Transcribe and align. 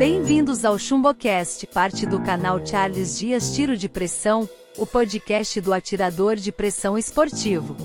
Bem-vindos 0.00 0.64
ao 0.64 0.78
ChumboCast, 0.78 1.66
parte 1.66 2.06
do 2.06 2.22
canal 2.22 2.64
Charles 2.64 3.18
Dias 3.18 3.54
Tiro 3.54 3.76
de 3.76 3.86
Pressão, 3.86 4.48
o 4.78 4.86
podcast 4.86 5.60
do 5.60 5.74
atirador 5.74 6.36
de 6.36 6.50
pressão 6.50 6.96
esportivo. 6.96 7.76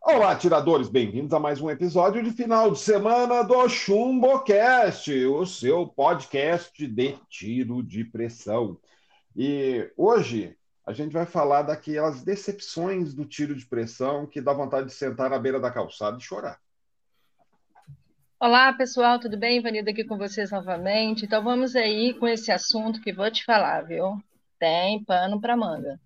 Olá, 0.00 0.32
atiradores, 0.32 0.88
bem-vindos 0.88 1.34
a 1.34 1.38
mais 1.38 1.60
um 1.60 1.68
episódio 1.68 2.22
de 2.22 2.30
final 2.30 2.70
de 2.70 2.78
semana 2.78 3.42
do 3.42 3.68
ChumboCast, 3.68 5.12
o 5.26 5.44
seu 5.44 5.86
podcast 5.86 6.86
de 6.86 7.18
tiro 7.28 7.82
de 7.82 8.02
pressão. 8.02 8.78
E 9.36 9.92
hoje 9.94 10.56
a 10.84 10.92
gente 10.92 11.12
vai 11.12 11.24
falar 11.24 11.62
daquelas 11.62 12.22
decepções 12.22 13.14
do 13.14 13.24
tiro 13.24 13.54
de 13.54 13.64
pressão 13.64 14.26
que 14.26 14.40
dá 14.40 14.52
vontade 14.52 14.86
de 14.86 14.92
sentar 14.92 15.30
na 15.30 15.38
beira 15.38 15.60
da 15.60 15.70
calçada 15.70 16.18
e 16.18 16.20
chorar. 16.20 16.60
Olá, 18.38 18.72
pessoal, 18.72 19.20
tudo 19.20 19.38
bem? 19.38 19.62
Vanilda 19.62 19.92
aqui 19.92 20.02
com 20.02 20.18
vocês 20.18 20.50
novamente. 20.50 21.24
Então 21.24 21.44
vamos 21.44 21.76
aí 21.76 22.12
com 22.14 22.26
esse 22.26 22.50
assunto 22.50 23.00
que 23.00 23.12
vou 23.12 23.30
te 23.30 23.44
falar, 23.44 23.82
viu? 23.82 24.20
Tem 24.58 25.02
pano 25.04 25.40
para 25.40 25.56
manga. 25.56 26.00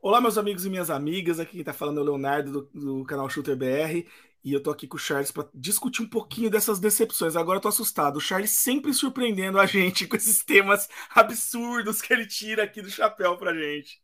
Olá, 0.00 0.20
meus 0.20 0.38
amigos 0.38 0.64
e 0.64 0.70
minhas 0.70 0.90
amigas. 0.90 1.40
Aqui 1.40 1.52
quem 1.52 1.60
está 1.60 1.72
falando 1.72 1.98
é 1.98 2.02
o 2.02 2.04
Leonardo 2.04 2.52
do, 2.52 2.98
do 2.98 3.04
canal 3.04 3.28
Shooter 3.28 3.56
BR. 3.56 4.06
E 4.44 4.52
eu 4.52 4.62
tô 4.62 4.70
aqui 4.70 4.86
com 4.86 4.96
o 4.96 5.00
Charles 5.00 5.30
para 5.30 5.48
discutir 5.52 6.02
um 6.02 6.08
pouquinho 6.08 6.50
dessas 6.50 6.78
decepções. 6.78 7.36
Agora 7.36 7.58
eu 7.58 7.62
tô 7.62 7.68
assustado. 7.68 8.16
O 8.16 8.20
Charles 8.20 8.52
sempre 8.52 8.94
surpreendendo 8.94 9.58
a 9.58 9.66
gente 9.66 10.06
com 10.06 10.16
esses 10.16 10.44
temas 10.44 10.88
absurdos 11.14 12.00
que 12.00 12.12
ele 12.12 12.26
tira 12.26 12.62
aqui 12.62 12.80
do 12.80 12.90
chapéu 12.90 13.36
pra 13.36 13.52
gente. 13.52 14.00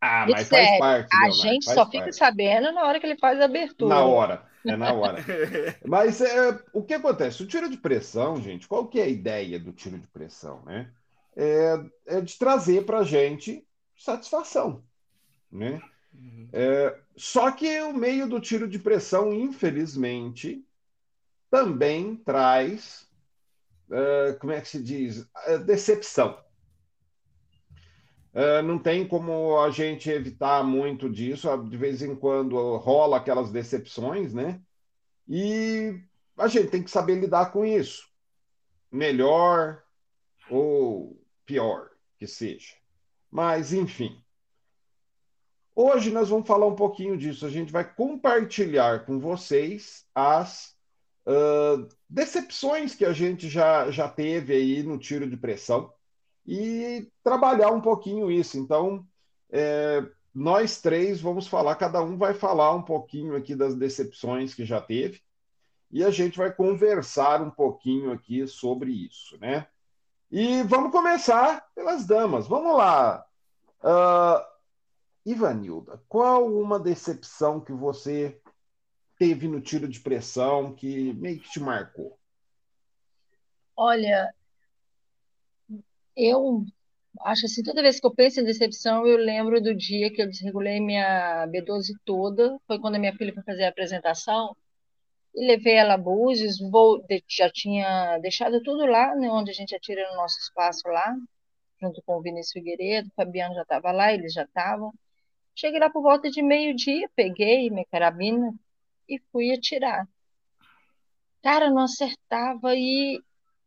Ah, 0.00 0.26
mas 0.28 0.42
Isso 0.42 0.50
faz 0.50 0.68
é, 0.68 0.78
parte. 0.78 1.08
A 1.12 1.18
Leonardo, 1.18 1.42
gente 1.42 1.64
só 1.64 1.90
fica 1.90 2.12
sabendo 2.12 2.72
na 2.72 2.84
hora 2.84 3.00
que 3.00 3.06
ele 3.06 3.18
faz 3.18 3.40
a 3.40 3.44
abertura. 3.44 3.94
Na 3.94 4.04
hora, 4.04 4.46
é 4.64 4.76
na 4.76 4.92
hora. 4.92 5.24
mas 5.84 6.20
é, 6.20 6.58
o 6.72 6.82
que 6.82 6.94
acontece? 6.94 7.42
O 7.42 7.46
tiro 7.46 7.68
de 7.68 7.76
pressão, 7.76 8.40
gente, 8.40 8.68
qual 8.68 8.86
que 8.86 9.00
é 9.00 9.04
a 9.04 9.08
ideia 9.08 9.58
do 9.58 9.72
tiro 9.72 9.98
de 9.98 10.06
pressão, 10.06 10.62
né? 10.64 10.90
É, 11.36 11.74
é 12.06 12.20
de 12.20 12.38
trazer 12.38 12.84
pra 12.84 13.02
gente 13.02 13.66
satisfação, 13.96 14.82
né? 15.50 15.80
Uhum. 16.12 16.48
É, 16.52 16.98
só 17.16 17.50
que 17.50 17.80
o 17.82 17.92
meio 17.92 18.28
do 18.28 18.40
tiro 18.40 18.68
de 18.68 18.78
pressão, 18.78 19.32
infelizmente, 19.32 20.64
também 21.50 22.16
traz, 22.16 23.08
uh, 23.88 24.38
como 24.38 24.52
é 24.52 24.60
que 24.60 24.68
se 24.68 24.82
diz, 24.82 25.22
uh, 25.48 25.58
decepção. 25.64 26.42
Uh, 28.34 28.62
não 28.62 28.78
tem 28.78 29.06
como 29.06 29.58
a 29.58 29.70
gente 29.70 30.08
evitar 30.10 30.62
muito 30.62 31.08
disso, 31.08 31.48
de 31.64 31.76
vez 31.76 32.02
em 32.02 32.14
quando 32.14 32.76
rola 32.76 33.16
aquelas 33.16 33.50
decepções, 33.50 34.32
né? 34.32 34.60
E 35.26 36.00
a 36.36 36.46
gente 36.46 36.70
tem 36.70 36.82
que 36.82 36.90
saber 36.90 37.16
lidar 37.16 37.50
com 37.50 37.64
isso. 37.64 38.08
Melhor 38.92 39.82
ou 40.48 41.20
pior 41.44 41.90
que 42.16 42.26
seja. 42.26 42.74
Mas, 43.30 43.72
enfim. 43.72 44.22
Hoje 45.80 46.10
nós 46.10 46.28
vamos 46.28 46.48
falar 46.48 46.66
um 46.66 46.74
pouquinho 46.74 47.16
disso. 47.16 47.46
A 47.46 47.48
gente 47.48 47.70
vai 47.70 47.84
compartilhar 47.84 49.06
com 49.06 49.20
vocês 49.20 50.04
as 50.12 50.74
uh, 51.24 51.86
decepções 52.10 52.96
que 52.96 53.04
a 53.04 53.12
gente 53.12 53.48
já, 53.48 53.88
já 53.88 54.08
teve 54.08 54.54
aí 54.54 54.82
no 54.82 54.98
tiro 54.98 55.30
de 55.30 55.36
pressão 55.36 55.92
e 56.44 57.08
trabalhar 57.22 57.70
um 57.70 57.80
pouquinho 57.80 58.28
isso. 58.28 58.58
Então, 58.58 59.06
é, 59.52 60.04
nós 60.34 60.80
três 60.80 61.20
vamos 61.20 61.46
falar, 61.46 61.76
cada 61.76 62.02
um 62.02 62.18
vai 62.18 62.34
falar 62.34 62.74
um 62.74 62.82
pouquinho 62.82 63.36
aqui 63.36 63.54
das 63.54 63.76
decepções 63.76 64.54
que 64.54 64.64
já 64.64 64.80
teve 64.80 65.20
e 65.92 66.02
a 66.02 66.10
gente 66.10 66.36
vai 66.36 66.52
conversar 66.52 67.40
um 67.40 67.50
pouquinho 67.50 68.10
aqui 68.10 68.48
sobre 68.48 68.90
isso, 68.90 69.38
né? 69.38 69.68
E 70.28 70.60
vamos 70.64 70.90
começar 70.90 71.64
pelas 71.72 72.04
damas. 72.04 72.48
Vamos 72.48 72.76
lá. 72.76 73.24
Uh, 73.80 74.47
Ivanilda, 75.30 76.02
qual 76.08 76.46
uma 76.46 76.80
decepção 76.80 77.60
que 77.60 77.72
você 77.72 78.40
teve 79.18 79.46
no 79.46 79.60
tiro 79.60 79.86
de 79.86 80.00
pressão 80.00 80.74
que 80.74 81.12
meio 81.12 81.38
que 81.38 81.50
te 81.50 81.60
marcou? 81.60 82.18
Olha, 83.76 84.32
eu 86.16 86.64
acho 87.20 87.44
assim, 87.44 87.62
toda 87.62 87.82
vez 87.82 88.00
que 88.00 88.06
eu 88.06 88.14
penso 88.14 88.40
em 88.40 88.44
decepção, 88.44 89.06
eu 89.06 89.18
lembro 89.18 89.60
do 89.60 89.74
dia 89.74 90.10
que 90.10 90.22
eu 90.22 90.26
desregulei 90.26 90.80
minha 90.80 91.46
B12 91.48 91.92
toda. 92.06 92.58
Foi 92.66 92.80
quando 92.80 92.94
a 92.94 92.98
minha 92.98 93.14
filha 93.14 93.34
foi 93.34 93.42
fazer 93.42 93.64
a 93.64 93.68
apresentação. 93.68 94.56
E 95.34 95.46
levei 95.46 95.74
ela 95.74 95.94
a 95.94 95.98
Búzios, 95.98 96.58
vou, 96.58 97.04
já 97.28 97.50
tinha 97.50 98.16
deixado 98.18 98.62
tudo 98.62 98.86
lá, 98.86 99.14
né, 99.14 99.28
onde 99.30 99.50
a 99.50 99.54
gente 99.54 99.74
atira 99.74 100.08
no 100.10 100.16
nosso 100.16 100.38
espaço 100.38 100.88
lá, 100.88 101.14
junto 101.80 102.02
com 102.02 102.16
o 102.16 102.22
Vinícius 102.22 102.52
Figueiredo, 102.52 103.08
o 103.08 103.14
Fabiano 103.14 103.54
já 103.54 103.62
estava 103.62 103.92
lá, 103.92 104.12
eles 104.12 104.32
já 104.32 104.44
estavam. 104.44 104.92
Cheguei 105.58 105.80
lá 105.80 105.90
por 105.90 106.02
volta 106.02 106.30
de 106.30 106.40
meio-dia, 106.40 107.10
peguei 107.16 107.68
minha 107.68 107.84
carabina 107.90 108.54
e 109.08 109.18
fui 109.32 109.52
atirar. 109.52 110.08
Cara, 111.42 111.68
não 111.68 111.82
acertava 111.82 112.76
e 112.76 113.20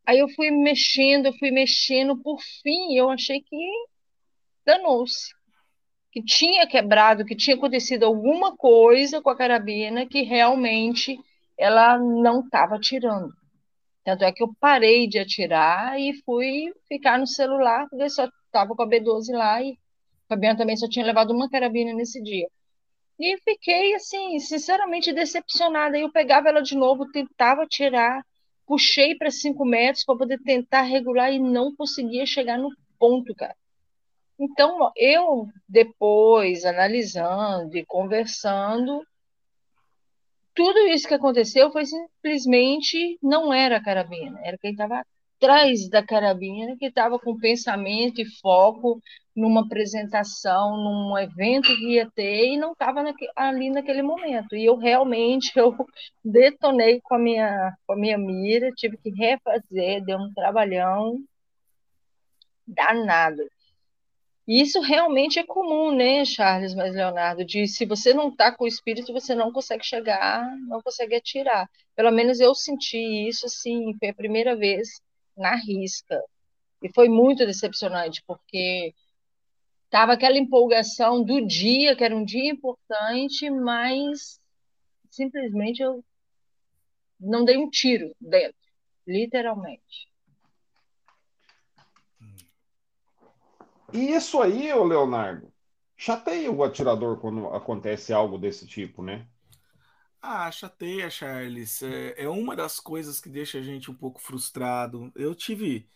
aí 0.06 0.19
eu 0.19 0.29
fui 0.29 0.50
mexendo, 0.52 1.25
eu 1.25 1.34
fui 1.34 1.52
mexendo, 1.52 2.16
por 2.16 2.40
fim 2.63 2.94
eu 2.94 3.09
achei 3.09 3.41
que 3.41 3.57
danou-se. 4.66 5.34
Que 6.13 6.24
tinha 6.24 6.66
quebrado, 6.66 7.25
que 7.25 7.35
tinha 7.35 7.57
acontecido 7.57 8.06
alguma 8.06 8.56
coisa 8.56 9.22
com 9.22 9.29
a 9.29 9.35
carabina 9.35 10.06
que 10.06 10.22
realmente 10.22 11.19
ela 11.58 12.00
não 12.00 12.40
estava 12.40 12.75
atirando. 12.78 13.34
Tanto 14.06 14.23
é 14.23 14.31
que 14.31 14.41
eu 14.41 14.56
parei 14.62 15.09
de 15.09 15.19
atirar 15.19 16.00
e 16.00 16.13
fui 16.23 16.73
ficar 16.88 17.19
no 17.19 17.28
celular, 17.28 17.90
porque 17.90 18.09
só 18.09 18.29
estava 18.46 18.73
com 18.78 18.81
a 18.81 18.88
B12 18.88 19.34
lá 19.34 19.62
e 19.62 19.78
Fabiano 20.31 20.58
também 20.58 20.78
só 20.78 20.88
tinha 20.88 21.06
levado 21.06 21.31
uma 21.34 21.50
carabina 21.50 21.94
nesse 21.94 22.24
dia. 22.24 22.47
E 23.19 23.38
fiquei, 23.40 23.94
assim, 23.94 24.40
sinceramente 24.40 25.12
decepcionada. 25.12 26.00
Eu 26.00 26.09
pegava 26.09 26.47
ela 26.47 26.62
de 26.62 26.74
novo, 26.74 27.12
tentava 27.12 27.68
tirar, 27.68 28.25
puxei 28.66 29.14
para 29.14 29.30
cinco 29.30 29.66
metros 29.66 30.06
para 30.06 30.18
poder 30.18 30.40
tentar 30.41 30.84
regular 30.84 31.34
e 31.34 31.38
não 31.38 31.75
conseguia 31.75 32.25
chegar 32.25 32.58
no 32.58 32.70
ponto, 32.97 33.36
cara. 33.36 33.56
Então, 34.40 34.90
eu, 34.96 35.47
depois, 35.68 36.64
analisando 36.64 37.78
e 37.78 37.86
conversando, 37.86 39.06
tudo 40.56 40.80
isso 40.88 41.09
que 41.09 41.14
aconteceu 41.14 41.72
foi 41.74 41.84
simplesmente 41.86 43.20
não 43.22 43.53
era 43.53 43.78
a 43.78 43.84
carabina, 43.84 44.40
era 44.44 44.58
quem 44.58 44.72
estava 44.72 45.06
atrás 45.41 45.90
da 45.90 46.06
carabina, 46.06 46.78
que 46.78 46.85
estava 46.85 47.18
com 47.18 47.35
pensamento 47.35 48.22
e 48.22 48.25
foco 48.40 49.02
numa 49.35 49.62
apresentação, 49.62 50.78
num 50.78 51.18
evento 51.18 51.75
que 51.75 51.94
ia 51.96 52.09
ter, 52.12 52.53
e 52.53 52.57
não 52.57 52.74
estava 52.74 53.03
ali 53.35 53.72
naquele 53.72 54.03
momento. 54.03 54.56
E 54.56 54.66
eu 54.66 54.78
realmente 54.78 55.52
eu 55.57 55.75
detonei 56.24 57.02
com 57.02 57.16
a 57.16 57.19
minha, 57.19 57.75
com 57.88 57.94
a 57.94 57.97
minha 57.97 58.18
mira, 58.19 58.72
tive 58.72 58.97
que 58.97 59.09
refazer, 59.09 60.03
deu 60.06 60.19
um 60.19 60.31
trabalhão 60.34 61.18
danado. 62.68 63.41
E 64.47 64.62
isso 64.62 64.79
realmente 64.81 65.40
é 65.40 65.46
comum, 65.46 65.96
né, 65.96 66.25
Charles, 66.25 66.75
mas 66.75 66.94
Leonardo, 66.94 67.46
de 67.46 67.68
se 67.68 67.85
você 67.85 68.13
não 68.13 68.29
está 68.29 68.52
com 68.52 68.66
o 68.66 68.68
espírito, 68.68 69.13
você 69.13 69.34
não 69.34 69.52
consegue 69.52 69.84
chegar, 69.85 70.46
não 70.68 70.81
consegue 70.81 71.16
atirar. 71.16 71.69
Pelo 71.96 72.12
menos 72.12 72.40
eu 72.40 72.53
senti 72.53 72.97
isso, 73.28 73.46
assim, 73.46 73.96
foi 74.00 74.09
a 74.09 74.13
primeira 74.13 74.56
vez 74.56 75.02
na 75.38 75.56
risca. 75.56 76.22
E 76.81 76.92
foi 76.94 77.08
muito 77.08 77.46
decepcionante, 77.46 78.24
porque 78.25 78.94
tava 79.90 80.14
aquela 80.14 80.38
empolgação 80.38 81.24
do 81.24 81.46
dia, 81.46 81.96
que 81.96 82.03
era 82.03 82.16
um 82.16 82.25
dia 82.25 82.52
importante, 82.52 83.50
mas 83.50 84.40
simplesmente 85.09 85.82
eu 85.82 86.03
não 87.20 87.46
dei 87.46 87.58
um 87.58 87.70
tiro 87.70 88.16
dentro, 88.20 88.58
literalmente. 89.05 90.09
E 93.94 94.14
isso 94.14 94.41
aí, 94.41 94.72
ô 94.72 94.85
Leonardo, 94.85 95.52
chateia 95.97 96.50
o 96.50 96.64
atirador 96.64 97.20
quando 97.20 97.47
acontece 97.47 98.14
algo 98.14 98.38
desse 98.38 98.66
tipo, 98.66 99.03
né? 99.03 99.28
Ah, 100.22 100.52
chateia, 100.52 101.09
Charles. 101.09 101.82
É, 101.82 102.23
é 102.23 102.29
uma 102.29 102.56
das 102.56 102.79
coisas 102.79 103.20
que 103.20 103.29
deixa 103.29 103.58
a 103.58 103.62
gente 103.62 103.90
um 103.90 103.96
pouco 103.96 104.22
frustrado. 104.22 105.12
Eu 105.16 105.34
tive, 105.34 105.88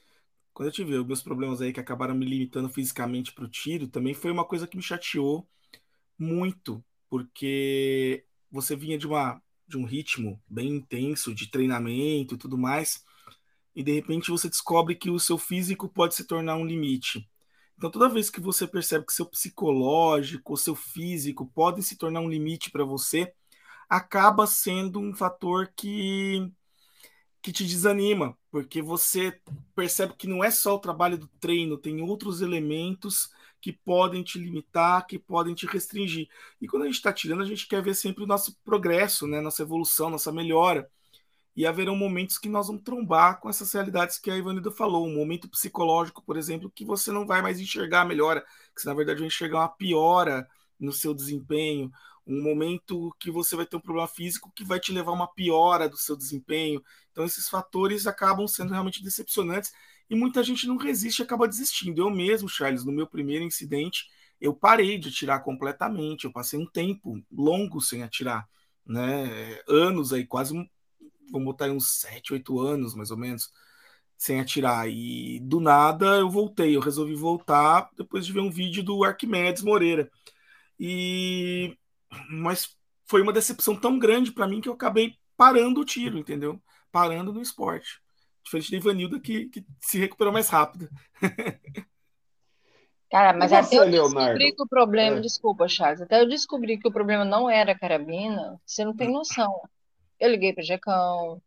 quando 0.54 0.69
eu 0.69 0.74
tive 0.74 1.04
meus 1.04 1.22
problemas 1.24 1.62
aí 1.62 1.74
que 1.74 1.80
acabaram 1.80 2.16
me 2.16 2.25
limitando 2.25 2.69
fisicamente 2.69 3.33
para 3.33 3.45
o 3.45 3.50
tiro, 3.50 3.88
também 3.88 4.13
foi 4.13 4.31
uma 4.31 4.45
coisa 4.45 4.68
que 4.68 4.77
me 4.77 4.83
chateou 4.83 5.48
muito, 6.19 6.83
porque 7.10 8.25
você 8.51 8.75
vinha 8.75 8.98
de 8.98 9.07
uma 9.07 9.42
de 9.68 9.77
um 9.77 9.86
ritmo 9.86 10.42
bem 10.48 10.69
intenso 10.69 11.33
de 11.33 11.50
treinamento 11.50 12.36
e 12.36 12.38
tudo 12.38 12.57
mais, 12.57 13.04
e 13.75 13.83
de 13.83 13.92
repente 13.94 14.31
você 14.31 14.48
descobre 14.50 14.95
que 14.95 15.10
o 15.10 15.19
seu 15.19 15.38
físico 15.38 15.89
pode 15.89 16.16
se 16.16 16.25
tornar 16.25 16.56
um 16.56 16.66
limite. 16.66 17.30
Então, 17.78 17.92
toda 17.92 18.07
vez 18.10 18.30
que 18.30 18.39
você 18.39 18.66
percebe 18.68 19.06
que 19.06 19.13
seu 19.13 19.25
psicológico, 19.25 20.56
seu 20.56 20.75
físico 20.75 21.45
podem 21.48 21.81
se 21.81 21.98
tornar 21.98 22.21
um 22.21 22.30
limite 22.30 22.71
para 22.71 22.86
você, 22.86 23.33
acaba 23.89 24.47
sendo 24.47 24.99
um 24.99 25.13
fator 25.13 25.71
que, 25.75 26.51
que 27.41 27.51
te 27.51 27.63
desanima, 27.65 28.37
porque 28.51 28.81
você 28.81 29.39
percebe 29.75 30.15
que 30.17 30.27
não 30.27 30.43
é 30.43 30.51
só 30.51 30.75
o 30.75 30.79
trabalho 30.79 31.17
do 31.17 31.27
treino, 31.39 31.77
tem 31.77 32.01
outros 32.01 32.41
elementos 32.41 33.29
que 33.61 33.73
podem 33.73 34.23
te 34.23 34.37
limitar, 34.37 35.05
que 35.07 35.17
podem 35.17 35.55
te 35.55 35.65
restringir. 35.65 36.27
E 36.61 36.67
quando 36.67 36.83
a 36.83 36.85
gente 36.85 36.95
está 36.95 37.11
tirando, 37.11 37.41
a 37.41 37.45
gente 37.45 37.67
quer 37.67 37.81
ver 37.81 37.95
sempre 37.95 38.23
o 38.23 38.27
nosso 38.27 38.55
progresso, 38.63 39.25
né? 39.27 39.41
nossa 39.41 39.63
evolução, 39.63 40.09
nossa 40.09 40.31
melhora 40.31 40.89
e 41.55 41.65
haverão 41.65 41.95
momentos 41.95 42.37
que 42.37 42.49
nós 42.49 42.67
vamos 42.67 42.83
trombar 42.83 43.39
com 43.39 43.49
essas 43.49 43.71
realidades 43.71 44.19
que 44.19 44.29
a 44.29 44.37
Ivanilda 44.37 44.71
falou, 44.71 45.07
um 45.07 45.15
momento 45.15 45.49
psicológico, 45.49 46.21
por 46.21 46.35
exemplo, 46.35 46.69
que 46.69 46.83
você 46.83 47.11
não 47.11 47.25
vai 47.25 47.41
mais 47.41 47.59
enxergar 47.59 48.01
a 48.01 48.05
melhora, 48.05 48.41
que 48.75 48.81
você, 48.81 48.87
na 48.87 48.93
verdade 48.93 49.19
vai 49.19 49.27
enxergar 49.27 49.59
uma 49.59 49.69
piora 49.69 50.47
no 50.77 50.91
seu 50.91 51.13
desempenho, 51.13 51.89
um 52.25 52.42
momento 52.42 53.16
que 53.19 53.30
você 53.30 53.56
vai 53.56 53.66
ter 53.66 53.77
um 53.77 53.81
problema 53.81 54.07
físico 54.07 54.51
que 54.56 54.63
vai 54.63 54.80
te 54.80 54.92
levar 54.92 55.12
a 55.12 55.16
uma 55.16 55.27
piora 55.27 55.88
do 55.88 55.98
seu 55.98 56.16
desempenho. 56.16 56.81
Então 57.12 57.24
esses 57.24 57.48
fatores 57.48 58.07
acabam 58.07 58.48
sendo 58.48 58.72
realmente 58.72 59.04
decepcionantes 59.04 59.72
e 60.10 60.16
muita 60.16 60.44
gente 60.44 60.68
não 60.68 60.77
resiste 60.77 61.22
e 61.22 61.24
acaba 61.24 61.48
desistindo. 61.48 62.01
Eu 62.01 62.10
mesmo, 62.10 62.50
Charles, 62.50 62.83
no 62.83 62.92
meu 62.92 63.07
primeiro 63.07 63.44
incidente, 63.44 64.06
eu 64.39 64.54
parei 64.54 64.98
de 64.98 65.10
atirar 65.10 65.44
completamente, 65.44 66.25
eu 66.25 66.31
passei 66.31 66.60
um 66.60 66.66
tempo 66.66 67.22
longo 67.31 67.80
sem 67.81 68.04
atirar, 68.04 68.48
né? 68.86 69.60
Anos 69.68 70.12
aí, 70.13 70.25
quase 70.25 70.54
vamos 71.31 71.45
botar 71.45 71.69
uns 71.69 71.88
7, 72.00 72.33
8 72.33 72.60
anos, 72.60 72.95
mais 72.95 73.12
ou 73.12 73.18
menos, 73.18 73.51
sem 74.18 74.39
atirar. 74.39 74.89
E 74.89 75.39
do 75.42 75.60
nada 75.60 76.18
eu 76.18 76.30
voltei, 76.30 76.75
eu 76.75 76.81
resolvi 76.81 77.16
voltar 77.16 77.89
depois 77.98 78.25
de 78.25 78.33
ver 78.33 78.42
um 78.42 78.51
vídeo 78.51 78.83
do 78.83 79.04
Arquimedes 79.04 79.63
Moreira. 79.63 80.10
E 80.80 81.78
mas 82.30 82.75
foi 83.07 83.22
uma 83.22 83.34
decepção 83.34 83.75
tão 83.75 84.00
grande 84.00 84.31
para 84.31 84.48
mim 84.48 84.62
que 84.62 84.69
eu 84.69 84.74
acabei 84.74 85.16
parando 85.38 85.81
o 85.81 85.86
tiro, 85.86 86.18
entendeu? 86.18 86.62
Parando 86.92 87.34
no 87.34 87.42
esporte. 87.42 88.02
Diferente 88.44 88.72
da 88.72 88.78
Ivanilda 88.78 89.19
que, 89.19 89.50
que 89.50 89.66
se 89.80 89.98
recuperou 89.98 90.31
mais 90.31 90.50
rápido. 90.50 90.90
Cara, 93.10 93.38
mas 93.38 93.52
você, 93.52 93.56
até 93.56 93.78
eu 93.78 93.90
descobri 93.90 94.13
Leonardo? 94.13 94.40
que 94.40 94.63
o 94.63 94.68
problema, 94.68 95.18
é. 95.18 95.19
desculpa, 95.22 95.68
Charles, 95.68 96.02
até 96.02 96.19
eu 96.19 96.28
descobri 96.28 96.78
que 96.78 96.88
o 96.88 96.92
problema 96.92 97.24
não 97.24 97.50
era 97.50 97.72
a 97.72 97.80
carabina, 97.80 98.60
você 98.66 98.84
não 98.84 98.96
tem 98.96 99.12
noção. 99.12 99.62
Eu 100.19 100.31
liguei 100.31 100.54
para 100.54 100.62
o 100.62 100.66
Jecão, 100.66 101.42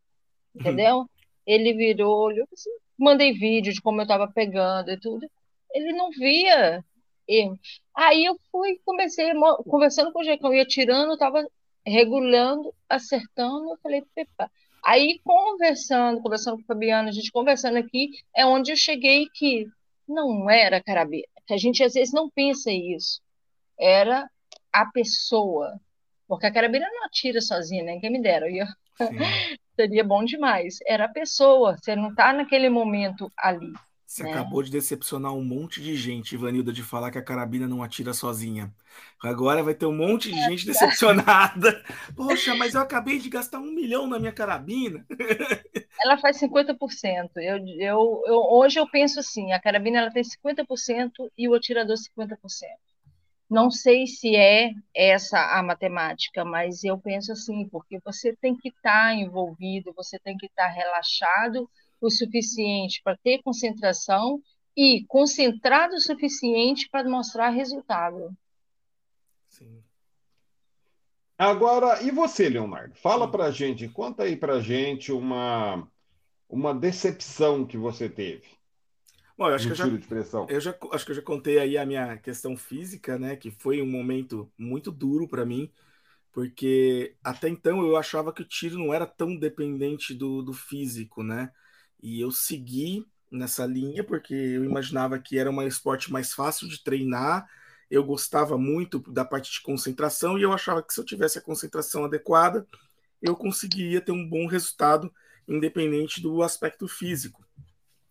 entendeu? 0.54 1.08
Ele 1.46 1.74
virou, 1.74 2.26
olhou 2.26 2.46
assim, 2.52 2.70
mandei 2.98 3.32
vídeo 3.32 3.72
de 3.72 3.80
como 3.80 4.00
eu 4.00 4.04
estava 4.04 4.28
pegando 4.28 4.90
e 4.90 4.98
tudo. 4.98 5.28
Ele 5.72 5.92
não 5.92 6.10
via 6.10 6.84
erro. 7.26 7.58
Aí 7.98 8.26
eu 8.26 8.38
fui, 8.52 8.80
comecei 8.84 9.32
conversando 9.68 10.12
com 10.12 10.20
o 10.20 10.24
Jecão, 10.24 10.54
ia 10.54 10.64
tirando, 10.64 11.14
estava 11.14 11.44
regulando, 11.84 12.72
acertando. 12.88 13.72
Eu 13.72 13.78
falei, 13.82 14.04
pepa. 14.14 14.48
Aí 14.86 15.20
conversando, 15.24 16.22
conversando 16.22 16.58
com 16.58 16.62
o 16.62 16.66
Fabiano, 16.66 17.08
a 17.08 17.12
gente 17.12 17.32
conversando 17.32 17.76
aqui, 17.76 18.10
é 18.36 18.46
onde 18.46 18.70
eu 18.70 18.76
cheguei 18.76 19.26
que 19.34 19.66
não 20.08 20.48
era 20.48 20.80
carabina. 20.80 21.26
Que 21.44 21.54
a 21.54 21.56
gente 21.56 21.82
às 21.82 21.94
vezes 21.94 22.14
não 22.14 22.30
pensa 22.30 22.70
isso. 22.70 23.20
Era 23.76 24.30
a 24.72 24.86
pessoa, 24.86 25.80
porque 26.28 26.46
a 26.46 26.52
carabina 26.52 26.86
não 26.92 27.04
atira 27.04 27.40
sozinha, 27.40 27.82
né? 27.82 27.98
Quem 27.98 28.10
me 28.10 28.22
dera. 28.22 28.48
ia... 28.48 28.68
Seria 29.74 30.04
bom 30.04 30.24
demais. 30.24 30.78
Era 30.86 31.06
a 31.06 31.12
pessoa, 31.12 31.76
você 31.76 31.96
não 31.96 32.10
está 32.10 32.32
naquele 32.32 32.68
momento 32.68 33.28
ali. 33.36 33.72
Você 34.08 34.22
né? 34.22 34.30
acabou 34.30 34.62
de 34.62 34.70
decepcionar 34.70 35.34
um 35.34 35.44
monte 35.44 35.82
de 35.82 35.94
gente, 35.94 36.34
Ivanilda, 36.34 36.72
de 36.72 36.82
falar 36.82 37.10
que 37.10 37.18
a 37.18 37.22
carabina 37.22 37.68
não 37.68 37.82
atira 37.82 38.14
sozinha. 38.14 38.74
Agora 39.22 39.62
vai 39.62 39.74
ter 39.74 39.84
um 39.84 39.94
monte 39.94 40.32
de 40.32 40.40
gente 40.44 40.64
decepcionada. 40.64 41.84
Poxa, 42.16 42.54
mas 42.54 42.74
eu 42.74 42.80
acabei 42.80 43.18
de 43.18 43.28
gastar 43.28 43.58
um 43.58 43.70
milhão 43.70 44.06
na 44.06 44.18
minha 44.18 44.32
carabina. 44.32 45.04
Ela 46.00 46.16
faz 46.16 46.40
50%. 46.40 47.32
Eu, 47.36 47.58
eu, 47.66 48.22
eu, 48.26 48.36
hoje 48.50 48.80
eu 48.80 48.88
penso 48.88 49.20
assim, 49.20 49.52
a 49.52 49.60
carabina 49.60 49.98
ela 49.98 50.10
tem 50.10 50.22
50% 50.22 51.30
e 51.36 51.46
o 51.46 51.52
atirador 51.52 51.94
50%. 51.94 52.38
Não 53.50 53.70
sei 53.70 54.06
se 54.06 54.34
é 54.34 54.70
essa 54.94 55.38
a 55.38 55.62
matemática, 55.62 56.46
mas 56.46 56.82
eu 56.82 56.96
penso 56.96 57.30
assim, 57.30 57.68
porque 57.68 58.00
você 58.02 58.34
tem 58.40 58.56
que 58.56 58.70
estar 58.70 59.08
tá 59.08 59.14
envolvido, 59.14 59.92
você 59.94 60.18
tem 60.18 60.34
que 60.38 60.46
estar 60.46 60.68
tá 60.68 60.72
relaxado 60.72 61.68
o 62.00 62.10
suficiente 62.10 63.00
para 63.02 63.16
ter 63.16 63.42
concentração 63.42 64.40
e 64.76 65.04
concentrado 65.08 65.96
o 65.96 66.00
suficiente 66.00 66.88
para 66.88 67.08
mostrar 67.08 67.50
resultado. 67.50 68.30
Sim. 69.48 69.82
Agora, 71.36 72.02
e 72.02 72.10
você, 72.10 72.48
Leonardo? 72.48 72.94
Fala 72.96 73.30
para 73.30 73.50
gente, 73.50 73.88
conta 73.88 74.24
aí 74.24 74.36
para 74.36 74.60
gente 74.60 75.12
uma, 75.12 75.88
uma 76.48 76.74
decepção 76.74 77.64
que 77.66 77.76
você 77.76 78.08
teve. 78.08 78.46
Bom, 79.36 79.48
eu 79.48 79.54
acho 79.54 79.66
que 79.66 79.72
eu 79.72 79.76
já, 79.76 79.86
eu 80.48 80.60
já, 80.60 80.76
acho 80.92 81.04
que 81.04 81.12
eu 81.12 81.16
já 81.16 81.22
contei 81.22 81.60
aí 81.60 81.78
a 81.78 81.86
minha 81.86 82.16
questão 82.16 82.56
física, 82.56 83.16
né? 83.16 83.36
Que 83.36 83.52
foi 83.52 83.80
um 83.80 83.88
momento 83.88 84.50
muito 84.58 84.90
duro 84.90 85.28
para 85.28 85.46
mim, 85.46 85.70
porque 86.32 87.14
até 87.22 87.48
então 87.48 87.80
eu 87.80 87.96
achava 87.96 88.32
que 88.32 88.42
o 88.42 88.48
tiro 88.48 88.76
não 88.76 88.92
era 88.92 89.06
tão 89.06 89.36
dependente 89.36 90.12
do, 90.12 90.42
do 90.42 90.52
físico, 90.52 91.22
né? 91.22 91.52
E 92.02 92.20
eu 92.20 92.30
segui 92.30 93.06
nessa 93.30 93.66
linha 93.66 94.02
porque 94.02 94.34
eu 94.34 94.64
imaginava 94.64 95.18
que 95.18 95.38
era 95.38 95.50
um 95.50 95.62
esporte 95.62 96.12
mais 96.12 96.32
fácil 96.32 96.68
de 96.68 96.82
treinar. 96.82 97.48
Eu 97.90 98.04
gostava 98.04 98.58
muito 98.58 98.98
da 99.10 99.24
parte 99.24 99.50
de 99.50 99.62
concentração 99.62 100.38
e 100.38 100.42
eu 100.42 100.52
achava 100.52 100.82
que 100.82 100.92
se 100.92 101.00
eu 101.00 101.04
tivesse 101.04 101.38
a 101.38 101.42
concentração 101.42 102.04
adequada, 102.04 102.66
eu 103.20 103.34
conseguiria 103.34 104.00
ter 104.00 104.12
um 104.12 104.28
bom 104.28 104.46
resultado, 104.46 105.12
independente 105.46 106.20
do 106.20 106.42
aspecto 106.42 106.86
físico. 106.86 107.44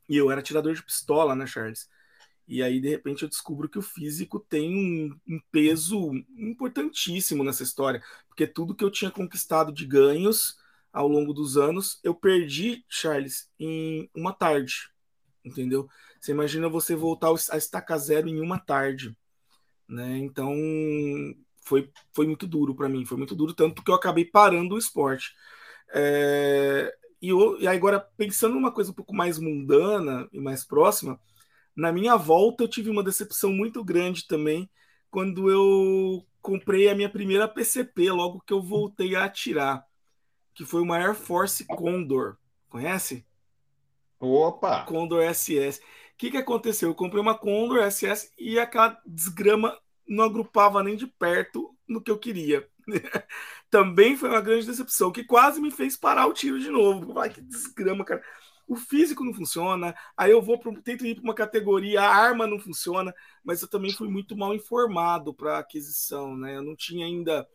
E 0.10 0.18
eu 0.18 0.32
era 0.32 0.42
tirador 0.42 0.74
de 0.74 0.84
pistola, 0.84 1.36
né, 1.36 1.46
Charles? 1.46 1.90
E 2.48 2.64
aí, 2.64 2.80
de 2.80 2.88
repente, 2.90 3.24
eu 3.24 3.30
descubro 3.30 3.68
que 3.68 3.78
o 3.78 3.82
físico 3.82 4.40
tem 4.40 4.74
um, 4.74 5.20
um, 5.28 5.40
peso 5.52 6.14
importantíssimo 6.38 7.44
nessa 7.44 7.62
história, 7.62 8.02
porque 8.28 8.48
tudo 8.48 8.74
que 8.74 8.84
eu 8.84 8.90
tinha 8.90 9.12
conquistado 9.12 9.72
de 9.72 9.86
ganhos 9.86 10.58
ao 10.98 11.08
longo 11.08 11.32
dos 11.32 11.58
anos, 11.58 12.00
eu 12.04 12.16
perdi, 12.16 12.84
Charles, 12.90 13.52
em 13.60 14.10
uma 14.16 14.34
tarde. 14.34 14.90
Entendeu? 15.46 15.88
Você 16.20 16.32
imagina 16.32 16.68
você 16.68 16.96
voltar 16.96 17.30
a 17.52 17.58
estaca 17.58 17.96
zero 18.00 18.28
em 18.28 18.42
uma 18.42 18.58
tarde. 18.58 19.16
Né? 19.88 20.18
Então, 20.18 20.56
foi, 21.64 21.92
foi 22.12 22.26
muito 22.26 22.48
duro 22.48 22.74
para 22.74 22.90
mim, 22.90 23.06
foi 23.06 23.16
muito 23.16 23.36
duro, 23.36 23.54
tanto 23.54 23.84
que 23.84 23.92
eu 23.92 23.96
acabei 23.96 24.26
parando 24.26 24.74
o 24.74 24.80
esporte. 24.80 25.36
É, 25.94 26.92
e, 27.22 27.30
eu, 27.30 27.60
e 27.62 27.68
agora, 27.68 28.00
pensando 28.18 28.56
numa 28.56 28.72
coisa 28.72 28.90
um 28.90 28.96
pouco 28.96 29.16
mais 29.16 29.38
mundana 29.38 30.28
e 30.34 30.40
mais 30.40 30.66
próxima, 30.66 31.20
na 31.76 31.92
minha 31.92 32.16
volta 32.18 32.64
eu 32.64 32.68
tive 32.68 32.90
uma 32.90 33.04
decepção 33.04 33.52
muito 33.52 33.84
grande 33.84 34.26
também 34.26 34.68
quando 35.12 35.50
eu 35.52 36.26
comprei 36.42 36.90
a 36.90 36.96
minha 36.96 37.10
primeira 37.10 37.48
PCP, 37.48 38.10
logo 38.10 38.42
que 38.42 38.52
eu 38.52 38.64
voltei 38.64 39.16
a 39.16 39.26
atirar, 39.26 39.86
que 40.58 40.66
foi 40.66 40.82
uma 40.82 40.98
Air 40.98 41.14
Force 41.14 41.64
Condor. 41.64 42.36
Conhece? 42.68 43.24
Opa! 44.20 44.84
Condor 44.86 45.22
SS. 45.22 45.80
O 45.80 45.84
que, 46.18 46.32
que 46.32 46.38
aconteceu? 46.38 46.90
Eu 46.90 46.96
comprei 46.96 47.22
uma 47.22 47.38
Condor 47.38 47.80
SS 47.84 48.34
e 48.36 48.58
aquela 48.58 49.00
desgrama 49.06 49.78
não 50.08 50.24
agrupava 50.24 50.82
nem 50.82 50.96
de 50.96 51.06
perto 51.06 51.78
no 51.88 52.02
que 52.02 52.10
eu 52.10 52.18
queria. 52.18 52.68
Também 53.70 54.18
foi 54.18 54.30
uma 54.30 54.42
grande 54.42 54.66
decepção, 54.66 55.12
que 55.12 55.24
quase 55.24 55.62
me 55.62 55.70
fez 55.70 55.96
parar 55.96 56.26
o 56.26 56.34
tiro 56.34 56.60
de 56.60 56.72
novo. 56.72 57.20
Ai, 57.20 57.30
que 57.30 57.40
desgrama, 57.40 58.04
cara. 58.04 58.24
O 58.68 58.76
físico 58.76 59.24
não 59.24 59.36
funciona, 59.36 59.94
aí 60.18 60.32
eu 60.32 60.42
vou 60.42 60.58
pro, 60.58 60.82
tento 60.82 61.06
ir 61.06 61.14
para 61.14 61.24
uma 61.24 61.36
categoria, 61.36 62.02
a 62.02 62.16
arma 62.16 62.48
não 62.48 62.60
funciona, 62.60 63.14
mas 63.44 63.62
eu 63.62 63.68
também 63.68 63.94
fui 63.94 64.10
muito 64.10 64.36
mal 64.36 64.56
informado 64.56 65.36
para 65.36 65.60
aquisição, 65.60 66.36
né? 66.36 66.58
Eu 66.58 66.64
não 66.64 66.76
tinha 66.76 67.06
ainda 67.06 67.48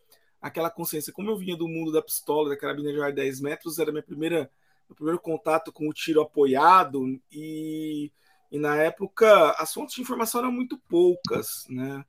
aquela 0.43 0.69
consciência. 0.69 1.13
Como 1.13 1.31
eu 1.31 1.37
vinha 1.37 1.57
do 1.57 1.69
mundo 1.69 1.93
da 1.93 2.03
pistola, 2.03 2.51
da 2.51 2.57
carabina 2.57 2.93
de 2.93 3.01
ar 3.01 3.13
10 3.13 3.41
metros, 3.41 3.79
era 3.79 3.93
minha 3.93 4.03
primeira, 4.03 4.51
meu 4.89 4.97
primeiro 4.97 5.21
contato 5.21 5.73
com 5.73 5.89
o 5.89 5.93
tiro 5.95 6.21
apoiado, 6.21 7.05
e, 7.31 8.11
e 8.51 8.59
na 8.59 8.77
época 8.77 9.53
as 9.53 9.73
fontes 9.73 9.95
de 9.95 10.03
informação 10.03 10.41
eram 10.41 10.53
muito 10.53 10.77
poucas, 10.89 11.65
né? 11.71 12.05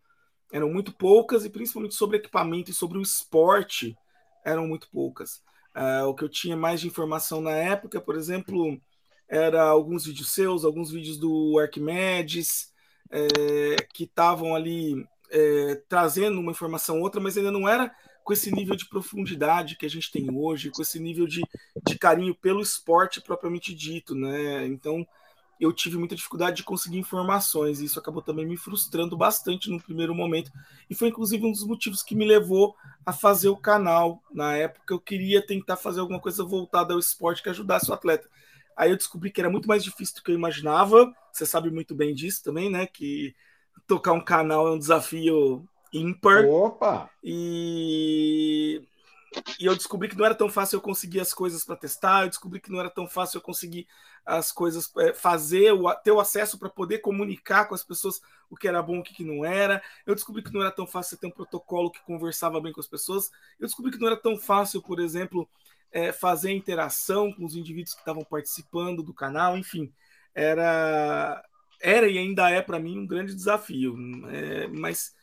eram 0.52 0.70
muito 0.70 0.94
poucas 0.94 1.46
e 1.46 1.50
principalmente 1.50 1.96
sobre 1.96 2.18
equipamento 2.18 2.70
e 2.72 2.74
sobre 2.74 2.98
o 2.98 3.02
esporte 3.02 3.98
eram 4.44 4.68
muito 4.68 4.90
poucas. 4.92 5.42
Uh, 5.76 6.06
o 6.08 6.14
que 6.14 6.24
eu 6.24 6.30
tinha 6.30 6.56
mais 6.56 6.80
de 6.82 6.88
informação 6.88 7.42
na 7.42 7.52
época, 7.52 8.00
por 8.00 8.16
exemplo, 8.16 8.80
era 9.28 9.64
alguns 9.64 10.06
vídeos 10.06 10.32
seus, 10.32 10.64
alguns 10.64 10.92
vídeos 10.92 11.18
do 11.18 11.58
Arquimedes, 11.60 12.72
é, 13.10 13.76
que 13.94 14.04
estavam 14.04 14.56
ali 14.56 15.08
é, 15.32 15.82
trazendo 15.90 16.40
uma 16.40 16.52
informação 16.52 17.02
outra, 17.02 17.20
mas 17.20 17.36
ainda 17.36 17.52
não 17.52 17.68
era 17.68 17.94
com 18.24 18.34
esse 18.34 18.52
nível 18.52 18.76
de 18.76 18.86
profundidade 18.86 19.76
que 19.76 19.86
a 19.86 19.90
gente 19.90 20.12
tem 20.12 20.28
hoje, 20.34 20.72
com 20.72 20.82
esse 20.82 21.00
nível 21.00 21.28
de, 21.28 21.42
de 21.86 21.98
carinho 21.98 22.34
pelo 22.34 22.62
esporte 22.62 23.22
propriamente 23.22 23.74
dito, 23.74 24.16
né? 24.16 24.66
Então, 24.66 25.06
eu 25.60 25.72
tive 25.72 25.98
muita 25.98 26.16
dificuldade 26.16 26.58
de 26.58 26.64
conseguir 26.64 26.98
informações, 26.98 27.80
e 27.80 27.86
isso 27.86 28.00
acabou 28.00 28.22
também 28.22 28.46
me 28.46 28.58
frustrando 28.58 29.16
bastante 29.16 29.70
no 29.70 29.82
primeiro 29.82 30.14
momento, 30.14 30.52
e 30.90 30.96
foi 30.96 31.10
inclusive 31.10 31.46
um 31.46 31.52
dos 31.52 31.66
motivos 31.66 32.02
que 32.02 32.16
me 32.16 32.26
levou 32.26 32.76
a 33.06 33.14
fazer 33.14 33.50
o 33.50 33.58
canal. 33.58 34.22
Na 34.32 34.56
época 34.56 34.94
eu 34.94 35.00
queria 35.00 35.46
tentar 35.46 35.78
fazer 35.78 36.00
alguma 36.00 36.20
coisa 36.20 36.44
voltada 36.44 36.94
ao 36.94 37.00
esporte 37.00 37.44
que 37.44 37.50
ajudasse 37.50 37.90
o 37.90 37.94
atleta. 37.94 38.30
Aí 38.76 38.90
eu 38.90 38.98
descobri 38.98 39.32
que 39.32 39.40
era 39.40 39.50
muito 39.50 39.68
mais 39.68 39.84
difícil 39.84 40.16
do 40.16 40.24
que 40.24 40.32
eu 40.32 40.36
imaginava. 40.36 41.14
Você 41.32 41.46
sabe 41.46 41.70
muito 41.70 41.94
bem 41.94 42.14
disso 42.14 42.44
também, 42.44 42.72
né? 42.72 42.88
Que 42.88 43.36
tocar 43.88 44.14
um 44.14 44.24
canal 44.24 44.68
é 44.68 44.72
um 44.72 44.80
desafio 44.80 45.68
ímpar. 45.94 46.46
Opa! 46.46 47.10
E 47.24 48.82
e 49.60 49.66
eu 49.66 49.76
descobri 49.76 50.08
que 50.08 50.18
não 50.18 50.26
era 50.26 50.36
tão 50.36 50.50
fácil 50.50 50.78
eu 50.78 50.82
conseguir 50.82 51.20
as 51.20 51.34
coisas 51.34 51.64
para 51.64 51.76
testar, 51.76 52.24
eu 52.24 52.30
descobri 52.30 52.60
que 52.60 52.72
não 52.72 52.80
era 52.80 52.90
tão 52.90 53.08
fácil 53.08 53.38
eu 53.38 53.42
conseguir 53.42 53.88
as 54.26 54.52
coisas, 54.52 54.92
é, 54.98 55.14
fazer, 55.14 55.74
ter 56.04 56.12
o 56.12 56.20
acesso 56.20 56.58
para 56.58 56.70
poder 56.70 57.00
comunicar 57.00 57.66
com 57.66 57.76
as 57.76 57.84
pessoas 57.84 58.22
o 58.50 58.56
que 58.56 58.68
era 58.68 58.82
bom 58.82 58.98
e 58.98 59.00
o 59.00 59.04
que 59.04 59.24
não 59.24 59.44
era. 59.44 59.82
Eu 60.06 60.16
descobri 60.16 60.44
que 60.44 60.54
não 60.54 60.62
era 60.62 60.72
tão 60.72 60.86
fácil 60.86 61.18
ter 61.18 61.28
um 61.28 61.32
protocolo 61.32 61.92
que 61.92 62.02
conversava 62.04 62.62
bem 62.62 62.72
com 62.72 62.80
as 62.80 62.88
pessoas. 62.88 63.32
Eu 63.60 63.68
descobri 63.68 63.92
que 63.92 64.00
não 64.00 64.08
era 64.08 64.18
tão 64.18 64.38
fácil, 64.38 64.82
por 64.82 65.00
exemplo, 65.00 65.50
é, 65.92 66.12
fazer 66.12 66.52
interação 66.52 67.32
com 67.34 67.46
os 67.46 67.56
indivíduos 67.56 67.94
que 67.94 68.02
estavam 68.02 68.24
participando 68.24 69.04
do 69.04 69.14
canal, 69.14 69.58
enfim, 69.58 69.92
era, 70.34 71.44
era 71.82 72.08
e 72.08 72.18
ainda 72.18 72.50
é 72.50 72.62
para 72.62 72.80
mim 72.80 73.00
um 73.00 73.08
grande 73.08 73.36
desafio. 73.36 73.96
É, 74.30 74.68
mas 74.68 75.14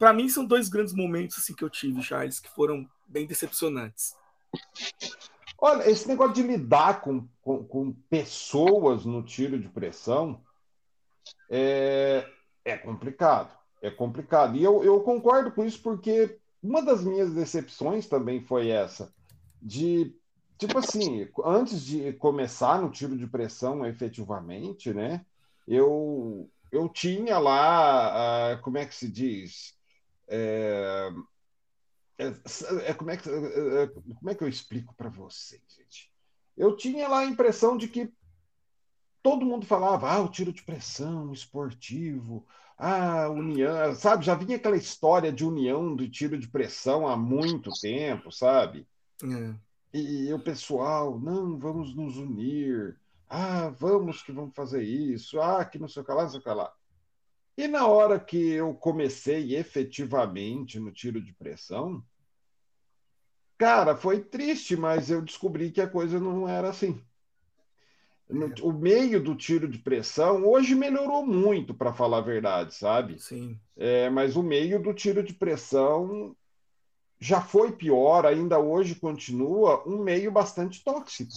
para 0.00 0.14
mim 0.14 0.30
são 0.30 0.46
dois 0.46 0.70
grandes 0.70 0.94
momentos 0.94 1.36
assim 1.38 1.54
que 1.54 1.62
eu 1.62 1.68
tive, 1.68 2.02
Charles, 2.02 2.40
que 2.40 2.48
foram 2.48 2.88
bem 3.06 3.26
decepcionantes. 3.26 4.16
Olha, 5.58 5.90
esse 5.90 6.08
negócio 6.08 6.32
de 6.32 6.42
lidar 6.42 7.02
com, 7.02 7.28
com, 7.42 7.62
com 7.64 7.92
pessoas 8.08 9.04
no 9.04 9.22
tiro 9.22 9.58
de 9.58 9.68
pressão 9.68 10.40
é, 11.50 12.26
é 12.64 12.78
complicado. 12.78 13.54
É 13.82 13.90
complicado. 13.90 14.56
E 14.56 14.64
eu, 14.64 14.82
eu 14.82 15.00
concordo 15.00 15.52
com 15.52 15.66
isso 15.66 15.82
porque 15.82 16.38
uma 16.62 16.80
das 16.80 17.04
minhas 17.04 17.34
decepções 17.34 18.06
também 18.06 18.40
foi 18.40 18.70
essa. 18.70 19.12
De, 19.60 20.16
tipo 20.56 20.78
assim, 20.78 21.28
antes 21.44 21.84
de 21.84 22.14
começar 22.14 22.80
no 22.80 22.90
tiro 22.90 23.18
de 23.18 23.26
pressão 23.26 23.84
efetivamente, 23.84 24.94
né? 24.94 25.26
Eu, 25.68 26.48
eu 26.72 26.88
tinha 26.88 27.38
lá, 27.38 28.54
uh, 28.54 28.62
como 28.62 28.78
é 28.78 28.86
que 28.86 28.94
se 28.94 29.06
diz? 29.06 29.78
É, 30.32 31.10
é, 32.18 32.32
é, 32.88 32.94
como, 32.94 33.10
é 33.10 33.16
que, 33.16 33.28
é, 33.28 33.82
é, 33.82 33.86
como 33.88 34.30
é 34.30 34.34
que 34.34 34.44
eu 34.44 34.48
explico 34.48 34.94
para 34.94 35.08
vocês, 35.08 35.60
gente? 35.76 36.12
Eu 36.56 36.76
tinha 36.76 37.08
lá 37.08 37.20
a 37.20 37.26
impressão 37.26 37.76
de 37.76 37.88
que 37.88 38.12
todo 39.22 39.44
mundo 39.44 39.66
falava, 39.66 40.08
ah, 40.08 40.20
o 40.20 40.28
tiro 40.28 40.52
de 40.52 40.62
pressão 40.62 41.32
esportivo, 41.32 42.46
ah, 42.78 43.28
união, 43.28 43.94
sabe? 43.94 44.24
Já 44.24 44.34
vinha 44.34 44.56
aquela 44.56 44.76
história 44.76 45.32
de 45.32 45.44
união 45.44 45.94
do 45.96 46.08
tiro 46.08 46.38
de 46.38 46.46
pressão 46.48 47.08
há 47.08 47.16
muito 47.16 47.70
tempo, 47.80 48.30
sabe? 48.30 48.86
É. 49.22 49.54
E, 49.92 50.28
e 50.28 50.32
o 50.32 50.38
pessoal, 50.38 51.18
não, 51.18 51.58
vamos 51.58 51.94
nos 51.94 52.16
unir, 52.16 52.98
ah, 53.28 53.70
vamos 53.70 54.22
que 54.22 54.30
vamos 54.30 54.54
fazer 54.54 54.82
isso, 54.82 55.40
ah, 55.40 55.64
que 55.64 55.78
não 55.78 55.88
sei 55.88 56.02
o 56.02 56.04
que 56.04 56.12
lá, 56.12 56.22
não 56.22 56.30
sei 56.30 56.40
o 56.40 56.42
que 56.42 56.50
lá. 56.50 56.72
E 57.60 57.68
na 57.68 57.86
hora 57.86 58.18
que 58.18 58.52
eu 58.52 58.72
comecei 58.72 59.54
efetivamente 59.54 60.80
no 60.80 60.90
tiro 60.90 61.20
de 61.20 61.30
pressão, 61.34 62.02
cara, 63.58 63.94
foi 63.94 64.24
triste, 64.24 64.74
mas 64.74 65.10
eu 65.10 65.20
descobri 65.20 65.70
que 65.70 65.82
a 65.82 65.86
coisa 65.86 66.18
não 66.18 66.48
era 66.48 66.70
assim. 66.70 67.04
É. 68.30 68.62
o 68.62 68.72
meio 68.72 69.22
do 69.22 69.34
tiro 69.34 69.68
de 69.68 69.76
pressão 69.76 70.42
hoje 70.46 70.74
melhorou 70.74 71.26
muito, 71.26 71.74
para 71.74 71.92
falar 71.92 72.18
a 72.18 72.22
verdade, 72.22 72.74
sabe? 72.74 73.18
Sim. 73.18 73.60
É, 73.76 74.08
mas 74.08 74.36
o 74.36 74.42
meio 74.42 74.82
do 74.82 74.94
tiro 74.94 75.22
de 75.22 75.34
pressão 75.34 76.34
já 77.18 77.42
foi 77.42 77.72
pior, 77.72 78.24
ainda 78.24 78.58
hoje 78.58 78.94
continua 78.94 79.86
um 79.86 80.02
meio 80.02 80.32
bastante 80.32 80.82
tóxico. 80.82 81.34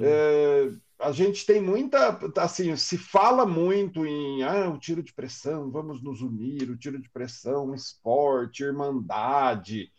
É, 0.00 0.70
a 0.98 1.12
gente 1.12 1.44
tem 1.44 1.60
muita, 1.60 2.18
assim, 2.38 2.74
se 2.76 2.96
fala 2.96 3.44
muito 3.44 4.06
em 4.06 4.42
ah, 4.42 4.70
o 4.70 4.78
tiro 4.78 5.02
de 5.02 5.12
pressão, 5.12 5.70
vamos 5.70 6.02
nos 6.02 6.22
unir, 6.22 6.70
o 6.70 6.76
tiro 6.76 7.00
de 7.00 7.08
pressão, 7.10 7.74
esporte, 7.74 8.64
irmandade, 8.64 9.90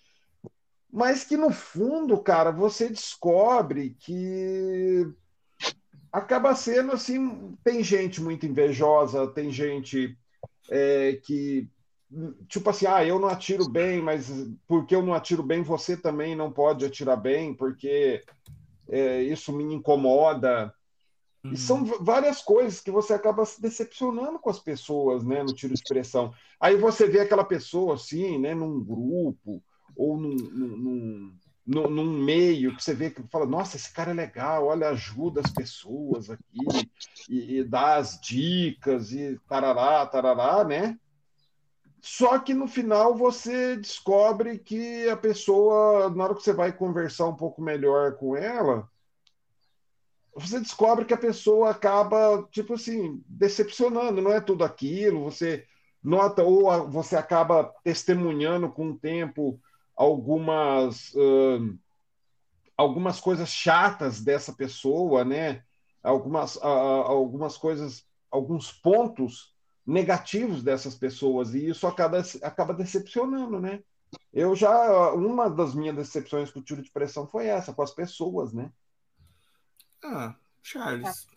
mas 0.91 1.23
que 1.23 1.37
no 1.37 1.51
fundo, 1.51 2.17
cara, 2.19 2.51
você 2.51 2.89
descobre 2.89 3.95
que 3.99 5.05
acaba 6.11 6.55
sendo 6.55 6.93
assim, 6.93 7.55
tem 7.63 7.83
gente 7.83 8.21
muito 8.21 8.45
invejosa, 8.45 9.27
tem 9.27 9.51
gente 9.51 10.17
é, 10.69 11.19
que 11.23 11.69
tipo 12.47 12.69
assim, 12.69 12.85
ah, 12.85 13.05
eu 13.05 13.19
não 13.19 13.27
atiro 13.27 13.69
bem, 13.69 14.01
mas 14.01 14.31
porque 14.65 14.95
eu 14.95 15.03
não 15.03 15.13
atiro 15.13 15.43
bem, 15.43 15.61
você 15.61 15.97
também 15.97 16.35
não 16.35 16.51
pode 16.51 16.85
atirar 16.85 17.17
bem, 17.17 17.53
porque 17.53 18.23
é, 18.89 19.21
isso 19.23 19.51
me 19.51 19.63
incomoda. 19.73 20.73
E 21.43 21.57
são 21.57 21.83
uhum. 21.83 22.03
várias 22.03 22.41
coisas 22.41 22.81
que 22.81 22.91
você 22.91 23.13
acaba 23.13 23.45
se 23.45 23.61
decepcionando 23.61 24.39
com 24.39 24.49
as 24.49 24.59
pessoas, 24.59 25.23
né, 25.23 25.43
no 25.43 25.53
tiro 25.53 25.73
de 25.73 25.79
expressão. 25.79 26.33
Aí 26.59 26.75
você 26.75 27.07
vê 27.07 27.19
aquela 27.19 27.43
pessoa 27.43 27.95
assim, 27.95 28.37
né, 28.37 28.53
num 28.53 28.83
grupo 28.83 29.63
ou 29.95 30.17
num, 30.17 30.35
num, 30.35 31.33
num, 31.65 31.89
num 31.89 32.23
meio 32.23 32.75
que 32.75 32.83
você 32.83 32.93
vê 32.93 33.09
que 33.09 33.23
fala, 33.31 33.45
nossa, 33.45 33.77
esse 33.77 33.93
cara 33.93 34.11
é 34.11 34.13
legal, 34.13 34.65
olha, 34.65 34.89
ajuda 34.89 35.41
as 35.41 35.51
pessoas 35.51 36.29
aqui 36.29 36.87
e, 37.29 37.59
e 37.59 37.63
dá 37.63 37.95
as 37.95 38.19
dicas 38.19 39.11
e 39.11 39.39
tarará, 39.47 40.05
tarará, 40.05 40.63
né? 40.63 40.97
Só 42.01 42.39
que 42.39 42.53
no 42.53 42.67
final 42.67 43.15
você 43.15 43.75
descobre 43.75 44.59
que 44.59 45.09
a 45.09 45.17
pessoa, 45.17 46.09
na 46.09 46.23
hora 46.23 46.35
que 46.35 46.43
você 46.43 46.53
vai 46.53 46.71
conversar 46.71 47.27
um 47.27 47.35
pouco 47.35 47.61
melhor 47.61 48.15
com 48.15 48.35
ela, 48.35 48.87
você 50.39 50.59
descobre 50.59 51.05
que 51.05 51.13
a 51.13 51.17
pessoa 51.17 51.71
acaba, 51.71 52.47
tipo 52.51 52.75
assim, 52.75 53.23
decepcionando, 53.27 54.21
não 54.21 54.31
é 54.31 54.39
tudo 54.39 54.63
aquilo, 54.63 55.23
você 55.23 55.65
nota 56.03 56.43
ou 56.43 56.89
você 56.89 57.15
acaba 57.15 57.73
testemunhando 57.83 58.69
com 58.69 58.91
o 58.91 58.97
tempo 58.97 59.59
algumas 59.95 61.11
uh, 61.15 61.77
algumas 62.77 63.19
coisas 63.19 63.49
chatas 63.49 64.21
dessa 64.21 64.53
pessoa, 64.53 65.25
né? 65.25 65.63
Algumas 66.03 66.55
uh, 66.57 66.61
algumas 66.61 67.57
coisas, 67.57 68.05
alguns 68.29 68.71
pontos 68.71 69.55
negativos 69.85 70.61
dessas 70.61 70.95
pessoas 70.95 71.55
e 71.55 71.67
isso 71.67 71.87
acaba 71.87 72.23
acaba 72.43 72.73
decepcionando, 72.73 73.59
né? 73.59 73.81
Eu 74.31 74.55
já 74.55 75.13
uma 75.13 75.49
das 75.49 75.73
minhas 75.73 75.95
decepções 75.95 76.51
com 76.51 76.59
o 76.59 76.63
tiro 76.63 76.83
de 76.83 76.91
pressão 76.91 77.27
foi 77.27 77.47
essa 77.47 77.73
com 77.73 77.81
as 77.81 77.91
pessoas, 77.91 78.53
né? 78.53 78.71
Ah, 80.03 80.35
Charles. 80.61 81.27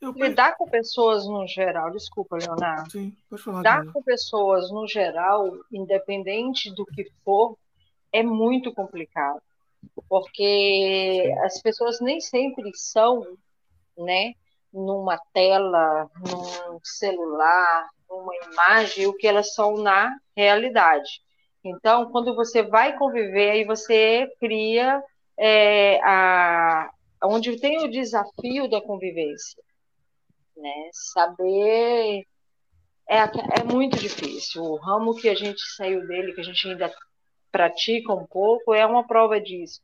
Eu... 0.00 0.10
Lidar 0.12 0.56
com 0.56 0.68
pessoas 0.68 1.24
no 1.26 1.46
geral, 1.46 1.92
desculpa, 1.92 2.36
Leonardo. 2.36 2.90
Sim, 2.90 3.16
pode 3.30 3.42
falar. 3.42 3.58
Lidar 3.58 3.92
com 3.92 4.02
pessoas 4.02 4.70
no 4.72 4.86
geral, 4.88 5.52
independente 5.70 6.74
do 6.74 6.84
que 6.84 7.08
for, 7.24 7.56
é 8.12 8.22
muito 8.22 8.74
complicado. 8.74 9.40
Porque 10.08 11.32
as 11.44 11.60
pessoas 11.62 12.00
nem 12.00 12.20
sempre 12.20 12.70
são, 12.74 13.38
né, 13.96 14.34
numa 14.72 15.18
tela, 15.32 16.10
num 16.16 16.80
celular, 16.82 17.88
numa 18.08 18.34
imagem, 18.50 19.06
o 19.06 19.14
que 19.14 19.26
elas 19.26 19.54
são 19.54 19.76
na 19.76 20.12
realidade. 20.36 21.22
Então, 21.64 22.10
quando 22.10 22.34
você 22.34 22.62
vai 22.62 22.98
conviver, 22.98 23.50
aí 23.50 23.64
você 23.64 24.28
cria 24.40 25.02
é, 25.38 26.00
a, 26.02 26.90
onde 27.24 27.58
tem 27.60 27.84
o 27.84 27.90
desafio 27.90 28.68
da 28.68 28.80
convivência, 28.80 29.62
né? 30.56 30.90
Saber 30.92 32.26
é, 33.08 33.18
é 33.60 33.64
muito 33.64 33.98
difícil. 33.98 34.62
O 34.62 34.76
ramo 34.76 35.14
que 35.14 35.28
a 35.28 35.34
gente 35.34 35.60
saiu 35.76 36.06
dele, 36.06 36.32
que 36.32 36.40
a 36.40 36.44
gente 36.44 36.66
ainda 36.68 36.92
pratica 37.50 38.12
um 38.12 38.26
pouco, 38.26 38.72
é 38.72 38.86
uma 38.86 39.06
prova 39.06 39.40
disso. 39.40 39.82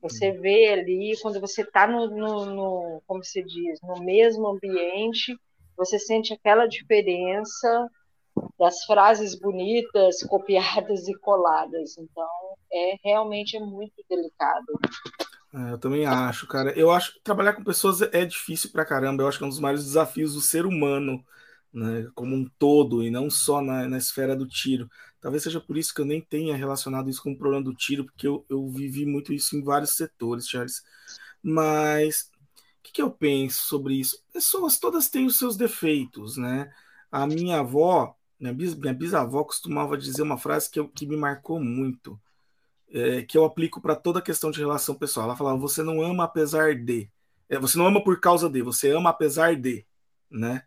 Você 0.00 0.32
vê 0.32 0.70
ali, 0.70 1.14
quando 1.22 1.40
você 1.40 1.62
está 1.62 1.86
no, 1.86 2.08
no, 2.10 2.46
no, 2.46 3.02
como 3.06 3.24
se 3.24 3.42
diz, 3.42 3.80
no 3.82 4.02
mesmo 4.04 4.48
ambiente, 4.48 5.34
você 5.76 5.98
sente 5.98 6.34
aquela 6.34 6.66
diferença 6.66 7.88
das 8.58 8.84
frases 8.84 9.38
bonitas, 9.38 10.22
copiadas 10.24 11.08
e 11.08 11.14
coladas. 11.20 11.96
Então, 11.96 12.28
é 12.72 12.96
realmente 13.02 13.56
é 13.56 13.60
muito 13.60 13.94
delicado. 14.08 14.78
É, 15.54 15.70
eu 15.72 15.78
também 15.78 16.04
acho, 16.06 16.46
cara. 16.48 16.76
Eu 16.78 16.90
acho 16.90 17.14
que 17.14 17.20
trabalhar 17.22 17.52
com 17.54 17.62
pessoas 17.64 18.02
é 18.02 18.24
difícil 18.24 18.70
pra 18.72 18.84
caramba. 18.84 19.22
Eu 19.22 19.28
acho 19.28 19.38
que 19.38 19.44
é 19.44 19.46
um 19.46 19.50
dos 19.50 19.60
maiores 19.60 19.84
desafios 19.84 20.34
do 20.34 20.40
ser 20.40 20.66
humano, 20.66 21.24
né, 21.72 22.08
como 22.14 22.34
um 22.34 22.44
todo, 22.58 23.02
e 23.04 23.10
não 23.10 23.30
só 23.30 23.60
na, 23.60 23.88
na 23.88 23.98
esfera 23.98 24.34
do 24.36 24.46
tiro. 24.48 24.88
Talvez 25.20 25.42
seja 25.44 25.60
por 25.60 25.76
isso 25.76 25.94
que 25.94 26.00
eu 26.00 26.04
nem 26.04 26.20
tenha 26.20 26.56
relacionado 26.56 27.08
isso 27.08 27.22
com 27.22 27.32
o 27.32 27.38
problema 27.38 27.62
do 27.64 27.74
tiro, 27.74 28.04
porque 28.04 28.26
eu, 28.26 28.44
eu 28.48 28.68
vivi 28.70 29.06
muito 29.06 29.32
isso 29.32 29.56
em 29.56 29.62
vários 29.62 29.96
setores, 29.96 30.48
Charles. 30.48 30.82
Mas 31.42 32.30
que, 32.82 32.92
que 32.92 33.02
eu 33.02 33.10
penso 33.10 33.64
sobre 33.64 33.94
isso? 33.96 34.22
Pessoas 34.32 34.78
todas 34.78 35.08
têm 35.08 35.26
os 35.26 35.38
seus 35.38 35.56
defeitos, 35.56 36.36
né? 36.36 36.72
A 37.10 37.26
minha 37.26 37.60
avó, 37.60 38.14
minha, 38.38 38.52
bis, 38.52 38.74
minha 38.74 38.94
bisavó 38.94 39.44
costumava 39.44 39.96
dizer 39.96 40.22
uma 40.22 40.38
frase 40.38 40.70
que, 40.70 40.78
eu, 40.80 40.88
que 40.88 41.06
me 41.06 41.16
marcou 41.16 41.60
muito, 41.60 42.20
é, 42.94 43.22
que 43.22 43.36
eu 43.36 43.44
aplico 43.44 43.80
para 43.80 43.96
toda 43.96 44.22
questão 44.22 44.52
de 44.52 44.60
relação 44.60 44.94
pessoal. 44.94 45.26
Ela 45.26 45.36
falava: 45.36 45.58
você 45.58 45.82
não 45.82 46.00
ama 46.00 46.24
apesar 46.24 46.76
de. 46.76 47.10
É, 47.48 47.58
você 47.58 47.76
não 47.76 47.86
ama 47.86 48.02
por 48.02 48.20
causa 48.20 48.48
de, 48.48 48.62
você 48.62 48.90
ama 48.92 49.10
apesar 49.10 49.56
de, 49.56 49.84
né? 50.30 50.62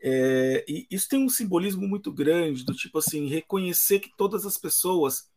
É, 0.00 0.64
e 0.68 0.86
isso 0.90 1.08
tem 1.08 1.24
um 1.24 1.28
simbolismo 1.28 1.86
muito 1.86 2.12
grande, 2.12 2.64
do 2.64 2.74
tipo 2.74 2.98
assim, 2.98 3.26
reconhecer 3.28 4.00
que 4.00 4.10
todas 4.16 4.44
as 4.44 4.58
pessoas 4.58 5.30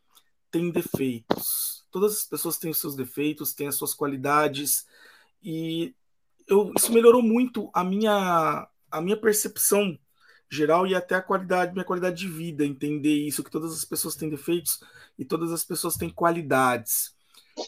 têm 0.50 0.70
defeitos. 0.70 1.86
Todas 1.90 2.12
as 2.18 2.24
pessoas 2.24 2.58
têm 2.58 2.70
os 2.70 2.78
seus 2.78 2.96
defeitos, 2.96 3.54
têm 3.54 3.68
as 3.68 3.76
suas 3.76 3.94
qualidades, 3.94 4.86
e 5.42 5.94
eu, 6.46 6.72
isso 6.76 6.92
melhorou 6.92 7.22
muito 7.22 7.70
a 7.72 7.84
minha, 7.84 8.68
a 8.90 9.00
minha 9.00 9.16
percepção 9.16 9.98
geral 10.52 10.86
e 10.86 10.94
até 10.94 11.14
a 11.14 11.22
qualidade, 11.22 11.72
minha 11.72 11.84
qualidade 11.84 12.16
de 12.16 12.28
vida, 12.28 12.64
entender 12.64 13.26
isso, 13.26 13.42
que 13.42 13.50
todas 13.50 13.72
as 13.72 13.84
pessoas 13.84 14.14
têm 14.14 14.28
defeitos 14.28 14.80
e 15.18 15.24
todas 15.24 15.50
as 15.50 15.64
pessoas 15.64 15.96
têm 15.96 16.10
qualidades. 16.10 17.14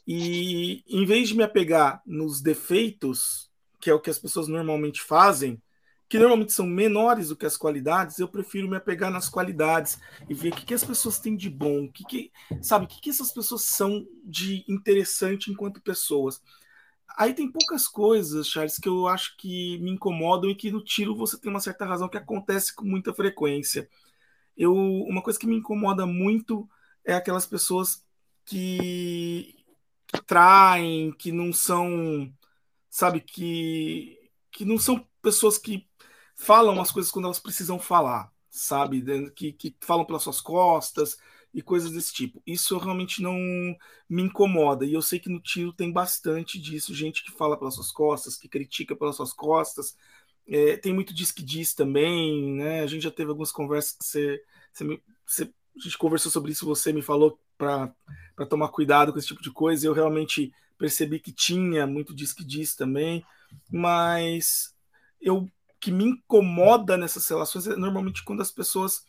E 0.07 0.85
em 0.87 1.07
vez 1.07 1.29
de 1.29 1.37
me 1.37 1.43
apegar 1.43 2.03
nos 2.05 2.43
defeitos, 2.43 3.51
que 3.81 3.89
é 3.89 3.95
o 3.95 4.01
que 4.01 4.11
as 4.11 4.19
pessoas 4.19 4.49
normalmente 4.49 5.01
fazem, 5.01 5.61
que 6.09 6.19
normalmente 6.19 6.53
são 6.53 6.67
menores 6.67 7.29
do 7.29 7.37
que 7.37 7.47
as 7.47 7.57
qualidades, 7.57 8.19
eu 8.19 8.29
prefiro 8.29 8.69
me 8.69 8.77
apegar 8.77 9.11
nas 9.11 9.31
qualidades 9.31 9.99
e 10.29 10.35
ver 10.35 10.53
o 10.53 10.57
que, 10.57 10.67
que 10.67 10.75
as 10.75 10.85
pessoas 10.85 11.19
têm 11.19 11.35
de 11.35 11.49
bom, 11.49 11.85
o 11.85 11.93
que, 11.93 12.05
que 12.05 12.33
sabe, 12.61 12.85
o 12.85 12.89
que, 12.89 13.01
que 13.01 13.11
essas 13.11 13.33
pessoas 13.33 13.63
são 13.63 14.07
de 14.23 14.63
interessante 14.69 15.51
enquanto 15.51 15.81
pessoas. 15.81 16.43
Aí 17.17 17.33
tem 17.33 17.51
poucas 17.51 17.87
coisas, 17.87 18.49
Charles, 18.49 18.79
que 18.79 18.89
eu 18.89 19.07
acho 19.07 19.37
que 19.37 19.79
me 19.79 19.93
incomodam 19.93 20.51
e 20.51 20.55
que 20.55 20.71
no 20.71 20.83
tiro 20.83 21.15
você 21.15 21.39
tem 21.39 21.51
uma 21.51 21.61
certa 21.61 21.85
razão 21.85 22.09
que 22.09 22.17
acontece 22.17 22.75
com 22.75 22.85
muita 22.85 23.15
frequência. 23.15 23.89
Eu, 24.57 24.75
uma 24.75 25.23
coisa 25.23 25.39
que 25.39 25.47
me 25.47 25.57
incomoda 25.57 26.07
muito 26.07 26.69
é 27.05 27.15
aquelas 27.15 27.47
pessoas 27.47 28.05
que, 28.45 29.65
traem, 30.27 31.13
que 31.13 31.33
não 31.33 31.53
são, 31.53 32.33
sabe, 32.91 33.21
que, 33.21 34.19
que 34.51 34.65
não 34.65 34.79
são 34.79 35.07
pessoas 35.23 35.59
que 35.59 35.89
falam 36.37 36.81
as 36.81 36.91
coisas 36.91 37.11
quando 37.11 37.27
elas 37.27 37.39
precisam 37.39 37.79
falar, 37.79 38.33
sabe, 38.51 39.03
que, 39.35 39.53
que 39.53 39.77
falam 39.81 40.05
pelas 40.05 40.23
suas 40.23 40.41
costas, 40.41 41.17
e 41.55 41.63
coisas 41.63 41.93
desse 41.93 42.13
tipo. 42.13 42.43
Isso 42.45 42.77
realmente 42.79 43.23
não 43.23 43.39
me 44.09 44.23
incomoda. 44.23 44.85
E 44.85 44.93
eu 44.93 45.01
sei 45.01 45.21
que 45.21 45.29
no 45.29 45.41
tiro 45.41 45.73
tem 45.73 45.93
bastante 45.93 46.59
disso, 46.59 46.93
gente 46.93 47.23
que 47.23 47.31
fala 47.31 47.57
pelas 47.57 47.75
suas 47.75 47.93
costas, 47.93 48.37
que 48.37 48.49
critica 48.49 48.97
pelas 48.97 49.15
suas 49.15 49.33
costas. 49.33 49.97
É, 50.47 50.77
tem 50.77 50.93
muito 50.93 51.15
diz 51.15 51.31
que 51.31 51.43
diz 51.43 51.73
também, 51.73 52.55
né? 52.55 52.81
A 52.83 52.87
gente 52.87 53.03
já 53.03 53.11
teve 53.11 53.31
algumas 53.31 53.53
conversas 53.53 53.97
que 53.97 54.05
você, 54.05 54.43
você, 54.73 54.85
me, 54.85 55.03
você 55.25 55.45
a 55.45 55.81
gente 55.81 55.97
conversou 55.97 56.31
sobre 56.31 56.51
isso, 56.51 56.67
você 56.67 56.93
me 56.93 57.03
falou 57.03 57.39
para 57.57 57.95
tomar 58.49 58.69
cuidado 58.69 59.13
com 59.13 59.19
esse 59.19 59.29
tipo 59.29 59.43
de 59.43 59.53
coisa. 59.53 59.87
Eu 59.87 59.93
realmente 59.93 60.53
percebi 60.77 61.21
que 61.21 61.33
tinha 61.33 61.87
muito 61.87 62.15
diz 62.15 62.33
que 62.33 62.45
diz 62.45 62.75
também, 62.75 63.25
mas 63.71 64.75
eu 65.21 65.49
que 65.81 65.93
me 65.93 66.05
incomoda 66.05 66.97
nessas 66.97 67.29
relações 67.29 67.67
é 67.67 67.77
normalmente 67.77 68.25
quando 68.25 68.41
as 68.41 68.51
pessoas 68.51 69.05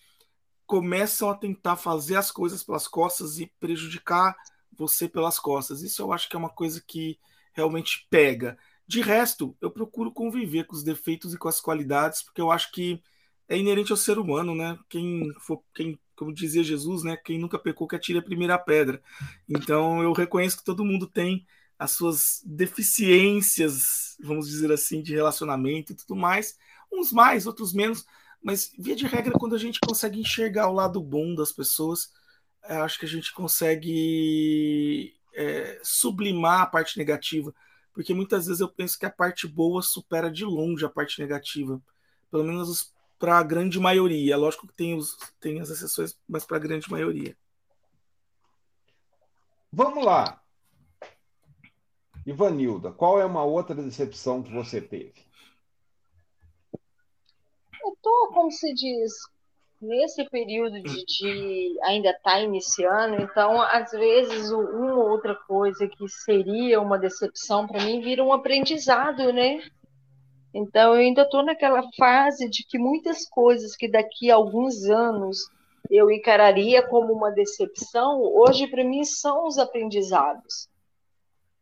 começam 0.65 1.29
a 1.29 1.36
tentar 1.36 1.75
fazer 1.75 2.15
as 2.15 2.31
coisas 2.31 2.63
pelas 2.63 2.88
costas 2.88 3.39
e 3.39 3.51
prejudicar 3.60 4.36
você 4.77 5.07
pelas 5.07 5.39
costas. 5.39 5.81
Isso 5.81 6.01
eu 6.01 6.12
acho 6.12 6.27
que 6.27 6.36
é 6.36 6.39
uma 6.39 6.50
coisa 6.50 6.81
que 6.86 7.19
realmente 7.53 8.07
pega. 8.10 8.57
De 8.88 9.01
resto, 9.01 9.55
eu 9.62 9.72
procuro 9.72 10.12
conviver 10.12 10.65
com 10.65 10.75
os 10.75 10.84
defeitos 10.84 11.34
e 11.34 11.38
com 11.38 11.48
as 11.48 11.60
qualidades, 11.60 12.22
porque 12.22 12.41
eu 12.41 12.51
acho 12.51 12.72
que 12.72 13.01
é 13.48 13.57
inerente 13.57 13.91
ao 13.91 13.98
ser 13.98 14.19
humano, 14.19 14.53
né? 14.53 14.77
Quem 14.89 15.31
for, 15.39 15.63
quem, 15.74 16.00
como 16.15 16.34
dizia 16.34 16.63
Jesus, 16.63 17.03
né? 17.03 17.17
Quem 17.17 17.39
nunca 17.39 17.57
pecou 17.57 17.88
que 17.88 17.95
atire 17.95 18.19
a 18.19 18.24
primeira 18.24 18.57
pedra. 18.57 19.01
Então 19.48 20.03
eu 20.03 20.13
reconheço 20.13 20.57
que 20.57 20.63
todo 20.63 20.86
mundo 20.86 21.07
tem 21.07 21.45
as 21.77 21.91
suas 21.91 22.41
deficiências, 22.45 24.17
vamos 24.23 24.47
dizer 24.47 24.71
assim, 24.71 25.01
de 25.01 25.13
relacionamento 25.13 25.91
e 25.91 25.95
tudo 25.95 26.15
mais, 26.15 26.58
uns 26.91 27.12
mais, 27.12 27.45
outros 27.45 27.73
menos, 27.73 28.06
mas, 28.45 28.71
via 28.77 28.95
de 28.95 29.08
regra, 29.08 29.34
quando 29.34 29.55
a 29.55 29.58
gente 29.58 29.79
consegue 29.79 30.19
enxergar 30.19 30.69
o 30.69 30.73
lado 30.73 31.01
bom 31.01 31.34
das 31.34 31.51
pessoas, 31.51 32.13
é, 32.62 32.75
acho 32.75 32.99
que 32.99 33.05
a 33.05 33.10
gente 33.10 33.34
consegue 33.34 35.15
é, 35.34 35.79
sublimar 35.81 36.62
a 36.62 36.67
parte 36.67 36.95
negativa. 36.95 37.51
Porque 37.91 38.13
muitas 38.13 38.45
vezes 38.45 38.62
eu 38.62 38.69
penso 38.69 38.99
que 38.99 39.05
a 39.08 39.10
parte 39.10 39.47
boa 39.47 39.81
supera 39.81 40.29
de 40.29 40.45
longe 40.45 40.86
a 40.86 40.89
parte 40.89 41.19
negativa. 41.19 41.81
Pelo 42.29 42.43
menos 42.43 42.93
para 43.17 43.39
a 43.39 43.43
grande 43.43 43.79
maioria. 43.79 44.38
Lógico 44.38 44.67
que 44.67 44.75
tem, 44.75 44.93
os, 44.93 45.17
tem 45.39 45.60
as 45.60 45.71
exceções, 45.71 46.15
mas 46.29 46.45
para 46.45 46.58
a 46.58 46.60
grande 46.60 46.88
maioria. 46.88 47.36
Vamos 49.73 50.05
lá. 50.05 50.39
Ivanilda, 52.23 52.91
qual 52.91 53.19
é 53.19 53.25
uma 53.25 53.43
outra 53.43 53.73
decepção 53.73 54.43
que 54.43 54.53
você 54.53 54.79
teve? 54.79 55.25
Eu 57.86 57.98
tô, 58.02 58.32
como 58.34 58.52
se 58.52 58.74
diz, 58.74 59.13
nesse 59.80 60.28
período 60.30 60.82
de, 60.82 61.06
de 61.06 61.78
ainda 61.84 62.10
estar 62.10 62.32
tá 62.32 62.39
iniciando, 62.39 63.21
então 63.21 63.62
às 63.62 63.91
vezes 63.91 64.50
uma 64.52 64.95
ou 64.95 65.10
outra 65.12 65.36
coisa 65.36 65.88
que 65.88 66.08
seria 66.10 66.82
uma 66.82 66.98
decepção 66.98 67.67
para 67.67 67.84
mim 67.84 68.02
vira 68.02 68.24
um 68.24 68.34
aprendizado, 68.34 69.32
né? 69.32 69.62
Então 70.54 70.95
eu 70.95 71.02
ainda 71.02 71.24
estou 71.24 71.43
naquela 71.43 71.84
fase 71.98 72.50
de 72.50 72.65
que 72.65 72.80
muitas 72.80 73.28
coisas 73.30 73.76
que 73.76 73.88
daqui 73.88 74.32
a 74.32 74.36
alguns 74.36 74.86
anos 74.86 75.50
eu 75.91 76.10
encararia 76.10 76.82
como 76.82 77.13
uma 77.13 77.30
decepção, 77.30 78.21
hoje 78.21 78.65
para 78.67 78.84
mim 78.84 79.04
são 79.04 79.45
os 79.45 79.60
aprendizados 79.60 80.67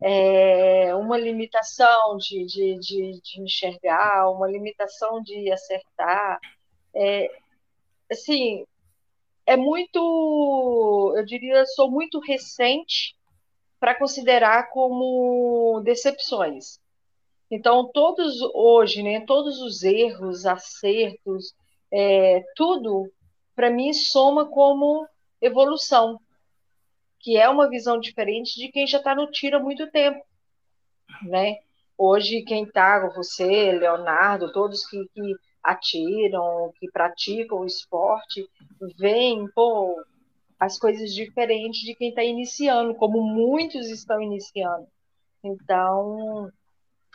é, 0.03 0.93
uma 0.95 1.17
limitação 1.17 2.17
de, 2.17 2.45
de, 2.45 2.77
de, 2.77 3.21
de, 3.21 3.41
enxergar, 3.41 4.29
uma 4.29 4.47
limitação 4.47 5.23
de 5.23 5.49
acertar. 5.49 6.39
É, 6.93 7.31
assim, 8.11 8.65
é 9.45 9.55
muito, 9.55 11.13
eu 11.15 11.25
diria, 11.25 11.65
sou 11.67 11.89
muito 11.89 12.19
recente 12.19 13.15
para 13.79 13.95
considerar 13.95 14.69
como 14.71 15.81
decepções. 15.85 16.79
Então, 17.49 17.89
todos 17.93 18.41
hoje, 18.53 19.01
né, 19.03 19.21
todos 19.25 19.61
os 19.61 19.83
erros, 19.83 20.45
acertos, 20.45 21.53
é, 21.89 22.43
tudo, 22.57 23.09
para 23.55 23.69
mim, 23.69 23.93
soma 23.93 24.49
como 24.49 25.07
evolução 25.41 26.19
que 27.23 27.38
é 27.38 27.47
uma 27.47 27.69
visão 27.69 27.97
diferente 27.97 28.59
de 28.59 28.67
quem 28.67 28.86
já 28.86 28.97
está 28.97 29.15
no 29.15 29.31
tiro 29.31 29.55
há 29.55 29.59
muito 29.59 29.89
tempo, 29.89 30.21
né? 31.23 31.55
Hoje, 31.97 32.41
quem 32.41 32.65
está, 32.65 33.07
você, 33.15 33.71
Leonardo, 33.71 34.51
todos 34.51 34.86
que, 34.86 34.97
que 35.13 35.36
atiram, 35.63 36.73
que 36.77 36.91
praticam 36.91 37.59
o 37.59 37.65
esporte, 37.65 38.45
veem, 38.97 39.47
pô, 39.55 40.03
as 40.59 40.77
coisas 40.77 41.13
diferentes 41.13 41.79
de 41.81 41.95
quem 41.95 42.09
está 42.09 42.23
iniciando, 42.23 42.93
como 42.95 43.21
muitos 43.21 43.88
estão 43.88 44.21
iniciando. 44.21 44.86
Então, 45.41 46.51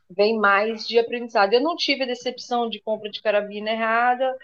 vem 0.09 0.39
mais 0.39 0.89
de 0.89 0.99
aprendizado. 0.99 1.53
Eu 1.53 1.61
não 1.61 1.77
tive 1.77 2.05
a 2.05 2.07
decepção 2.07 2.71
de 2.71 2.81
compra 2.81 3.11
de 3.11 3.21
carabina 3.21 3.71
errada, 3.71 4.35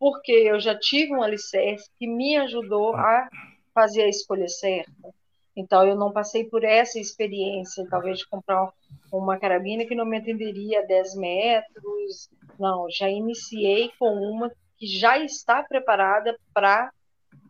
porque 0.00 0.32
eu 0.32 0.58
já 0.58 0.76
tive 0.76 1.14
um 1.14 1.22
alicerce 1.22 1.88
que 1.96 2.08
me 2.08 2.36
ajudou 2.38 2.96
a 2.96 3.28
fazer 3.74 4.02
a 4.02 4.08
escolha 4.08 4.48
certa. 4.48 4.92
Então, 5.54 5.86
eu 5.86 5.94
não 5.94 6.12
passei 6.12 6.44
por 6.44 6.64
essa 6.64 6.98
experiência, 6.98 7.86
talvez, 7.90 8.18
de 8.18 8.28
comprar 8.28 8.72
uma 9.12 9.38
carabina 9.38 9.84
que 9.84 9.94
não 9.94 10.06
me 10.06 10.16
atenderia 10.16 10.80
a 10.80 10.86
10 10.86 11.16
metros. 11.16 12.30
Não, 12.58 12.86
já 12.90 13.08
iniciei 13.08 13.90
com 13.98 14.14
uma 14.14 14.50
que 14.78 14.86
já 14.86 15.18
está 15.18 15.62
preparada 15.62 16.36
para 16.54 16.90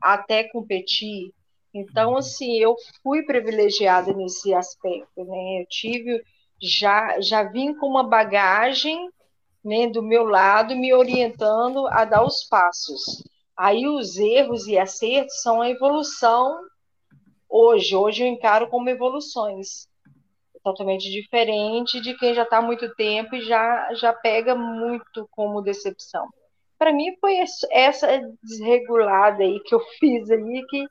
até 0.00 0.44
competir. 0.44 1.32
Então, 1.72 2.16
assim, 2.16 2.58
eu 2.58 2.76
fui 3.02 3.22
privilegiada 3.24 4.12
nesse 4.12 4.52
aspecto, 4.52 5.24
né? 5.24 5.62
Eu 5.62 5.66
tive, 5.68 6.22
já, 6.60 7.20
já 7.20 7.44
vim 7.44 7.74
com 7.74 7.86
uma 7.86 8.06
bagagem 8.06 9.08
né, 9.64 9.86
do 9.86 10.02
meu 10.02 10.24
lado, 10.24 10.76
me 10.76 10.92
orientando 10.92 11.86
a 11.86 12.04
dar 12.04 12.24
os 12.24 12.44
passos. 12.44 13.22
Aí 13.62 13.86
os 13.86 14.16
erros 14.16 14.66
e 14.66 14.76
acertos 14.76 15.40
são 15.40 15.62
a 15.62 15.70
evolução 15.70 16.58
hoje. 17.48 17.94
Hoje 17.94 18.24
eu 18.24 18.26
encaro 18.26 18.68
como 18.68 18.90
evoluções. 18.90 19.86
Totalmente 20.64 21.08
diferente 21.08 22.00
de 22.00 22.18
quem 22.18 22.34
já 22.34 22.42
está 22.42 22.58
há 22.58 22.62
muito 22.62 22.92
tempo 22.96 23.36
e 23.36 23.42
já, 23.42 23.94
já 23.94 24.12
pega 24.12 24.56
muito 24.56 25.28
como 25.30 25.62
decepção. 25.62 26.28
Para 26.76 26.92
mim 26.92 27.14
foi 27.20 27.36
essa 27.70 28.08
desregulada 28.42 29.44
aí 29.44 29.60
que 29.60 29.76
eu 29.76 29.80
fiz 30.00 30.28
ali 30.28 30.66
que, 30.66 30.84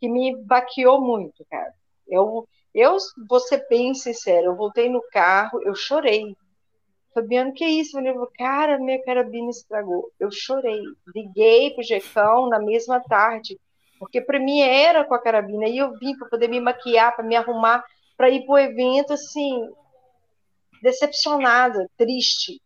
que 0.00 0.08
me 0.08 0.34
baqueou 0.46 1.02
muito, 1.02 1.44
cara. 1.50 1.74
Eu, 2.08 2.48
eu 2.74 2.96
vou 3.28 3.40
ser 3.40 3.66
bem 3.68 3.92
eu 4.42 4.56
voltei 4.56 4.88
no 4.88 5.02
carro, 5.12 5.60
eu 5.62 5.74
chorei. 5.74 6.34
Fabiano, 7.14 7.54
que 7.54 7.64
isso? 7.64 7.96
Ele 7.96 8.12
falou, 8.12 8.28
cara, 8.36 8.76
minha 8.78 9.00
carabina 9.04 9.48
estragou. 9.48 10.10
Eu 10.18 10.32
chorei. 10.32 10.82
Liguei 11.14 11.70
pro 11.70 11.84
Jecão 11.84 12.48
na 12.48 12.58
mesma 12.58 13.00
tarde, 13.00 13.58
porque 14.00 14.20
para 14.20 14.40
mim 14.40 14.60
era 14.60 15.04
com 15.04 15.14
a 15.14 15.22
carabina. 15.22 15.68
E 15.68 15.78
eu 15.78 15.96
vim 15.96 16.16
para 16.18 16.28
poder 16.28 16.48
me 16.48 16.60
maquiar, 16.60 17.14
para 17.14 17.24
me 17.24 17.36
arrumar, 17.36 17.84
para 18.16 18.28
ir 18.28 18.44
pro 18.44 18.58
evento, 18.58 19.12
assim, 19.12 19.70
decepcionada, 20.82 21.88
triste. 21.96 22.60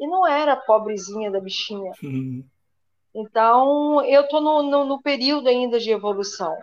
E 0.00 0.06
não 0.06 0.26
era 0.26 0.54
a 0.54 0.60
pobrezinha 0.60 1.30
da 1.30 1.40
bichinha. 1.40 1.92
Uhum. 2.02 2.44
Então, 3.14 4.04
eu 4.04 4.22
estou 4.22 4.40
no, 4.40 4.62
no, 4.64 4.84
no, 4.84 5.00
período 5.00 5.48
ainda 5.48 5.78
de 5.78 5.90
evolução. 5.90 6.56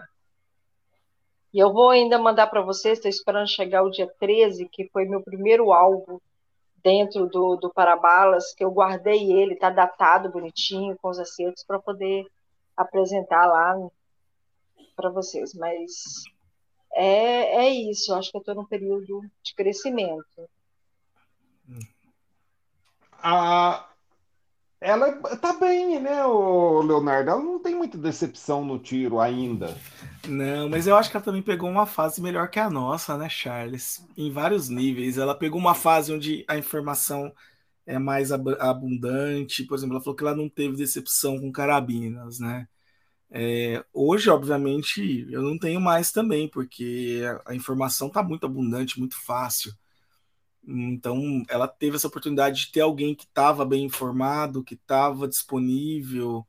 E 1.53 1.59
eu 1.59 1.71
vou 1.71 1.89
ainda 1.89 2.19
mandar 2.19 2.47
para 2.47 2.61
vocês, 2.61 2.97
estou 2.97 3.09
esperando 3.09 3.47
chegar 3.47 3.83
o 3.83 3.89
dia 3.89 4.11
13, 4.19 4.67
que 4.67 4.89
foi 4.89 5.05
meu 5.05 5.21
primeiro 5.21 5.71
alvo 5.71 6.21
dentro 6.83 7.27
do, 7.27 7.55
do 7.55 7.69
Parabalas, 7.69 8.53
que 8.53 8.63
eu 8.63 8.71
guardei 8.71 9.31
ele, 9.31 9.53
está 9.53 9.69
datado 9.69 10.29
bonitinho, 10.29 10.97
com 11.01 11.09
os 11.09 11.19
acertos, 11.19 11.63
para 11.63 11.79
poder 11.79 12.25
apresentar 12.75 13.45
lá 13.45 13.75
para 14.95 15.09
vocês. 15.09 15.53
Mas 15.53 16.23
é, 16.93 17.65
é 17.65 17.69
isso, 17.69 18.13
acho 18.13 18.31
que 18.31 18.37
eu 18.37 18.41
estou 18.41 18.55
num 18.55 18.65
período 18.65 19.21
de 19.43 19.53
crescimento. 19.55 20.49
A, 23.21 23.88
ela 24.81 25.11
tá 25.37 25.53
bem, 25.53 25.99
né, 25.99 26.23
o 26.25 26.81
Leonardo? 26.81 27.29
Ela 27.31 27.41
não 27.43 27.59
tem 27.59 27.75
muita 27.75 27.97
decepção 27.97 28.63
no 28.63 28.79
tiro 28.79 29.19
ainda. 29.19 29.75
Não, 30.27 30.69
mas 30.69 30.87
eu 30.87 30.95
acho 30.95 31.09
que 31.09 31.17
ela 31.17 31.23
também 31.23 31.41
pegou 31.41 31.69
uma 31.69 31.85
fase 31.85 32.21
melhor 32.21 32.49
que 32.49 32.59
a 32.59 32.69
nossa, 32.69 33.17
né, 33.17 33.27
Charles? 33.29 34.05
Em 34.17 34.31
vários 34.31 34.69
níveis. 34.69 35.17
Ela 35.17 35.35
pegou 35.35 35.59
uma 35.59 35.75
fase 35.75 36.13
onde 36.13 36.45
a 36.47 36.57
informação 36.57 37.33
é 37.85 37.99
mais 37.99 38.31
abundante. 38.31 39.63
Por 39.65 39.75
exemplo, 39.75 39.95
ela 39.95 40.03
falou 40.03 40.15
que 40.15 40.23
ela 40.23 40.35
não 40.35 40.49
teve 40.49 40.77
decepção 40.77 41.39
com 41.39 41.51
carabinas, 41.51 42.39
né? 42.39 42.67
É, 43.31 43.83
hoje, 43.93 44.29
obviamente, 44.29 45.27
eu 45.29 45.41
não 45.41 45.57
tenho 45.57 45.79
mais 45.81 46.11
também, 46.11 46.47
porque 46.49 47.21
a 47.45 47.53
informação 47.55 48.07
está 48.07 48.23
muito 48.23 48.45
abundante, 48.45 48.99
muito 48.99 49.15
fácil. 49.23 49.73
Então, 50.71 51.43
ela 51.49 51.67
teve 51.67 51.95
essa 51.95 52.07
oportunidade 52.07 52.65
de 52.65 52.71
ter 52.71 52.81
alguém 52.81 53.15
que 53.15 53.23
estava 53.25 53.65
bem 53.65 53.85
informado, 53.85 54.63
que 54.63 54.75
estava 54.75 55.27
disponível. 55.27 56.45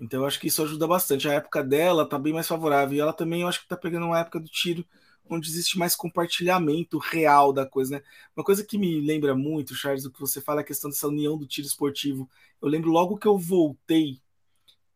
Então, 0.00 0.20
eu 0.20 0.26
acho 0.26 0.40
que 0.40 0.48
isso 0.48 0.62
ajuda 0.62 0.86
bastante. 0.86 1.28
A 1.28 1.34
época 1.34 1.64
dela 1.64 2.04
está 2.04 2.18
bem 2.18 2.32
mais 2.34 2.46
favorável. 2.48 2.96
E 2.96 3.00
ela 3.00 3.12
também, 3.14 3.42
eu 3.42 3.48
acho 3.48 3.60
que 3.60 3.64
está 3.66 3.76
pegando 3.76 4.06
uma 4.06 4.20
época 4.20 4.40
do 4.40 4.48
tiro 4.48 4.84
onde 5.28 5.48
existe 5.50 5.78
mais 5.78 5.96
compartilhamento 5.96 6.98
real 6.98 7.52
da 7.52 7.66
coisa, 7.66 7.96
né? 7.96 8.02
Uma 8.36 8.44
coisa 8.44 8.64
que 8.64 8.78
me 8.78 9.00
lembra 9.00 9.34
muito, 9.34 9.74
Charles, 9.74 10.04
o 10.04 10.12
que 10.12 10.20
você 10.20 10.40
fala, 10.40 10.60
é 10.60 10.62
a 10.62 10.66
questão 10.66 10.90
dessa 10.90 11.08
união 11.08 11.36
do 11.36 11.46
tiro 11.46 11.66
esportivo. 11.66 12.28
Eu 12.62 12.68
lembro 12.68 12.90
logo 12.90 13.18
que 13.18 13.26
eu 13.26 13.38
voltei 13.38 14.20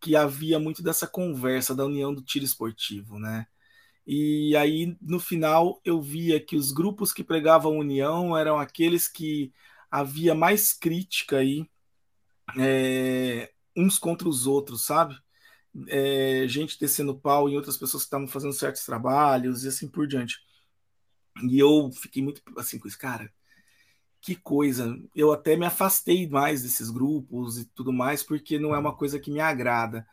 que 0.01 0.17
havia 0.17 0.59
muito 0.59 0.83
dessa 0.83 1.07
conversa 1.07 1.75
da 1.75 1.85
união 1.85 2.15
do 2.15 2.23
tiro 2.23 2.45
esportivo, 2.45 3.19
né? 3.19 3.47
E 4.07 4.57
aí, 4.57 4.97
no 5.01 5.21
final, 5.21 5.81
eu 5.85 6.01
via 6.01 6.41
que 6.41 6.57
os 6.57 6.73
grupos 6.73 7.13
que 7.13 7.23
pregavam 7.25 7.79
união 7.79 8.37
eram 8.37 8.59
aqueles 8.59 9.09
que 9.09 9.53
havia 9.91 10.35
mais 10.35 10.73
crítica 10.73 11.39
aí, 11.39 11.69
é, 12.59 13.53
uns 13.77 13.99
contra 13.99 14.29
os 14.29 14.47
outros, 14.47 14.85
sabe? 14.85 15.17
É, 15.89 16.47
gente 16.49 16.79
descendo 16.79 17.19
pau 17.19 17.49
em 17.49 17.57
outras 17.57 17.77
pessoas 17.77 18.03
que 18.03 18.09
estavam 18.09 18.27
fazendo 18.29 18.53
certos 18.53 18.85
trabalhos 18.85 19.65
e 19.65 19.69
assim 19.69 19.89
por 19.89 20.07
diante. 20.07 20.39
E 21.43 21.59
eu 21.59 21.91
fiquei 21.93 22.23
muito 22.23 22.43
assim 22.59 22.79
com 22.79 22.89
isso, 22.89 22.99
cara. 22.99 23.33
Que 24.21 24.37
coisa. 24.37 24.97
Eu 25.15 25.33
até 25.33 25.57
me 25.57 25.67
afastei 25.67 26.29
mais 26.29 26.63
desses 26.63 26.91
grupos 26.91 27.59
e 27.59 27.65
tudo 27.67 27.93
mais, 27.93 28.23
porque 28.23 28.59
não 28.59 28.75
é 28.75 28.79
uma 28.79 28.97
coisa 28.97 29.19
que 29.21 29.31
me 29.31 29.41
agrada. 29.41 30.07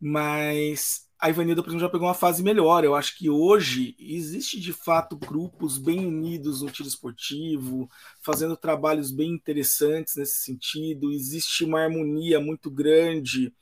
Mas 0.00 1.09
a 1.20 1.28
Ivanilda, 1.28 1.62
por 1.62 1.68
exemplo, 1.68 1.86
já 1.86 1.90
pegou 1.90 2.08
uma 2.08 2.14
fase 2.14 2.42
melhor. 2.42 2.82
Eu 2.82 2.94
acho 2.94 3.16
que 3.18 3.28
hoje 3.28 3.94
existe 3.98 4.58
de 4.58 4.72
fato 4.72 5.16
grupos 5.16 5.76
bem 5.76 6.06
unidos 6.06 6.62
no 6.62 6.70
tiro 6.70 6.88
esportivo, 6.88 7.90
fazendo 8.20 8.56
trabalhos 8.56 9.10
bem 9.10 9.30
interessantes 9.30 10.16
nesse 10.16 10.38
sentido. 10.42 11.12
Existe 11.12 11.64
uma 11.64 11.82
harmonia 11.82 12.40
muito 12.40 12.70
grande 12.70 13.52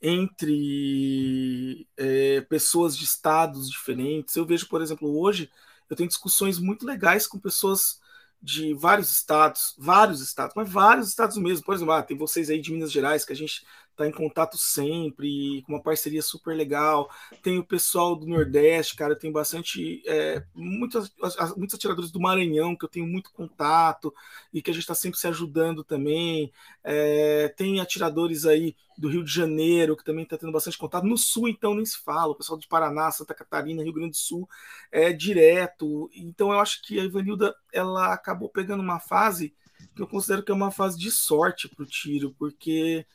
entre 0.00 1.88
é, 1.96 2.42
pessoas 2.42 2.96
de 2.96 3.04
estados 3.04 3.68
diferentes. 3.68 4.36
Eu 4.36 4.46
vejo, 4.46 4.68
por 4.68 4.80
exemplo, 4.80 5.18
hoje 5.18 5.50
eu 5.90 5.96
tenho 5.96 6.08
discussões 6.08 6.58
muito 6.58 6.86
legais 6.86 7.26
com 7.26 7.38
pessoas 7.38 8.00
de 8.40 8.74
vários 8.74 9.10
estados, 9.10 9.74
vários 9.78 10.20
estados, 10.20 10.54
mas 10.54 10.70
vários 10.70 11.08
estados 11.08 11.36
mesmo. 11.38 11.64
Por 11.64 11.74
exemplo, 11.74 11.94
ah, 11.94 12.02
tem 12.02 12.16
vocês 12.16 12.50
aí 12.50 12.60
de 12.60 12.70
Minas 12.72 12.92
Gerais 12.92 13.24
que 13.24 13.32
a 13.32 13.36
gente 13.36 13.64
está 13.94 14.06
em 14.06 14.12
contato 14.12 14.58
sempre, 14.58 15.62
com 15.62 15.72
uma 15.72 15.82
parceria 15.82 16.20
super 16.20 16.54
legal. 16.54 17.10
Tem 17.42 17.58
o 17.58 17.64
pessoal 17.64 18.14
do 18.16 18.26
Nordeste, 18.26 18.96
cara, 18.96 19.16
tem 19.16 19.32
bastante, 19.32 20.02
é, 20.06 20.44
muitos, 20.54 21.12
muitos 21.56 21.74
atiradores 21.74 22.10
do 22.10 22.20
Maranhão 22.20 22.76
que 22.76 22.84
eu 22.84 22.88
tenho 22.88 23.06
muito 23.06 23.32
contato 23.32 24.12
e 24.52 24.60
que 24.60 24.70
a 24.70 24.74
gente 24.74 24.82
está 24.82 24.94
sempre 24.94 25.18
se 25.18 25.26
ajudando 25.26 25.82
também. 25.82 26.52
É, 26.82 27.48
tem 27.56 27.80
atiradores 27.80 28.44
aí 28.44 28.76
do 28.98 29.08
Rio 29.08 29.24
de 29.24 29.32
Janeiro 29.32 29.96
que 29.96 30.04
também 30.04 30.24
está 30.24 30.36
tendo 30.36 30.52
bastante 30.52 30.78
contato. 30.78 31.06
No 31.06 31.16
Sul, 31.16 31.48
então, 31.48 31.74
nem 31.74 31.84
se 31.86 31.98
fala. 31.98 32.32
O 32.32 32.36
pessoal 32.36 32.58
de 32.58 32.68
Paraná, 32.68 33.10
Santa 33.10 33.34
Catarina, 33.34 33.82
Rio 33.82 33.92
Grande 33.92 34.10
do 34.10 34.16
Sul 34.16 34.48
é 34.90 35.12
direto. 35.12 36.10
Então, 36.14 36.52
eu 36.52 36.60
acho 36.60 36.82
que 36.82 36.98
a 36.98 37.04
Ivanilda 37.04 37.54
ela 37.72 38.12
acabou 38.12 38.48
pegando 38.48 38.82
uma 38.82 39.00
fase 39.00 39.54
que 39.94 40.02
eu 40.02 40.06
considero 40.06 40.42
que 40.42 40.50
é 40.50 40.54
uma 40.54 40.70
fase 40.70 40.98
de 40.98 41.10
sorte 41.10 41.68
para 41.68 41.82
o 41.82 41.86
tiro, 41.86 42.34
porque 42.38 43.06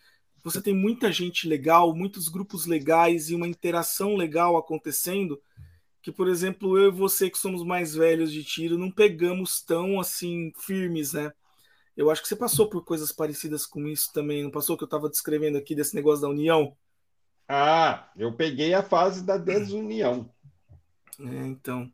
você 0.44 0.62
tem 0.62 0.74
muita 0.74 1.12
gente 1.12 1.48
legal, 1.48 1.96
muitos 1.96 2.28
grupos 2.28 2.66
legais 2.66 3.30
e 3.30 3.36
uma 3.36 3.48
interação 3.48 4.16
legal 4.16 4.58
acontecendo, 4.58 5.42
que, 6.02 6.12
por 6.12 6.28
exemplo, 6.28 6.78
eu 6.78 6.90
e 6.90 6.92
você, 6.92 7.30
que 7.30 7.38
somos 7.38 7.64
mais 7.64 7.94
velhos 7.94 8.32
de 8.32 8.44
tiro, 8.44 8.78
não 8.78 8.92
pegamos 8.92 9.62
tão 9.62 10.00
assim 10.00 10.52
firmes, 10.58 11.14
né? 11.14 11.32
Eu 11.96 12.10
acho 12.10 12.22
que 12.22 12.28
você 12.28 12.36
passou 12.36 12.70
por 12.70 12.86
coisas 12.86 13.12
parecidas 13.12 13.66
com 13.66 13.86
isso 13.88 14.14
também, 14.14 14.44
não 14.44 14.52
passou 14.52 14.78
que 14.78 14.84
eu 14.84 14.88
estava 14.88 15.10
descrevendo 15.10 15.58
aqui 15.58 15.76
desse 15.76 15.96
negócio 15.96 16.22
da 16.22 16.30
união? 16.30 16.76
Ah, 17.48 18.10
eu 18.16 18.32
peguei 18.34 18.74
a 18.74 18.84
fase 18.84 19.26
da 19.26 19.36
desunião. 19.36 20.30
É, 21.20 21.48
então. 21.48 21.92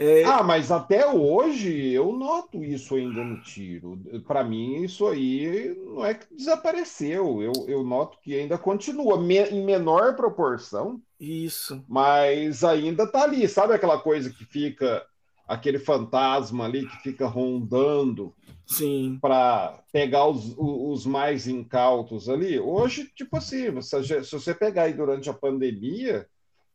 É... 0.00 0.24
Ah, 0.24 0.42
mas 0.42 0.70
até 0.70 1.06
hoje 1.06 1.92
eu 1.92 2.10
noto 2.12 2.64
isso 2.64 2.94
ainda 2.94 3.22
no 3.22 3.42
tiro. 3.42 4.00
Para 4.26 4.42
mim, 4.42 4.82
isso 4.82 5.06
aí 5.06 5.76
não 5.84 6.02
é 6.02 6.14
que 6.14 6.34
desapareceu. 6.34 7.42
Eu, 7.42 7.52
eu 7.68 7.84
noto 7.84 8.16
que 8.22 8.34
ainda 8.34 8.56
continua 8.56 9.20
me, 9.20 9.36
em 9.36 9.62
menor 9.62 10.16
proporção. 10.16 11.02
Isso. 11.20 11.84
Mas 11.86 12.64
ainda 12.64 13.06
tá 13.06 13.24
ali. 13.24 13.46
Sabe 13.46 13.74
aquela 13.74 13.98
coisa 13.98 14.30
que 14.30 14.42
fica 14.42 15.04
aquele 15.46 15.78
fantasma 15.78 16.64
ali 16.64 16.88
que 16.88 16.96
fica 17.02 17.26
rondando 17.26 18.34
Sim. 18.64 19.18
para 19.20 19.82
pegar 19.92 20.26
os, 20.28 20.54
os 20.56 21.04
mais 21.04 21.46
incautos 21.46 22.30
ali? 22.30 22.58
Hoje, 22.58 23.04
tipo 23.14 23.36
assim, 23.36 23.78
se 23.82 24.32
você 24.32 24.54
pegar 24.54 24.84
aí 24.84 24.94
durante 24.94 25.28
a 25.28 25.34
pandemia, 25.34 26.26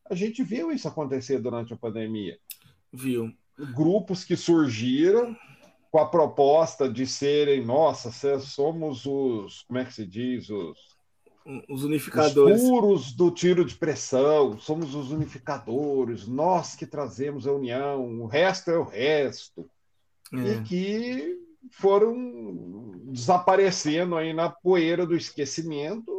a 0.07 0.13
gente 0.13 0.43
viu 0.43 0.71
isso 0.71 0.87
acontecer 0.87 1.39
durante 1.39 1.73
a 1.73 1.77
pandemia. 1.77 2.37
Viu. 2.95 3.33
Grupos 3.73 4.23
que 4.23 4.35
surgiram 4.35 5.35
com 5.91 5.99
a 5.99 6.09
proposta 6.09 6.89
de 6.89 7.07
serem, 7.07 7.65
nossa, 7.65 8.11
somos 8.39 9.05
os, 9.05 9.63
como 9.63 9.79
é 9.79 9.85
que 9.85 9.93
se 9.93 10.05
diz, 10.05 10.49
os 10.49 10.95
os 11.69 11.83
unificadores. 11.83 12.61
Os 12.61 12.67
puros 12.67 13.11
do 13.13 13.29
tiro 13.29 13.63
de 13.63 13.75
pressão, 13.75 14.57
somos 14.57 14.95
os 14.95 15.11
unificadores, 15.11 16.27
nós 16.27 16.75
que 16.75 16.87
trazemos 16.87 17.45
a 17.45 17.53
união, 17.53 18.19
o 18.19 18.25
resto 18.25 18.71
é 18.71 18.77
o 18.77 18.83
resto. 18.83 19.69
É. 20.33 20.37
E 20.37 20.63
que 20.63 21.37
foram 21.69 22.99
desaparecendo 23.05 24.15
aí 24.15 24.33
na 24.33 24.49
poeira 24.49 25.05
do 25.05 25.15
esquecimento, 25.15 26.11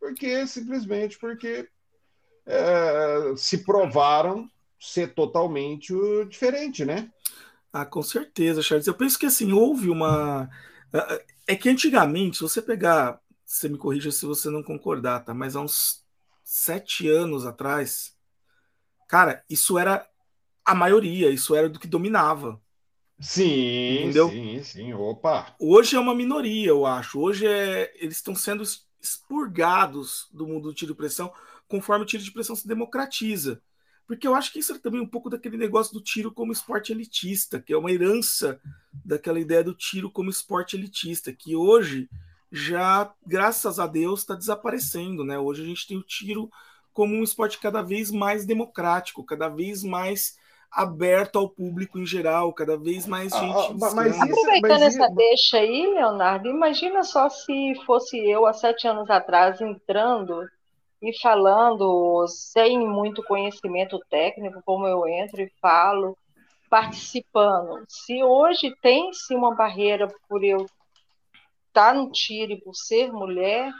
porque 0.00 0.46
simplesmente 0.48 1.16
porque 1.18 1.68
é, 2.44 3.34
se 3.36 3.58
provaram 3.58 4.48
ser 4.82 5.14
totalmente 5.14 5.94
diferente, 6.28 6.84
né? 6.84 7.08
Ah, 7.72 7.86
com 7.86 8.02
certeza, 8.02 8.62
Charles. 8.62 8.86
Eu 8.86 8.94
penso 8.94 9.18
que 9.18 9.26
assim, 9.26 9.52
houve 9.52 9.88
uma. 9.88 10.50
É 11.46 11.54
que 11.54 11.68
antigamente, 11.68 12.36
se 12.36 12.42
você 12.42 12.60
pegar, 12.60 13.20
você 13.44 13.68
me 13.68 13.78
corrija 13.78 14.10
se 14.10 14.26
você 14.26 14.50
não 14.50 14.62
concordar, 14.62 15.24
tá? 15.24 15.32
Mas 15.32 15.54
há 15.54 15.60
uns 15.60 16.04
sete 16.42 17.08
anos 17.08 17.46
atrás, 17.46 18.14
cara, 19.08 19.44
isso 19.48 19.78
era 19.78 20.06
a 20.64 20.74
maioria, 20.74 21.30
isso 21.30 21.54
era 21.54 21.68
do 21.68 21.78
que 21.78 21.86
dominava. 21.86 22.60
Sim, 23.20 24.00
entendeu? 24.00 24.28
sim, 24.28 24.62
sim. 24.64 24.92
Opa! 24.94 25.54
Hoje 25.60 25.94
é 25.94 26.00
uma 26.00 26.14
minoria, 26.14 26.68
eu 26.68 26.84
acho. 26.84 27.20
Hoje 27.20 27.46
é, 27.46 27.92
eles 27.94 28.16
estão 28.16 28.34
sendo 28.34 28.64
expurgados 29.00 30.28
do 30.32 30.46
mundo 30.46 30.68
do 30.68 30.74
tiro 30.74 30.92
de 30.92 30.96
pressão 30.96 31.32
conforme 31.68 32.04
o 32.04 32.06
tiro 32.06 32.22
de 32.22 32.32
pressão 32.32 32.56
se 32.56 32.66
democratiza. 32.66 33.62
Porque 34.12 34.28
eu 34.28 34.34
acho 34.34 34.52
que 34.52 34.58
isso 34.58 34.74
é 34.74 34.78
também 34.78 35.00
um 35.00 35.06
pouco 35.06 35.30
daquele 35.30 35.56
negócio 35.56 35.94
do 35.94 36.00
tiro 36.00 36.30
como 36.30 36.52
esporte 36.52 36.92
elitista, 36.92 37.58
que 37.58 37.72
é 37.72 37.78
uma 37.78 37.90
herança 37.90 38.60
daquela 38.92 39.40
ideia 39.40 39.64
do 39.64 39.72
tiro 39.72 40.10
como 40.10 40.28
esporte 40.28 40.76
elitista, 40.76 41.32
que 41.32 41.56
hoje 41.56 42.10
já, 42.50 43.10
graças 43.26 43.78
a 43.78 43.86
Deus, 43.86 44.20
está 44.20 44.34
desaparecendo, 44.34 45.24
né? 45.24 45.38
Hoje 45.38 45.62
a 45.62 45.64
gente 45.64 45.88
tem 45.88 45.96
o 45.96 46.02
tiro 46.02 46.50
como 46.92 47.14
um 47.14 47.22
esporte 47.22 47.58
cada 47.58 47.80
vez 47.80 48.10
mais 48.10 48.44
democrático, 48.44 49.24
cada 49.24 49.48
vez 49.48 49.82
mais 49.82 50.36
aberto 50.70 51.38
ao 51.38 51.48
público 51.48 51.98
em 51.98 52.04
geral, 52.04 52.52
cada 52.52 52.76
vez 52.76 53.06
mais 53.06 53.32
ah, 53.32 53.40
gente. 53.40 53.82
Ah, 53.82 53.94
mas 53.94 54.14
isso, 54.14 54.24
Aproveitando 54.24 54.68
mas 54.68 54.82
essa 54.82 55.08
deixa 55.08 55.56
aí, 55.56 55.86
Leonardo, 55.86 56.50
imagina 56.50 57.02
só 57.02 57.30
se 57.30 57.74
fosse 57.86 58.18
eu 58.18 58.44
há 58.44 58.52
sete 58.52 58.86
anos 58.86 59.08
atrás 59.08 59.58
entrando 59.62 60.46
e 61.02 61.12
falando 61.20 62.26
sem 62.28 62.78
muito 62.78 63.24
conhecimento 63.24 63.98
técnico, 64.08 64.62
como 64.64 64.86
eu 64.86 65.06
entro 65.08 65.42
e 65.42 65.52
falo, 65.60 66.16
participando. 66.70 67.84
Se 67.88 68.22
hoje 68.22 68.72
tem-se 68.80 69.34
uma 69.34 69.54
barreira 69.54 70.08
por 70.28 70.44
eu 70.44 70.64
estar 71.66 71.92
no 71.94 72.10
tiro 72.12 72.52
e 72.52 72.60
por 72.60 72.74
ser 72.74 73.12
mulher, 73.12 73.72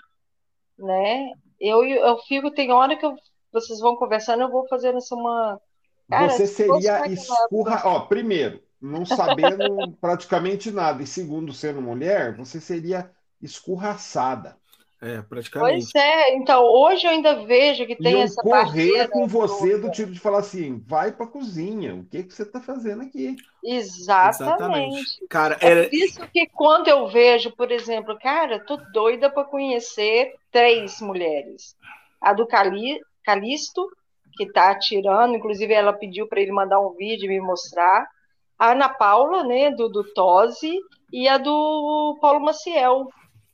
né? 0.76 1.30
Eu, 1.60 1.84
eu 1.84 2.18
fico, 2.26 2.50
tem 2.50 2.72
hora 2.72 2.96
que 2.96 3.06
eu, 3.06 3.14
vocês 3.52 3.78
vão 3.78 3.94
conversando, 3.94 4.42
eu 4.42 4.50
vou 4.50 4.66
fazendo 4.66 4.98
assim 4.98 5.14
uma 5.14 5.60
Cara, 6.08 6.28
você 6.28 6.46
seria 6.46 7.06
escurra. 7.06 7.82
Ó, 7.84 8.00
primeiro, 8.00 8.62
não 8.80 9.06
sabendo 9.06 9.92
praticamente 10.00 10.70
nada, 10.70 11.02
e 11.02 11.06
segundo, 11.06 11.52
sendo 11.54 11.80
mulher, 11.80 12.36
você 12.36 12.60
seria 12.60 13.10
escurraçada. 13.40 14.56
É, 15.02 15.20
praticamente. 15.20 15.90
Pois 15.92 15.94
é, 15.96 16.36
então 16.36 16.62
hoje 16.62 17.08
eu 17.08 17.10
ainda 17.10 17.44
vejo 17.44 17.84
que 17.86 17.96
tem 17.96 18.22
essa 18.22 18.40
correr 18.40 19.08
com 19.08 19.26
você 19.26 19.76
do 19.76 19.90
tipo 19.90 20.12
de 20.12 20.20
falar 20.20 20.38
assim, 20.38 20.80
vai 20.86 21.10
para 21.10 21.26
cozinha, 21.26 21.96
o 21.96 22.04
que 22.04 22.22
que 22.22 22.32
você 22.32 22.44
está 22.44 22.60
fazendo 22.60 23.02
aqui? 23.02 23.34
Exatamente. 23.64 24.44
Exatamente. 24.44 25.26
Cara, 25.28 25.58
é 25.60 25.72
é 25.72 25.88
isso 25.92 26.20
que 26.32 26.46
quando 26.46 26.86
eu 26.86 27.08
vejo, 27.08 27.50
por 27.50 27.72
exemplo, 27.72 28.16
cara, 28.16 28.64
tô 28.64 28.76
doida 28.92 29.28
para 29.28 29.42
conhecer 29.42 30.36
três 30.52 31.00
mulheres. 31.00 31.74
A 32.20 32.32
do 32.32 32.46
Cali, 32.46 33.00
Calisto, 33.24 33.84
que 34.36 34.44
está 34.44 34.70
atirando, 34.70 35.34
inclusive 35.34 35.74
ela 35.74 35.92
pediu 35.92 36.28
para 36.28 36.40
ele 36.40 36.52
mandar 36.52 36.78
um 36.78 36.94
vídeo 36.94 37.26
e 37.26 37.28
me 37.28 37.40
mostrar. 37.40 38.06
A 38.56 38.70
Ana 38.70 38.88
Paula, 38.88 39.42
né, 39.42 39.72
do, 39.72 39.88
do 39.88 40.04
Tosi, 40.14 40.78
e 41.12 41.26
a 41.26 41.38
do 41.38 42.16
Paulo 42.20 42.38
Maciel. 42.38 43.08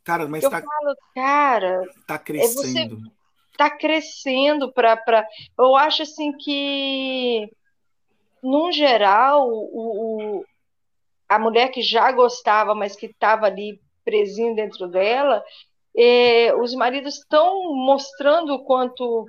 Cara, 0.09 0.27
mas 0.27 0.42
eu 0.42 0.49
tá, 0.49 0.62
falo, 0.62 0.97
cara, 1.14 1.83
tá 2.07 2.14
é 2.14 2.18
crescendo. 2.18 2.97
É 2.97 3.57
tá 3.59 3.68
crescendo 3.68 4.73
para 4.73 4.97
pra... 4.97 5.27
eu 5.59 5.77
acho 5.77 6.03
assim 6.03 6.33
que 6.33 7.53
num 8.42 8.73
geral 8.73 9.47
o, 9.51 10.38
o, 10.38 10.44
a 11.29 11.38
mulher 11.38 11.68
que 11.68 11.83
já 11.83 12.11
gostava, 12.11 12.75
mas 12.75 12.97
que 12.97 13.05
estava 13.05 13.44
ali 13.44 13.79
presinho 14.03 14.55
dentro 14.55 14.88
dela, 14.88 15.44
é, 15.94 16.55
os 16.55 16.75
maridos 16.75 17.18
estão 17.18 17.75
mostrando 17.75 18.55
o 18.55 18.64
quanto 18.64 19.27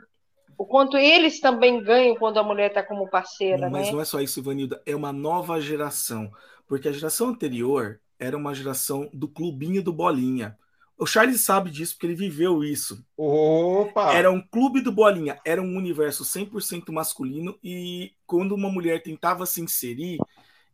o 0.58 0.66
quanto 0.66 0.96
eles 0.96 1.42
também 1.42 1.84
ganham 1.84 2.16
quando 2.16 2.38
a 2.38 2.44
mulher 2.44 2.68
está 2.68 2.82
como 2.84 3.10
parceira. 3.10 3.70
Mas 3.70 3.88
né? 3.88 3.92
não 3.92 4.00
é 4.00 4.06
só 4.06 4.22
isso, 4.22 4.40
Ivanilda, 4.40 4.82
é 4.86 4.96
uma 4.96 5.12
nova 5.12 5.60
geração. 5.60 6.32
Porque 6.66 6.88
a 6.88 6.92
geração 6.94 7.28
anterior 7.28 8.00
era 8.18 8.38
uma 8.38 8.54
geração 8.54 9.10
do 9.14 9.28
clubinho 9.28 9.84
do 9.84 9.92
Bolinha. 9.92 10.58
O 11.00 11.06
Charles 11.06 11.42
sabe 11.42 11.72
disso 11.72 11.94
porque 11.94 12.08
ele 12.08 12.16
viveu 12.16 12.64
isso. 12.64 13.04
Opa! 13.16 14.14
Era 14.14 14.30
um 14.30 14.42
clube 14.42 14.82
do 14.82 14.92
Bolinha, 14.92 15.40
era 15.46 15.62
um 15.62 15.78
universo 15.78 16.24
100% 16.24 16.92
masculino 16.92 17.58
e 17.64 18.12
quando 18.28 18.54
uma 18.54 18.70
mulher 18.70 19.02
tentava 19.02 19.46
se 19.46 19.62
inserir, 19.62 20.20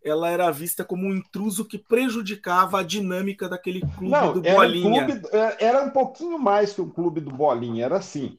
ela 0.03 0.29
era 0.29 0.51
vista 0.51 0.83
como 0.83 1.05
um 1.05 1.15
intruso 1.15 1.63
que 1.63 1.77
prejudicava 1.77 2.79
a 2.79 2.83
dinâmica 2.83 3.47
daquele 3.47 3.81
clube 3.81 4.09
Não, 4.09 4.33
do 4.33 4.47
era 4.47 4.55
Bolinha. 4.55 5.03
Um 5.03 5.05
clube, 5.05 5.27
é, 5.31 5.65
era 5.65 5.83
um 5.83 5.91
pouquinho 5.91 6.39
mais 6.39 6.73
que 6.73 6.81
o 6.81 6.89
clube 6.89 7.21
do 7.21 7.31
Bolinha, 7.31 7.85
era 7.85 7.97
assim 7.97 8.37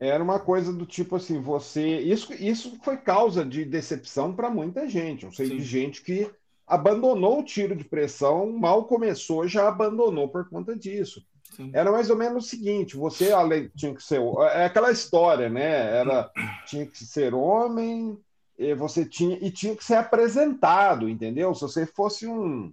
era 0.00 0.22
uma 0.22 0.38
coisa 0.38 0.72
do 0.72 0.86
tipo 0.86 1.16
assim, 1.16 1.40
você. 1.40 1.98
Isso, 1.98 2.32
isso 2.32 2.78
foi 2.82 2.96
causa 2.96 3.44
de 3.44 3.64
decepção 3.64 4.32
para 4.32 4.48
muita 4.48 4.88
gente. 4.88 5.24
Eu 5.24 5.32
sei 5.32 5.48
Sim. 5.48 5.56
de 5.56 5.64
gente 5.64 6.02
que 6.02 6.30
abandonou 6.68 7.40
o 7.40 7.44
tiro 7.44 7.74
de 7.74 7.84
pressão, 7.84 8.52
mal 8.52 8.84
começou, 8.84 9.48
já 9.48 9.68
abandonou 9.68 10.28
por 10.28 10.48
conta 10.48 10.76
disso. 10.76 11.24
Sim. 11.56 11.70
Era 11.72 11.90
mais 11.90 12.10
ou 12.10 12.16
menos 12.16 12.44
o 12.44 12.48
seguinte: 12.48 12.96
você 12.96 13.32
além 13.32 13.70
tinha 13.74 13.94
que 13.94 14.02
ser. 14.02 14.20
É 14.52 14.66
aquela 14.66 14.90
história, 14.90 15.48
né? 15.48 15.96
Era, 15.96 16.30
tinha 16.66 16.86
que 16.86 17.04
ser 17.04 17.34
homem, 17.34 18.18
e 18.58 18.74
você 18.74 19.04
tinha, 19.04 19.38
e 19.40 19.50
tinha 19.50 19.74
que 19.74 19.84
ser 19.84 19.94
apresentado, 19.94 21.08
entendeu? 21.08 21.54
Se 21.54 21.62
você 21.62 21.86
fosse 21.86 22.26
um 22.26 22.72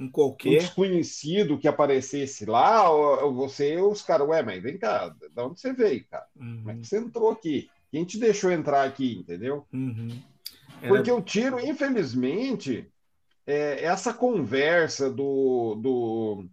um 0.00 0.10
qualquer. 0.10 0.48
Um 0.48 0.58
desconhecido 0.58 1.58
que 1.58 1.68
aparecesse 1.68 2.46
lá, 2.46 2.90
ou, 2.90 3.34
você, 3.34 3.76
os 3.76 4.00
caras, 4.00 4.26
ué, 4.28 4.42
mas 4.42 4.62
vem 4.62 4.78
cá, 4.78 5.08
de 5.08 5.42
onde 5.42 5.60
você 5.60 5.74
veio, 5.74 6.04
cara? 6.10 6.26
Uhum. 6.34 6.56
Como 6.58 6.70
é 6.70 6.74
que 6.76 6.86
você 6.86 6.98
entrou 6.98 7.30
aqui? 7.30 7.68
Quem 7.90 8.04
te 8.04 8.18
deixou 8.18 8.50
entrar 8.50 8.84
aqui, 8.84 9.18
entendeu? 9.18 9.66
Uhum. 9.72 10.08
Era... 10.80 10.88
Porque 10.88 11.12
o 11.12 11.20
tiro, 11.20 11.60
infelizmente, 11.60 12.88
é, 13.46 13.84
essa 13.84 14.12
conversa 14.12 15.10
do, 15.10 15.74
do, 15.76 16.48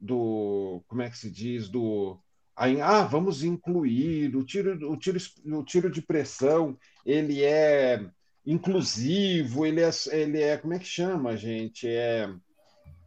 do. 0.00 0.82
Como 0.88 1.02
é 1.02 1.10
que 1.10 1.18
se 1.18 1.30
diz? 1.30 1.68
Do. 1.68 2.18
Ah, 2.56 3.02
vamos 3.02 3.42
incluir 3.42 4.36
o 4.36 4.44
tiro, 4.44 4.92
o 4.92 4.96
tiro, 4.96 5.18
o 5.46 5.64
tiro 5.64 5.90
de 5.90 6.00
pressão, 6.00 6.78
ele 7.04 7.42
é 7.42 8.00
inclusivo, 8.46 9.66
ele 9.66 9.80
é, 9.80 9.90
ele 10.12 10.40
é, 10.40 10.56
como 10.56 10.74
é 10.74 10.78
que 10.78 10.84
chama, 10.84 11.36
gente? 11.36 11.88
É, 11.88 12.30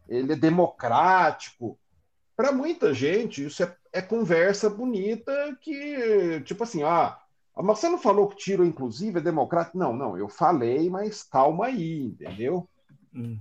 ele 0.08 0.32
é 0.32 0.36
democrático. 0.36 1.78
Para 2.36 2.52
muita 2.52 2.92
gente, 2.92 3.44
isso 3.44 3.62
é, 3.62 3.76
é, 3.92 4.02
conversa 4.02 4.68
bonita 4.68 5.32
que, 5.60 6.40
tipo 6.44 6.62
assim, 6.62 6.82
ah, 6.82 7.18
mas 7.56 7.78
você 7.78 7.88
não 7.88 7.98
falou 7.98 8.28
que 8.28 8.36
tiro, 8.36 8.64
inclusive, 8.64 9.18
é 9.18 9.22
democrático? 9.22 9.78
Não, 9.78 9.92
não, 9.92 10.16
eu 10.16 10.28
falei, 10.28 10.88
mas 10.88 11.22
calma 11.22 11.66
aí, 11.66 12.04
entendeu? 12.04 12.68
Hum, 13.18 13.38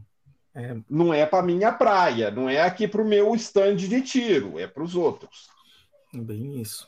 é... 0.56 0.76
Não 0.90 1.14
é 1.14 1.26
para 1.26 1.46
minha 1.46 1.72
praia, 1.72 2.32
não 2.32 2.50
é 2.50 2.62
aqui 2.62 2.88
para 2.88 3.02
o 3.02 3.08
meu 3.08 3.36
stand 3.36 3.76
de 3.76 4.02
tiro, 4.02 4.58
é 4.58 4.66
para 4.66 4.84
os 4.84 4.96
outros. 4.96 5.48
Bem 6.12 6.60
isso. 6.60 6.88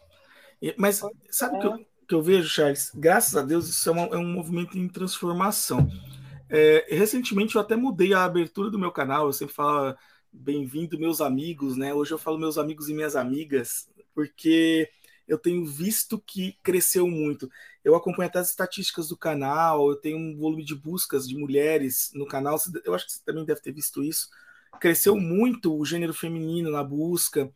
Mas 0.75 1.01
sabe 1.29 1.57
o 1.57 1.59
que, 1.59 1.67
eu, 1.67 1.85
que 2.07 2.15
eu 2.15 2.21
vejo, 2.21 2.49
Charles? 2.49 2.91
Graças 2.95 3.35
a 3.35 3.41
Deus, 3.41 3.69
isso 3.69 3.87
é, 3.87 3.91
uma, 3.91 4.01
é 4.07 4.17
um 4.17 4.27
movimento 4.27 4.77
em 4.77 4.87
transformação. 4.87 5.87
É, 6.49 6.87
recentemente 6.89 7.55
eu 7.55 7.61
até 7.61 7.75
mudei 7.75 8.13
a 8.13 8.23
abertura 8.23 8.71
do 8.71 8.79
meu 8.79 8.91
canal, 8.91 9.27
eu 9.27 9.33
sempre 9.33 9.53
falo 9.53 9.95
bem-vindo, 10.31 10.99
meus 10.99 11.21
amigos, 11.21 11.77
né? 11.77 11.93
Hoje 11.93 12.11
eu 12.11 12.17
falo 12.17 12.39
meus 12.39 12.57
amigos 12.57 12.89
e 12.89 12.93
minhas 12.93 13.15
amigas, 13.15 13.87
porque 14.13 14.89
eu 15.27 15.37
tenho 15.37 15.63
visto 15.63 16.21
que 16.25 16.57
cresceu 16.63 17.07
muito. 17.07 17.49
Eu 17.89 17.95
acompanho 17.95 18.29
até 18.29 18.39
as 18.39 18.49
estatísticas 18.49 19.09
do 19.09 19.17
canal, 19.17 19.89
eu 19.89 19.95
tenho 19.95 20.17
um 20.17 20.37
volume 20.37 20.63
de 20.63 20.75
buscas 20.75 21.27
de 21.27 21.35
mulheres 21.35 22.11
no 22.13 22.25
canal, 22.25 22.57
eu 22.85 22.93
acho 22.93 23.05
que 23.05 23.13
você 23.13 23.21
também 23.25 23.45
deve 23.45 23.61
ter 23.61 23.71
visto 23.71 24.03
isso. 24.03 24.29
Cresceu 24.79 25.17
muito 25.17 25.75
o 25.75 25.83
gênero 25.83 26.13
feminino 26.13 26.71
na 26.71 26.83
busca, 26.83 27.51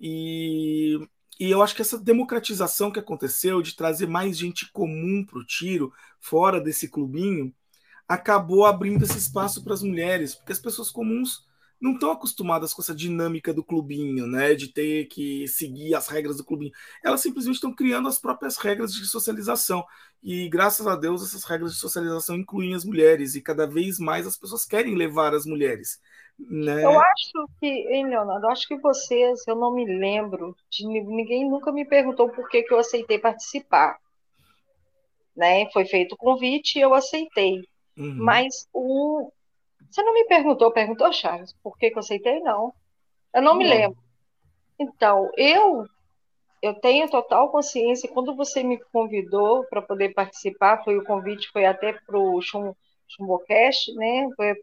e, 0.00 0.98
e 1.38 1.50
eu 1.50 1.62
acho 1.62 1.74
que 1.74 1.82
essa 1.82 1.98
democratização 1.98 2.90
que 2.90 2.98
aconteceu 3.00 3.62
de 3.62 3.74
trazer 3.76 4.06
mais 4.06 4.36
gente 4.36 4.70
comum 4.72 5.24
para 5.24 5.38
o 5.38 5.44
tiro, 5.44 5.92
fora 6.20 6.60
desse 6.60 6.88
clubinho, 6.88 7.54
acabou 8.06 8.66
abrindo 8.66 9.04
esse 9.04 9.18
espaço 9.18 9.62
para 9.62 9.74
as 9.74 9.82
mulheres, 9.82 10.34
porque 10.34 10.52
as 10.52 10.58
pessoas 10.58 10.90
comuns 10.90 11.47
não 11.80 11.92
estão 11.92 12.10
acostumadas 12.10 12.74
com 12.74 12.82
essa 12.82 12.94
dinâmica 12.94 13.52
do 13.52 13.62
clubinho, 13.62 14.26
né? 14.26 14.54
De 14.54 14.68
ter 14.68 15.06
que 15.06 15.46
seguir 15.46 15.94
as 15.94 16.08
regras 16.08 16.36
do 16.36 16.44
clubinho. 16.44 16.72
Elas 17.04 17.20
simplesmente 17.20 17.56
estão 17.56 17.74
criando 17.74 18.08
as 18.08 18.18
próprias 18.18 18.56
regras 18.56 18.92
de 18.92 19.06
socialização. 19.06 19.84
E 20.22 20.48
graças 20.48 20.86
a 20.86 20.96
Deus 20.96 21.22
essas 21.22 21.44
regras 21.44 21.72
de 21.72 21.78
socialização 21.78 22.36
incluem 22.36 22.74
as 22.74 22.84
mulheres 22.84 23.34
e 23.34 23.42
cada 23.42 23.66
vez 23.66 23.98
mais 23.98 24.26
as 24.26 24.36
pessoas 24.36 24.64
querem 24.64 24.96
levar 24.96 25.34
as 25.34 25.46
mulheres. 25.46 26.00
Né? 26.38 26.84
Eu 26.84 27.00
acho 27.00 27.48
que, 27.58 27.66
hein, 27.66 28.06
Leonardo, 28.06 28.46
eu 28.46 28.50
acho 28.50 28.66
que 28.68 28.76
vocês, 28.76 29.46
eu 29.48 29.56
não 29.56 29.74
me 29.74 29.84
lembro, 29.84 30.54
de, 30.70 30.86
ninguém 30.86 31.48
nunca 31.48 31.72
me 31.72 31.84
perguntou 31.84 32.28
por 32.28 32.48
que, 32.48 32.62
que 32.62 32.72
eu 32.72 32.78
aceitei 32.78 33.18
participar. 33.18 33.98
Né? 35.36 35.68
Foi 35.72 35.84
feito 35.84 36.12
o 36.12 36.18
convite 36.18 36.78
e 36.78 36.82
eu 36.82 36.94
aceitei. 36.94 37.62
Uhum. 37.96 38.14
Mas 38.16 38.68
o. 38.72 39.32
Você 39.90 40.02
não 40.02 40.14
me 40.14 40.24
perguntou, 40.24 40.72
perguntou, 40.72 41.12
Charles, 41.12 41.52
por 41.62 41.76
que, 41.78 41.90
que 41.90 41.96
eu 41.96 42.00
aceitei? 42.00 42.40
Não. 42.40 42.72
Eu 43.34 43.42
não, 43.42 43.52
não. 43.52 43.58
me 43.58 43.68
lembro. 43.68 43.98
Então, 44.78 45.30
eu 45.36 45.86
eu 46.60 46.74
tenho 46.74 47.08
total 47.08 47.50
consciência. 47.50 48.10
Quando 48.10 48.34
você 48.34 48.62
me 48.62 48.78
convidou 48.92 49.64
para 49.66 49.80
poder 49.80 50.10
participar, 50.10 50.82
foi 50.82 50.98
o 50.98 51.04
convite, 51.04 51.50
foi 51.52 51.64
até 51.64 51.92
para 51.92 52.18
o 52.18 52.40
Chum, 52.40 52.74
Chumbocast, 53.06 53.92
né? 53.94 54.28
Foi, 54.36 54.54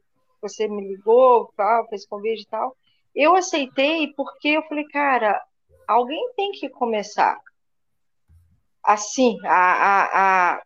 você 0.41 0.67
me 0.67 0.87
ligou, 0.87 1.51
tal, 1.55 1.87
fez 1.87 2.05
convite 2.05 2.43
e 2.43 2.47
tal. 2.47 2.75
Eu 3.13 3.35
aceitei 3.35 4.13
porque 4.13 4.49
eu 4.49 4.63
falei, 4.63 4.85
cara, 4.85 5.41
alguém 5.87 6.33
tem 6.35 6.51
que 6.51 6.67
começar 6.69 7.39
assim 8.83 9.37
a, 9.45 9.55
a, 9.55 10.53
a 10.55 10.61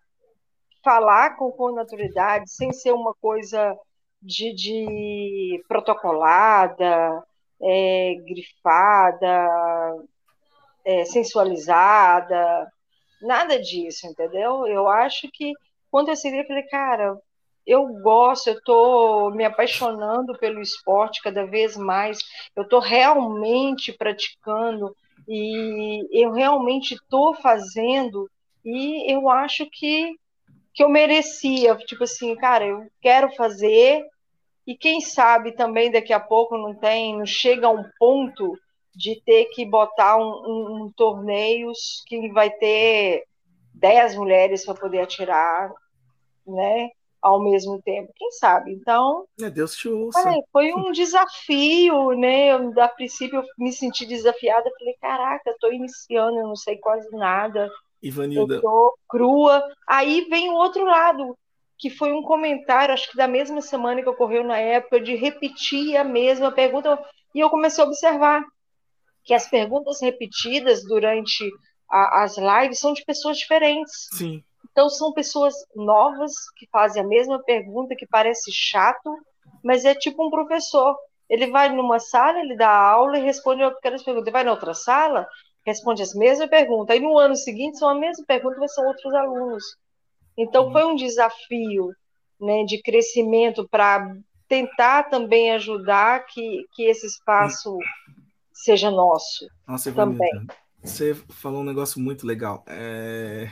falar 0.83 1.37
com, 1.37 1.51
com 1.51 1.71
naturalidade, 1.71 2.51
sem 2.51 2.73
ser 2.73 2.91
uma 2.91 3.13
coisa 3.21 3.77
de, 4.21 4.53
de 4.53 5.63
protocolada, 5.67 7.23
é, 7.61 8.15
grifada, 8.25 9.47
é, 10.85 11.05
sensualizada, 11.05 12.71
nada 13.21 13.59
disso, 13.59 14.07
entendeu? 14.07 14.65
Eu 14.67 14.87
acho 14.87 15.29
que 15.31 15.53
quando 15.91 16.09
eu 16.09 16.15
segui, 16.15 16.39
eu 16.39 16.47
falei, 16.47 16.63
cara, 16.63 17.17
eu 17.65 17.85
gosto, 18.01 18.47
eu 18.47 18.55
estou 18.55 19.31
me 19.31 19.43
apaixonando 19.45 20.37
pelo 20.39 20.61
esporte 20.61 21.21
cada 21.21 21.45
vez 21.45 21.77
mais, 21.77 22.19
eu 22.55 22.63
estou 22.63 22.79
realmente 22.79 23.93
praticando 23.93 24.95
e 25.27 26.07
eu 26.11 26.31
realmente 26.31 26.95
estou 26.95 27.35
fazendo 27.35 28.29
e 28.65 29.11
eu 29.13 29.29
acho 29.29 29.67
que, 29.69 30.15
que 30.79 30.83
eu 30.85 30.87
merecia, 30.87 31.75
tipo 31.75 32.05
assim, 32.05 32.33
cara, 32.37 32.65
eu 32.65 32.89
quero 33.01 33.29
fazer 33.35 34.01
e 34.65 34.77
quem 34.77 35.01
sabe 35.01 35.51
também 35.51 35.91
daqui 35.91 36.13
a 36.13 36.21
pouco 36.21 36.57
não 36.57 36.73
tem, 36.73 37.17
não 37.17 37.25
chega 37.25 37.67
a 37.67 37.69
um 37.69 37.83
ponto 37.99 38.57
de 38.95 39.21
ter 39.25 39.47
que 39.47 39.65
botar 39.65 40.15
um, 40.15 40.21
um, 40.21 40.83
um 40.85 40.91
torneios 40.95 42.01
que 42.07 42.31
vai 42.31 42.49
ter 42.49 43.25
10 43.73 44.15
mulheres 44.15 44.63
para 44.63 44.73
poder 44.73 45.01
atirar, 45.01 45.69
né? 46.47 46.87
Ao 47.21 47.43
mesmo 47.43 47.81
tempo, 47.81 48.13
quem 48.15 48.31
sabe? 48.31 48.71
Então, 48.71 49.25
é, 49.41 49.49
Deus 49.49 49.75
te 49.75 49.89
ouça. 49.89 50.31
foi 50.49 50.73
um 50.73 50.93
desafio, 50.93 52.11
né? 52.11 52.53
Eu, 52.53 52.71
a 52.81 52.87
princípio 52.87 53.39
eu 53.39 53.43
me 53.57 53.73
senti 53.73 54.05
desafiada, 54.05 54.71
falei, 54.79 54.95
caraca, 55.01 55.49
estou 55.49 55.73
iniciando, 55.73 56.39
eu 56.39 56.47
não 56.47 56.55
sei 56.55 56.77
quase 56.77 57.11
nada. 57.11 57.69
Ivanilda. 58.01 58.55
Eu 58.55 58.61
tô 58.61 58.97
crua. 59.07 59.63
Aí 59.87 60.27
vem 60.29 60.49
o 60.49 60.55
outro 60.55 60.83
lado, 60.83 61.37
que 61.77 61.89
foi 61.89 62.11
um 62.11 62.21
comentário, 62.21 62.93
acho 62.93 63.09
que 63.09 63.17
da 63.17 63.27
mesma 63.27 63.61
semana 63.61 64.01
que 64.01 64.09
ocorreu 64.09 64.43
na 64.43 64.57
época, 64.57 64.99
de 64.99 65.15
repetir 65.15 65.97
a 65.97 66.03
mesma 66.03 66.51
pergunta. 66.51 66.99
E 67.33 67.39
eu 67.39 67.49
comecei 67.49 67.83
a 67.83 67.87
observar 67.87 68.43
que 69.23 69.33
as 69.33 69.47
perguntas 69.47 70.01
repetidas 70.01 70.83
durante 70.83 71.49
a, 71.89 72.23
as 72.23 72.37
lives 72.37 72.79
são 72.79 72.93
de 72.93 73.03
pessoas 73.03 73.37
diferentes. 73.37 74.07
Sim. 74.13 74.43
Então, 74.71 74.89
são 74.89 75.13
pessoas 75.13 75.53
novas 75.75 76.33
que 76.55 76.67
fazem 76.71 77.01
a 77.01 77.07
mesma 77.07 77.41
pergunta, 77.43 77.95
que 77.95 78.07
parece 78.07 78.51
chato, 78.51 79.15
mas 79.63 79.85
é 79.85 79.95
tipo 79.95 80.25
um 80.25 80.29
professor. 80.29 80.95
Ele 81.29 81.47
vai 81.47 81.69
numa 81.69 81.99
sala, 81.99 82.39
ele 82.39 82.55
dá 82.55 82.69
aula 82.69 83.17
e 83.17 83.23
responde 83.23 83.63
aquelas 83.63 84.03
perguntas. 84.03 84.27
Ele 84.27 84.33
vai 84.33 84.43
na 84.43 84.51
outra 84.51 84.73
sala, 84.73 85.27
responde 85.65 86.01
as 86.01 86.13
mesmas 86.13 86.49
perguntas. 86.49 86.95
Aí 86.95 87.01
no 87.01 87.17
ano 87.17 87.35
seguinte 87.35 87.77
são 87.77 87.89
a 87.89 87.95
mesma 87.95 88.25
pergunta, 88.25 88.57
mas 88.59 88.73
são 88.73 88.85
outros 88.85 89.13
alunos. 89.13 89.63
Então 90.37 90.71
foi 90.71 90.85
um 90.85 90.95
desafio 90.95 91.91
né, 92.39 92.63
de 92.63 92.81
crescimento 92.81 93.67
para 93.69 94.15
tentar 94.47 95.03
também 95.03 95.51
ajudar 95.51 96.25
que, 96.25 96.65
que 96.73 96.83
esse 96.83 97.05
espaço 97.05 97.77
seja 98.51 98.89
nosso 98.89 99.47
Nossa, 99.67 99.91
também. 99.91 100.29
Você 100.81 101.13
falou 101.13 101.61
um 101.61 101.65
negócio 101.65 101.99
muito 101.99 102.25
legal. 102.25 102.63
É... 102.67 103.47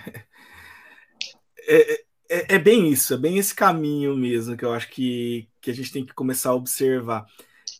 É, 1.69 1.93
é, 2.29 2.55
é... 2.55 2.59
bem 2.59 2.89
isso, 2.89 3.13
é 3.13 3.17
bem 3.17 3.37
esse 3.37 3.53
caminho 3.53 4.15
mesmo 4.15 4.55
que 4.55 4.63
eu 4.63 4.73
acho 4.73 4.89
que, 4.89 5.49
que 5.61 5.69
a 5.69 5.73
gente 5.73 5.91
tem 5.91 6.05
que 6.05 6.13
começar 6.13 6.51
a 6.51 6.55
observar. 6.55 7.25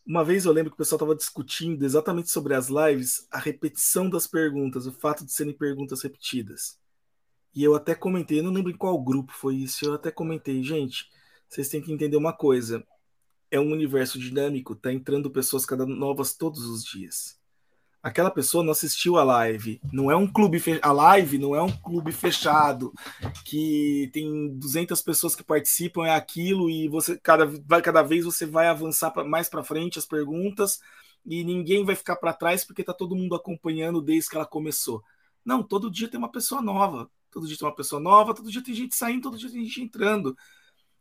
Uma 0.08 0.24
vez 0.24 0.46
eu 0.46 0.54
lembro 0.54 0.72
que 0.72 0.76
o 0.76 0.78
pessoal 0.78 0.96
estava 0.96 1.13
discutindo 1.13 1.84
exatamente 1.84 2.30
sobre 2.32 2.54
as 2.54 2.70
lives, 2.70 3.28
a 3.30 3.38
repetição 3.38 4.10
das 4.10 4.26
perguntas, 4.26 4.88
o 4.88 4.93
fato 4.93 5.26
de 5.26 5.34
serem 5.34 5.52
perguntas 5.52 6.02
repetidas. 6.02 6.80
E 7.54 7.62
eu 7.62 7.76
até 7.76 7.93
comentei, 7.93 8.39
eu 8.39 8.43
não 8.43 8.54
lembro 8.54 8.72
em 8.72 8.78
qual 8.78 8.98
grupo 9.04 9.34
foi 9.34 9.58
isso, 9.58 9.84
eu 9.84 9.93
até 9.93 10.10
comentei, 10.10 10.63
gente, 10.63 11.10
vocês 11.50 11.67
têm 11.67 11.82
que 11.82 11.91
entender 11.91 12.15
uma 12.15 12.32
coisa. 12.32 12.88
É 13.52 13.60
um 13.60 13.70
universo 13.70 14.17
dinâmico, 14.17 14.78
tá 14.78 14.93
entrando 14.93 15.30
pessoas 15.30 15.65
cada 15.65 15.86
novas 15.86 16.34
todos 16.34 16.62
os 16.65 16.86
dias. 16.86 17.37
Aquela 18.08 18.32
pessoa 18.32 18.63
não 18.63 18.72
assistiu 18.72 19.17
a 19.17 19.24
live, 19.24 19.80
não 19.91 20.10
é 20.12 20.15
um 20.15 20.28
clube 20.28 20.60
fe... 20.60 20.80
a 20.82 20.91
live 20.91 21.38
não 21.38 21.56
é 21.56 21.62
um 21.62 21.72
clube 21.72 22.12
fechado 22.12 22.93
que 23.43 24.10
tem 24.13 24.58
200 24.58 25.02
pessoas 25.02 25.36
que 25.36 25.43
participam 25.43 26.06
é 26.06 26.15
aquilo 26.15 26.70
e 26.70 26.88
você 26.88 27.17
cada 27.17 27.48
cada 27.82 28.02
vez 28.02 28.26
você 28.26 28.46
vai 28.46 28.67
avançar 28.67 29.12
pra, 29.12 29.24
mais 29.24 29.50
para 29.50 29.63
frente 29.63 30.00
as 30.00 30.06
perguntas 30.06 30.80
e 31.26 31.43
ninguém 31.43 31.84
vai 31.84 31.96
ficar 31.96 32.15
para 32.15 32.34
trás 32.34 32.63
porque 32.63 32.84
tá 32.84 32.93
todo 32.93 33.15
mundo 33.15 33.36
acompanhando 33.36 34.02
desde 34.02 34.30
que 34.30 34.36
ela 34.36 34.46
começou. 34.46 35.04
Não, 35.46 35.63
todo 35.63 35.91
dia 35.91 36.08
tem 36.08 36.17
uma 36.17 36.32
pessoa 36.32 36.62
nova 36.62 37.10
todo 37.38 37.48
dia 37.48 37.58
tem 37.58 37.67
uma 37.67 37.76
pessoa 37.76 38.02
nova, 38.02 38.34
todo 38.34 38.52
dia 38.52 38.63
tem 38.63 38.74
gente 38.74 38.96
saindo, 38.96 39.24
todo 39.24 39.38
dia 39.38 39.52
tem 39.52 39.63
gente 39.63 39.82
entrando. 39.82 40.36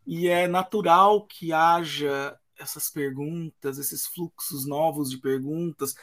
E 0.07 0.29
é 0.29 0.47
natural 0.47 1.27
que 1.27 1.53
haja 1.53 2.39
essas 2.59 2.91
perguntas, 2.91 3.79
esses 3.79 4.07
fluxos 4.07 4.67
novos 4.67 5.11
de 5.11 5.19
perguntas, 5.19 5.95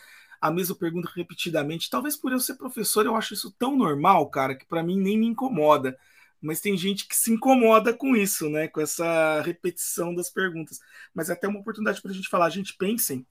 a 0.43 0.51
mesma 0.51 0.75
pergunta 0.75 1.09
repetidamente. 1.15 1.89
Talvez 1.89 2.17
por 2.17 2.33
eu 2.33 2.39
ser 2.39 2.55
professor 2.55 3.05
eu 3.05 3.15
acho 3.15 3.33
isso 3.33 3.49
tão 3.57 3.77
normal, 3.77 4.29
cara, 4.29 4.53
que 4.53 4.65
para 4.65 4.83
mim 4.83 4.99
nem 4.99 5.17
me 5.17 5.25
incomoda. 5.25 5.97
Mas 6.41 6.59
tem 6.59 6.75
gente 6.75 7.07
que 7.07 7.15
se 7.15 7.31
incomoda 7.31 7.93
com 7.93 8.13
isso, 8.13 8.49
né? 8.49 8.67
Com 8.67 8.81
essa 8.81 9.41
repetição 9.41 10.13
das 10.13 10.29
perguntas. 10.29 10.81
Mas 11.13 11.29
é 11.29 11.33
até 11.33 11.47
uma 11.47 11.61
oportunidade 11.61 12.01
para 12.01 12.11
a 12.11 12.13
gente 12.13 12.27
falar. 12.27 12.47
A 12.47 12.49
gente 12.49 12.75
pensem 12.75 13.25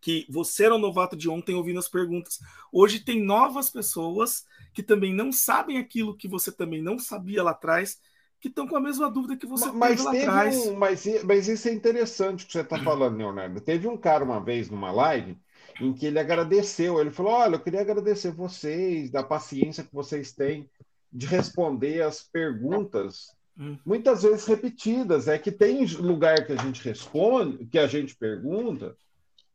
que 0.00 0.24
você 0.30 0.66
era 0.66 0.74
o 0.76 0.78
novato 0.78 1.16
de 1.16 1.28
ontem 1.28 1.56
ouvindo 1.56 1.80
as 1.80 1.88
perguntas. 1.88 2.38
Hoje 2.70 3.00
tem 3.00 3.20
novas 3.20 3.68
pessoas 3.68 4.44
que 4.72 4.84
também 4.84 5.12
não 5.12 5.32
sabem 5.32 5.78
aquilo 5.78 6.16
que 6.16 6.28
você 6.28 6.52
também 6.52 6.80
não 6.80 6.96
sabia 6.96 7.42
lá 7.42 7.50
atrás, 7.50 7.98
que 8.38 8.46
estão 8.46 8.68
com 8.68 8.76
a 8.76 8.80
mesma 8.80 9.10
dúvida 9.10 9.36
que 9.36 9.46
você 9.46 9.68
mas 9.72 10.04
teve 10.04 10.04
lá 10.04 10.12
atrás. 10.12 10.56
Um, 10.58 10.76
mas, 10.76 11.24
mas 11.24 11.48
isso 11.48 11.66
é 11.66 11.72
interessante 11.72 12.46
que 12.46 12.52
você 12.52 12.60
está 12.60 12.78
falando, 12.78 13.16
Leonardo. 13.16 13.60
Teve 13.60 13.88
um 13.88 13.96
cara 13.96 14.22
uma 14.22 14.40
vez 14.40 14.70
numa 14.70 14.92
live 14.92 15.36
em 15.80 15.92
que 15.92 16.06
ele 16.06 16.18
agradeceu. 16.18 17.00
Ele 17.00 17.10
falou: 17.10 17.32
Olha, 17.32 17.56
eu 17.56 17.60
queria 17.60 17.80
agradecer 17.80 18.30
vocês, 18.30 19.10
da 19.10 19.22
paciência 19.22 19.84
que 19.84 19.94
vocês 19.94 20.32
têm 20.32 20.68
de 21.12 21.26
responder 21.26 22.02
as 22.02 22.22
perguntas, 22.22 23.28
hum. 23.58 23.78
muitas 23.84 24.22
vezes 24.22 24.46
repetidas. 24.46 25.28
É 25.28 25.38
que 25.38 25.52
tem 25.52 25.84
lugar 25.86 26.46
que 26.46 26.52
a 26.52 26.56
gente 26.56 26.82
responde, 26.82 27.66
que 27.66 27.78
a 27.78 27.86
gente 27.86 28.16
pergunta, 28.16 28.96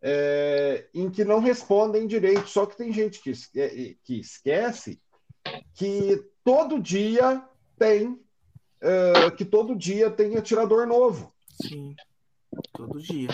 é, 0.02 0.88
em 0.94 1.10
que 1.10 1.24
não 1.24 1.40
respondem 1.40 2.08
direito. 2.08 2.48
Só 2.48 2.66
que 2.66 2.78
tem 2.78 2.92
gente 2.92 3.22
que, 3.22 3.34
que 4.04 4.20
esquece 4.20 5.00
que 5.74 6.24
todo 6.44 6.80
dia 6.80 7.44
tem 7.78 8.20
uh, 8.82 9.36
que 9.36 9.46
todo 9.46 9.76
dia 9.76 10.10
tem 10.10 10.38
atirador 10.38 10.88
novo. 10.88 11.34
Sim, 11.62 11.96
todo 12.74 13.00
dia. 13.00 13.30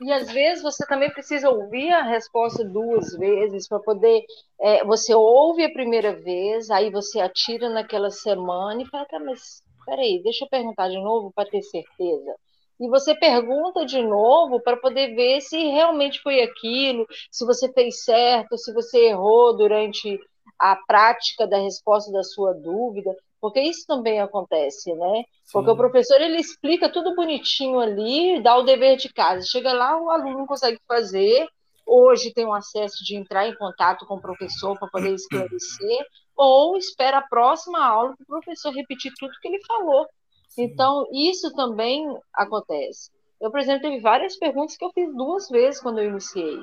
E 0.00 0.10
às 0.12 0.32
vezes 0.32 0.62
você 0.62 0.86
também 0.86 1.10
precisa 1.12 1.50
ouvir 1.50 1.90
a 1.92 2.02
resposta 2.02 2.64
duas 2.64 3.12
vezes 3.18 3.68
para 3.68 3.78
poder. 3.80 4.24
É, 4.58 4.84
você 4.84 5.14
ouve 5.14 5.62
a 5.62 5.72
primeira 5.72 6.14
vez, 6.14 6.70
aí 6.70 6.90
você 6.90 7.20
atira 7.20 7.68
naquela 7.68 8.10
semana 8.10 8.82
e 8.82 8.86
fala, 8.86 9.04
tá, 9.04 9.18
mas 9.18 9.62
peraí, 9.84 10.22
deixa 10.22 10.44
eu 10.44 10.48
perguntar 10.48 10.88
de 10.88 10.98
novo 10.98 11.30
para 11.34 11.48
ter 11.48 11.62
certeza. 11.62 12.34
E 12.80 12.88
você 12.88 13.14
pergunta 13.14 13.84
de 13.84 14.02
novo 14.02 14.58
para 14.62 14.76
poder 14.78 15.14
ver 15.14 15.42
se 15.42 15.58
realmente 15.68 16.18
foi 16.22 16.40
aquilo, 16.40 17.06
se 17.30 17.44
você 17.44 17.70
fez 17.70 18.02
certo, 18.02 18.56
se 18.56 18.72
você 18.72 19.08
errou 19.08 19.54
durante 19.54 20.18
a 20.58 20.76
prática 20.86 21.46
da 21.46 21.58
resposta 21.58 22.10
da 22.10 22.22
sua 22.22 22.54
dúvida, 22.54 23.14
porque 23.40 23.60
isso 23.60 23.86
também 23.86 24.20
acontece, 24.20 24.92
né? 24.94 25.24
Sim. 25.44 25.52
Porque 25.52 25.70
o 25.70 25.76
professor 25.76 26.20
ele 26.20 26.38
explica 26.38 26.92
tudo 26.92 27.14
bonitinho 27.14 27.80
ali, 27.80 28.42
dá 28.42 28.56
o 28.56 28.62
dever 28.62 28.96
de 28.96 29.12
casa. 29.12 29.46
Chega 29.46 29.72
lá, 29.72 30.00
o 30.00 30.10
aluno 30.10 30.38
não 30.38 30.46
consegue 30.46 30.78
fazer. 30.86 31.48
Hoje 31.86 32.32
tem 32.32 32.46
um 32.46 32.52
acesso 32.52 33.02
de 33.02 33.16
entrar 33.16 33.48
em 33.48 33.56
contato 33.56 34.06
com 34.06 34.14
o 34.14 34.20
professor 34.20 34.78
para 34.78 34.88
poder 34.88 35.14
esclarecer, 35.14 36.06
ou 36.36 36.76
espera 36.76 37.18
a 37.18 37.28
próxima 37.28 37.84
aula 37.84 38.14
para 38.16 38.24
o 38.24 38.40
professor 38.40 38.72
repetir 38.72 39.12
tudo 39.18 39.32
que 39.40 39.48
ele 39.48 39.64
falou. 39.66 40.06
Sim. 40.48 40.64
Então, 40.64 41.06
isso 41.12 41.52
também 41.54 42.06
acontece. 42.34 43.10
Eu, 43.40 43.50
por 43.50 43.58
exemplo, 43.58 43.82
teve 43.82 44.00
várias 44.00 44.36
perguntas 44.36 44.76
que 44.76 44.84
eu 44.84 44.92
fiz 44.92 45.12
duas 45.14 45.48
vezes 45.48 45.80
quando 45.80 45.98
eu 45.98 46.10
iniciei. 46.10 46.60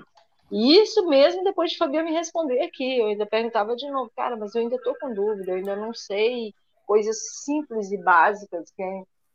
E 0.52 0.78
isso 0.78 1.06
mesmo 1.08 1.44
depois 1.44 1.72
de 1.72 1.78
Fabiana 1.78 2.10
me 2.10 2.16
responder 2.16 2.62
aqui. 2.62 3.00
Eu 3.00 3.08
ainda 3.08 3.26
perguntava 3.26 3.76
de 3.76 3.90
novo, 3.90 4.12
cara, 4.16 4.38
mas 4.38 4.56
eu 4.56 4.62
ainda 4.62 4.76
estou 4.76 4.96
com 5.00 5.14
dúvida, 5.14 5.52
eu 5.52 5.58
ainda 5.58 5.76
não 5.76 5.94
sei 5.94 6.54
coisas 6.88 7.18
simples 7.44 7.92
e 7.92 7.98
básicas, 7.98 8.72
que 8.72 8.82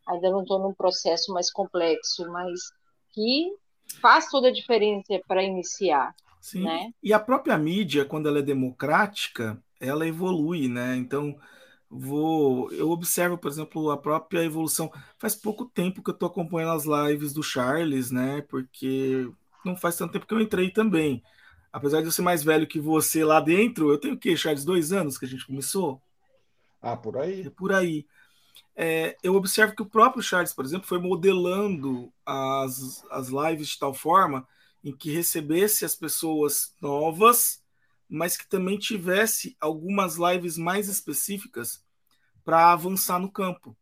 ainda 0.09 0.30
não 0.30 0.40
estou 0.42 0.59
num 0.59 0.74
processo 0.74 1.32
mais 1.32 1.53
complexo, 1.53 2.26
mas 2.32 2.59
que 3.12 3.53
faz 4.00 4.28
toda 4.28 4.48
a 4.48 4.53
diferença 4.53 5.20
para 5.28 5.44
iniciar. 5.44 6.14
Sim. 6.40 6.64
Né? 6.64 6.92
E 7.00 7.12
a 7.12 7.20
própria 7.20 7.57
mídia, 7.57 8.05
quando 8.05 8.28
ela 8.28 8.40
é 8.40 8.42
democrática, 8.42 9.62
ela 9.78 10.09
evolui, 10.09 10.66
né? 10.66 10.96
Então, 10.96 11.38
vou 11.88 12.72
eu 12.72 12.90
observo, 12.90 13.38
por 13.38 13.50
exemplo, 13.50 13.90
a 13.90 13.98
própria 13.98 14.42
evolução. 14.42 14.90
Faz 15.18 15.36
pouco 15.36 15.66
tempo 15.66 16.03
que 16.03 16.11
eu 16.11 16.14
estou 16.14 16.28
acompanhando 16.28 16.72
as 16.72 16.84
lives 16.84 17.32
do 17.32 17.42
Charles, 17.42 18.11
né? 18.11 18.42
Porque 18.48 19.30
não 19.64 19.76
faz 19.76 19.96
tanto 19.96 20.12
tempo 20.12 20.26
que 20.26 20.34
eu 20.34 20.40
entrei 20.40 20.70
também. 20.70 21.22
Apesar 21.72 22.00
de 22.00 22.07
eu 22.07 22.12
ser 22.12 22.22
mais 22.22 22.42
velho 22.42 22.66
que 22.66 22.80
você 22.80 23.24
lá 23.24 23.40
dentro, 23.40 23.90
eu 23.90 23.98
tenho 23.98 24.14
o 24.14 24.18
quê, 24.18 24.36
Charles? 24.36 24.64
Dois 24.64 24.92
anos 24.92 25.16
que 25.16 25.26
a 25.26 25.28
gente 25.28 25.46
começou? 25.46 26.03
Ah, 26.83 26.97
por 26.97 27.16
aí. 27.18 27.43
É 27.47 27.51
por 27.51 27.72
aí. 27.72 28.07
é, 28.76 29.18
eu 29.22 29.35
observo 29.37 29.74
que 29.76 29.83
o 29.83 29.91
próprio 29.91 30.22
Charles, 30.22 30.55
por 30.55 30.64
exemplo, 30.64 30.89
foi 30.89 30.99
modelando 31.01 32.12
as, 32.26 33.05
as 33.11 33.28
lives 33.28 33.70
de 33.70 33.78
tal 33.80 33.95
forma 33.95 34.49
em 34.85 34.97
que 34.97 35.12
recebesse 35.12 35.85
as 35.85 35.95
pessoas 35.97 36.76
novas, 36.80 37.62
mas 38.09 38.37
que 38.37 38.49
também 38.49 38.78
tivesse 38.78 39.57
algumas 39.61 40.16
lives 40.16 40.59
mais 40.59 40.89
específicas 40.89 41.85
para 42.45 42.72
avançar 42.72 43.18
no 43.20 43.30
campo, 43.30 43.76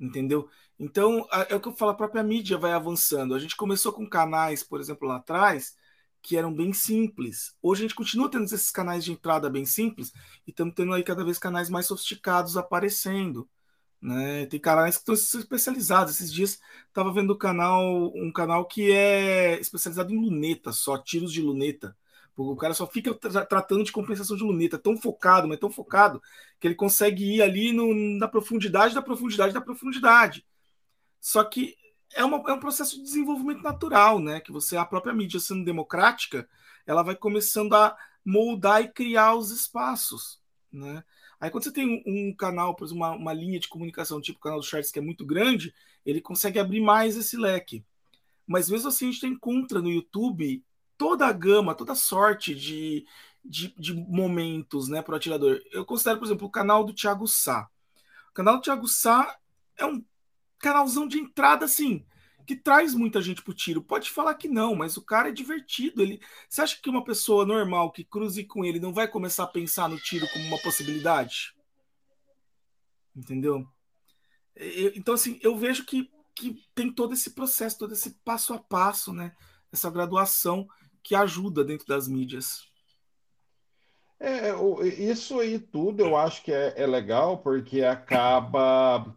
entendeu? 0.00 0.48
Então, 0.78 1.26
é 1.48 1.54
o 1.56 1.60
que 1.60 1.68
eu 1.68 1.72
falo, 1.76 1.92
a 1.92 1.94
própria 1.96 2.22
mídia 2.22 2.58
vai 2.58 2.72
avançando. 2.72 3.34
A 3.34 3.38
gente 3.38 3.56
começou 3.56 3.92
com 3.92 4.08
canais, 4.08 4.62
por 4.62 4.80
exemplo, 4.80 5.08
lá 5.08 5.16
atrás, 5.16 5.76
que 6.26 6.36
eram 6.36 6.52
bem 6.52 6.72
simples. 6.72 7.54
Hoje 7.62 7.82
a 7.82 7.84
gente 7.86 7.94
continua 7.94 8.28
tendo 8.28 8.44
esses 8.46 8.72
canais 8.72 9.04
de 9.04 9.12
entrada 9.12 9.48
bem 9.48 9.64
simples 9.64 10.12
e 10.44 10.50
estamos 10.50 10.74
tendo 10.74 10.92
aí 10.92 11.04
cada 11.04 11.24
vez 11.24 11.38
canais 11.38 11.70
mais 11.70 11.86
sofisticados 11.86 12.56
aparecendo. 12.56 13.48
Né? 14.02 14.44
Tem 14.46 14.58
canais 14.58 14.96
que 14.98 15.08
estão 15.08 15.40
especializados. 15.40 16.14
Esses 16.14 16.32
dias 16.32 16.58
estava 16.88 17.12
vendo 17.12 17.32
um 17.32 17.38
canal, 17.38 18.12
um 18.16 18.32
canal 18.32 18.66
que 18.66 18.90
é 18.90 19.56
especializado 19.60 20.12
em 20.12 20.20
luneta, 20.20 20.72
só 20.72 20.98
tiros 20.98 21.32
de 21.32 21.40
luneta. 21.40 21.96
O 22.36 22.56
cara 22.56 22.74
só 22.74 22.88
fica 22.88 23.14
tra 23.14 23.46
tratando 23.46 23.84
de 23.84 23.92
compensação 23.92 24.36
de 24.36 24.42
luneta, 24.42 24.76
tão 24.76 24.96
focado, 24.96 25.46
mas 25.46 25.60
tão 25.60 25.70
focado, 25.70 26.20
que 26.58 26.66
ele 26.66 26.74
consegue 26.74 27.36
ir 27.36 27.42
ali 27.42 27.72
no, 27.72 27.94
na 28.18 28.26
profundidade 28.26 28.96
da 28.96 29.00
profundidade 29.00 29.54
da 29.54 29.60
profundidade. 29.60 30.44
Só 31.20 31.44
que 31.44 31.76
é, 32.14 32.24
uma, 32.24 32.42
é 32.50 32.52
um 32.52 32.60
processo 32.60 32.96
de 32.96 33.02
desenvolvimento 33.02 33.62
natural, 33.62 34.18
né? 34.18 34.40
Que 34.40 34.52
você, 34.52 34.76
a 34.76 34.84
própria 34.84 35.14
mídia 35.14 35.40
sendo 35.40 35.64
democrática, 35.64 36.48
ela 36.86 37.02
vai 37.02 37.16
começando 37.16 37.74
a 37.74 37.96
moldar 38.24 38.82
e 38.82 38.88
criar 38.88 39.34
os 39.34 39.50
espaços, 39.50 40.40
né? 40.72 41.04
Aí 41.38 41.50
quando 41.50 41.64
você 41.64 41.72
tem 41.72 42.02
um, 42.06 42.30
um 42.30 42.34
canal, 42.34 42.74
por 42.74 42.86
exemplo, 42.86 43.04
uma, 43.04 43.14
uma, 43.14 43.32
linha 43.32 43.60
de 43.60 43.68
comunicação, 43.68 44.20
tipo 44.20 44.38
o 44.38 44.42
canal 44.42 44.58
do 44.58 44.64
Charles, 44.64 44.90
que 44.90 44.98
é 44.98 45.02
muito 45.02 45.24
grande, 45.24 45.74
ele 46.04 46.20
consegue 46.20 46.58
abrir 46.58 46.80
mais 46.80 47.16
esse 47.16 47.36
leque. 47.36 47.84
Mas 48.46 48.70
mesmo 48.70 48.88
assim 48.88 49.08
a 49.08 49.12
gente 49.12 49.26
encontra 49.26 49.82
no 49.82 49.90
YouTube 49.90 50.64
toda 50.96 51.26
a 51.26 51.32
gama, 51.32 51.74
toda 51.74 51.92
a 51.92 51.96
sorte 51.96 52.54
de, 52.54 53.06
de, 53.44 53.74
de 53.78 53.92
momentos 53.92 54.88
né, 54.88 55.02
para 55.02 55.12
o 55.12 55.16
atirador. 55.16 55.60
Eu 55.72 55.84
considero, 55.84 56.18
por 56.18 56.24
exemplo, 56.24 56.46
o 56.46 56.50
canal 56.50 56.84
do 56.84 56.94
Thiago 56.94 57.28
Sá. 57.28 57.68
O 58.30 58.32
canal 58.32 58.56
do 58.56 58.62
Thiago 58.62 58.88
Sá 58.88 59.36
é 59.76 59.84
um 59.84 60.02
canalzão 60.58 61.06
de 61.06 61.18
entrada, 61.18 61.64
assim, 61.64 62.04
que 62.46 62.54
traz 62.54 62.94
muita 62.94 63.20
gente 63.20 63.42
pro 63.42 63.52
tiro. 63.52 63.82
Pode 63.82 64.10
falar 64.10 64.34
que 64.34 64.48
não, 64.48 64.74
mas 64.74 64.96
o 64.96 65.02
cara 65.02 65.28
é 65.28 65.32
divertido. 65.32 66.00
Ele, 66.00 66.20
você 66.48 66.62
acha 66.62 66.80
que 66.80 66.88
uma 66.88 67.04
pessoa 67.04 67.44
normal 67.44 67.90
que 67.90 68.04
cruze 68.04 68.44
com 68.44 68.64
ele 68.64 68.78
não 68.78 68.92
vai 68.92 69.08
começar 69.08 69.44
a 69.44 69.48
pensar 69.48 69.88
no 69.88 69.98
tiro 69.98 70.28
como 70.32 70.46
uma 70.46 70.58
possibilidade? 70.58 71.54
Entendeu? 73.14 73.66
Eu, 74.54 74.92
então, 74.94 75.14
assim, 75.14 75.38
eu 75.42 75.56
vejo 75.56 75.84
que, 75.84 76.10
que 76.34 76.62
tem 76.74 76.92
todo 76.92 77.12
esse 77.12 77.30
processo, 77.30 77.78
todo 77.78 77.92
esse 77.92 78.10
passo 78.24 78.54
a 78.54 78.58
passo, 78.58 79.12
né? 79.12 79.34
Essa 79.72 79.90
graduação 79.90 80.68
que 81.02 81.14
ajuda 81.14 81.64
dentro 81.64 81.86
das 81.86 82.06
mídias. 82.06 82.64
É, 84.18 84.50
isso 84.98 85.38
aí 85.38 85.58
tudo 85.58 86.00
eu 86.00 86.16
acho 86.16 86.42
que 86.42 86.50
é, 86.50 86.72
é 86.74 86.86
legal 86.86 87.36
porque 87.38 87.82
acaba 87.82 89.14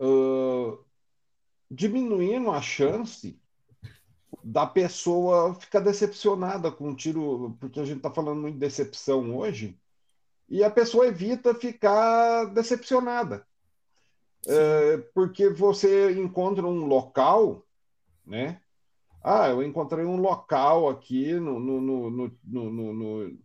uh, 0.00 0.78
diminuindo 1.70 2.50
a 2.50 2.60
chance 2.60 3.40
da 4.42 4.66
pessoa 4.66 5.54
ficar 5.54 5.80
decepcionada 5.80 6.70
com 6.70 6.90
o 6.90 6.96
tiro, 6.96 7.56
porque 7.58 7.80
a 7.80 7.84
gente 7.84 7.98
está 7.98 8.10
falando 8.10 8.40
muito 8.40 8.54
de 8.54 8.60
decepção 8.60 9.36
hoje, 9.36 9.78
e 10.48 10.62
a 10.62 10.70
pessoa 10.70 11.06
evita 11.06 11.54
ficar 11.54 12.44
decepcionada. 12.46 13.46
É, 14.46 14.98
porque 15.12 15.48
você 15.48 16.12
encontra 16.12 16.64
um 16.64 16.86
local, 16.86 17.66
né? 18.24 18.60
Ah, 19.22 19.48
eu 19.48 19.60
encontrei 19.60 20.04
um 20.04 20.20
local 20.20 20.88
aqui 20.88 21.32
no, 21.34 21.58
no, 21.58 21.80
no, 21.80 22.10
no, 22.44 22.70
no, 22.70 23.38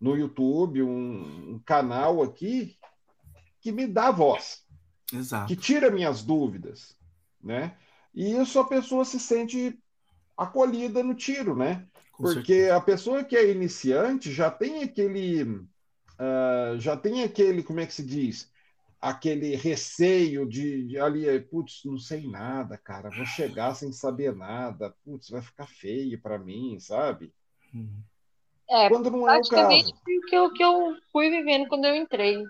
no 0.00 0.16
YouTube, 0.16 0.82
um, 0.82 1.54
um 1.54 1.58
canal 1.58 2.22
aqui 2.22 2.78
que 3.60 3.70
me 3.70 3.86
dá 3.86 4.10
voz. 4.10 4.65
Exato. 5.12 5.46
que 5.46 5.56
tira 5.56 5.90
minhas 5.90 6.22
dúvidas, 6.22 6.96
né? 7.42 7.76
E 8.14 8.32
isso 8.32 8.58
a 8.58 8.66
pessoa 8.66 9.04
se 9.04 9.20
sente 9.20 9.78
acolhida 10.36 11.02
no 11.02 11.14
tiro, 11.14 11.56
né? 11.56 11.86
Com 12.12 12.24
Porque 12.24 12.54
certeza. 12.54 12.76
a 12.76 12.80
pessoa 12.80 13.24
que 13.24 13.36
é 13.36 13.50
iniciante 13.50 14.32
já 14.32 14.50
tem 14.50 14.82
aquele, 14.82 15.42
uh, 15.42 16.78
já 16.78 16.96
tem 16.96 17.22
aquele, 17.22 17.62
como 17.62 17.80
é 17.80 17.86
que 17.86 17.94
se 17.94 18.04
diz? 18.04 18.50
Aquele 19.00 19.54
receio 19.54 20.48
de, 20.48 20.88
de 20.88 20.98
ali, 20.98 21.40
putz, 21.40 21.82
não 21.84 21.98
sei 21.98 22.26
nada, 22.26 22.76
cara, 22.78 23.10
vou 23.10 23.26
chegar 23.26 23.74
sem 23.74 23.92
saber 23.92 24.34
nada, 24.34 24.94
putz, 25.04 25.28
vai 25.28 25.42
ficar 25.42 25.66
feio 25.66 26.20
para 26.20 26.38
mim, 26.38 26.78
sabe? 26.80 27.32
Uhum. 27.72 28.02
É, 28.68 28.88
quando 28.88 29.10
não 29.10 29.28
é 29.28 29.38
o 29.38 29.42
caso. 29.42 29.90
O 29.90 30.20
que 30.26 30.34
eu, 30.34 30.52
que 30.52 30.64
eu 30.64 30.96
fui 31.12 31.30
vivendo 31.30 31.68
quando 31.68 31.84
eu 31.84 31.94
entrei, 31.94 32.42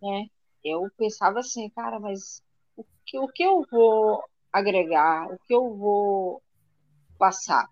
né? 0.00 0.26
Eu 0.64 0.88
pensava 0.96 1.40
assim, 1.40 1.68
cara, 1.70 1.98
mas 2.00 2.42
o 2.76 2.84
que, 3.04 3.18
o 3.18 3.28
que 3.28 3.42
eu 3.42 3.64
vou 3.70 4.22
agregar, 4.52 5.32
o 5.32 5.38
que 5.46 5.54
eu 5.54 5.74
vou 5.76 6.42
passar? 7.18 7.68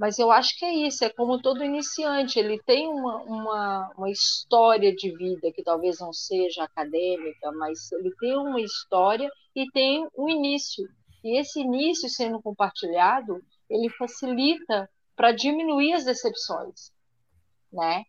Mas 0.00 0.18
eu 0.18 0.30
acho 0.30 0.58
que 0.58 0.64
é 0.64 0.72
isso, 0.72 1.04
é 1.04 1.10
como 1.10 1.42
todo 1.42 1.62
iniciante, 1.62 2.38
ele 2.38 2.58
tem 2.62 2.88
uma, 2.88 3.16
uma, 3.18 3.92
uma 3.98 4.10
história 4.10 4.94
de 4.94 5.14
vida 5.14 5.52
que 5.52 5.62
talvez 5.62 6.00
não 6.00 6.10
seja 6.10 6.64
acadêmica, 6.64 7.52
mas 7.52 7.92
ele 7.92 8.10
tem 8.18 8.34
uma 8.34 8.62
história 8.62 9.30
e 9.54 9.70
tem 9.72 10.08
um 10.16 10.26
início. 10.26 10.88
E 11.22 11.38
esse 11.38 11.60
início 11.60 12.08
sendo 12.08 12.40
compartilhado, 12.40 13.42
ele 13.68 13.90
facilita 13.90 14.88
para 15.14 15.32
diminuir 15.32 15.92
as 15.92 16.04
decepções, 16.06 16.90
né? 17.70 18.02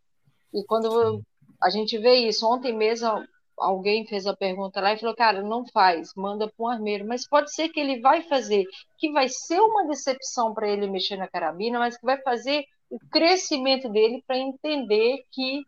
E 0.54 0.64
quando 0.66 1.22
a 1.62 1.70
gente 1.70 1.98
vê 1.98 2.16
isso, 2.28 2.48
ontem 2.48 2.74
mesmo 2.74 3.22
alguém 3.62 4.06
fez 4.06 4.26
a 4.26 4.36
pergunta 4.36 4.82
lá 4.82 4.94
e 4.94 4.98
falou, 4.98 5.16
cara, 5.16 5.42
não 5.42 5.66
faz, 5.68 6.14
manda 6.16 6.48
para 6.48 6.66
um 6.66 6.68
armeiro. 6.68 7.08
Mas 7.08 7.28
pode 7.28 7.54
ser 7.54 7.70
que 7.70 7.80
ele 7.80 8.00
vai 8.02 8.24
fazer, 8.24 8.66
que 8.98 9.12
vai 9.12 9.28
ser 9.30 9.60
uma 9.60 9.88
decepção 9.88 10.54
para 10.54 10.68
ele 10.68 10.88
mexer 10.88 11.16
na 11.16 11.28
carabina, 11.28 11.80
mas 11.80 11.98
que 11.98 12.06
vai 12.06 12.22
fazer 12.22 12.66
o 12.90 13.00
crescimento 13.10 13.90
dele 13.90 14.24
para 14.28 14.38
entender 14.38 15.24
que 15.32 15.64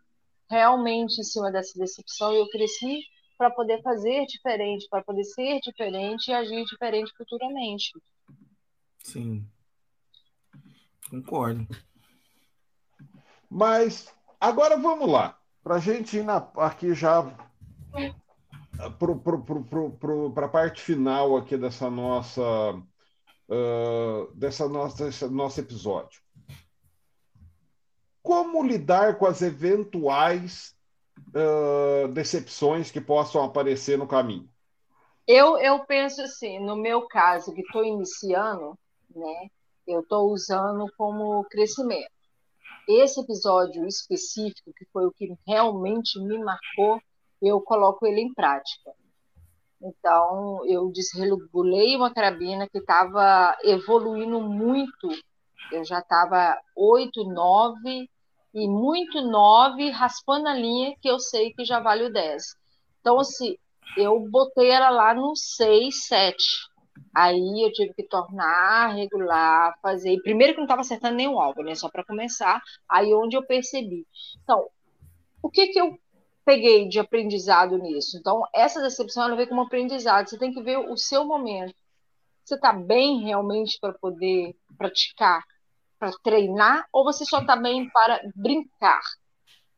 realmente, 0.50 1.20
em 1.20 1.24
cima 1.24 1.52
dessa 1.52 1.78
decepção, 1.80 2.34
eu 2.34 2.48
cresci 2.50 3.02
para 3.38 3.50
poder 3.50 3.82
fazer 3.82 4.26
diferente, 4.26 4.88
para 4.89 5.04
poder 5.04 5.24
ser 5.24 5.60
diferente 5.62 6.30
e 6.30 6.34
agir 6.34 6.64
diferente 6.66 7.12
futuramente. 7.18 7.91
Sim. 9.00 9.46
Concordo. 11.10 11.68
Mas 13.50 14.14
agora 14.39 14.78
vamos 14.78 15.10
lá. 15.10 15.38
Para 15.64 15.76
a 15.76 15.80
gente 15.80 16.18
ir 16.18 16.24
na, 16.24 16.38
aqui 16.58 16.94
já 16.94 17.22
para 20.34 20.46
a 20.46 20.50
parte 20.50 20.82
final 20.82 21.38
aqui 21.38 21.58
dessa 21.58 21.89
nossa 21.89 22.41
uh, 23.50 24.34
dessa 24.36 24.68
nossa 24.68 25.06
desse 25.06 25.28
nosso 25.28 25.60
episódio. 25.60 26.22
Como 28.22 28.64
lidar 28.64 29.18
com 29.18 29.26
as 29.26 29.41
eventuais 29.41 30.74
uh, 31.30 32.08
decepções 32.10 32.89
que 32.89 33.02
possam 33.02 33.44
aparecer 33.44 33.98
no 33.98 34.08
caminho? 34.08 34.50
Eu, 35.28 35.58
eu 35.58 35.86
penso 35.86 36.22
assim, 36.22 36.60
no 36.60 36.76
meu 36.76 37.08
caso, 37.08 37.54
que 37.54 37.62
estou 37.62 37.84
iniciando, 37.84 38.78
né, 39.16 39.48
eu 39.88 40.02
estou 40.02 40.32
usando 40.32 40.91
como 40.98 41.44
crescimento. 41.46 42.12
Esse 42.88 43.22
episódio 43.22 43.86
específico, 43.88 44.74
que 44.76 44.86
foi 44.91 45.06
o 45.06 45.12
que 45.12 45.34
realmente 45.48 46.20
me 46.20 46.38
marcou, 46.44 47.02
eu 47.48 47.60
coloco 47.62 48.08
ele 48.08 48.22
em 48.22 48.34
prática. 48.34 48.91
Então, 49.82 50.66
eu 50.66 50.89
desregulei 50.91 51.96
uma 51.98 52.14
carabina 52.14 52.70
que 52.70 52.78
estava 52.78 53.58
evoluindo 53.64 54.39
muito. 54.39 55.10
Eu 55.72 55.84
já 55.84 56.00
estava 56.00 56.58
8, 56.76 57.26
9 57.26 58.10
e 58.54 58.68
muito 58.68 59.22
9, 59.22 59.89
raspando 59.89 60.48
a 60.48 60.54
linha 60.54 60.96
que 61.02 61.10
eu 61.10 61.20
sei 61.20 61.52
que 61.52 61.66
já 61.66 61.82
vale 61.82 62.06
o 62.06 62.14
10. 62.14 62.41
Então, 63.02 63.20
assim, 63.20 63.58
eu 63.98 64.20
botei 64.30 64.70
ela 64.70 64.89
lá 64.89 65.14
no 65.14 65.36
6, 65.36 66.06
7. 66.08 66.36
Aí 67.14 67.66
eu 67.66 67.72
tive 67.74 67.94
que 67.94 68.04
tornar, 68.04 68.96
regular, 68.96 69.78
fazer. 69.82 70.22
Primeiro 70.22 70.54
que 70.54 70.60
não 70.60 70.66
estava 70.66 70.82
acertando 70.82 71.16
nenhum 71.16 71.39
alvo, 71.39 71.62
né? 71.62 71.76
Só 71.76 71.89
para 71.89 72.06
começar. 72.06 72.62
Aí 72.88 73.14
onde 73.14 73.36
eu 73.36 73.46
percebi. 73.46 74.08
Então, 74.44 74.66
o 75.41 75.50
que, 75.50 75.68
que 75.68 75.80
eu 75.80 75.98
peguei 76.46 76.88
de 76.88 77.00
aprendizado 77.00 77.78
nisso. 77.78 78.18
Então, 78.18 78.44
essa 78.54 78.82
decepção 78.82 79.24
ela 79.24 79.36
vem 79.36 79.48
como 79.48 79.62
aprendizado. 79.62 80.30
Você 80.30 80.38
tem 80.38 80.54
que 80.54 80.62
ver 80.62 80.78
o 80.78 80.98
seu 80.98 81.26
momento. 81.26 81.76
Você 82.44 82.56
está 82.56 82.74
bem 82.74 83.24
realmente 83.24 83.78
para 83.80 83.94
poder 83.94 84.56
praticar, 84.78 85.44
para 85.98 86.12
treinar, 86.24 86.86
ou 86.91 87.04
você 87.04 87.26
só 87.26 87.39
está 87.39 87.56
bem 87.56 87.89
para 87.89 88.22
brincar? 88.36 89.02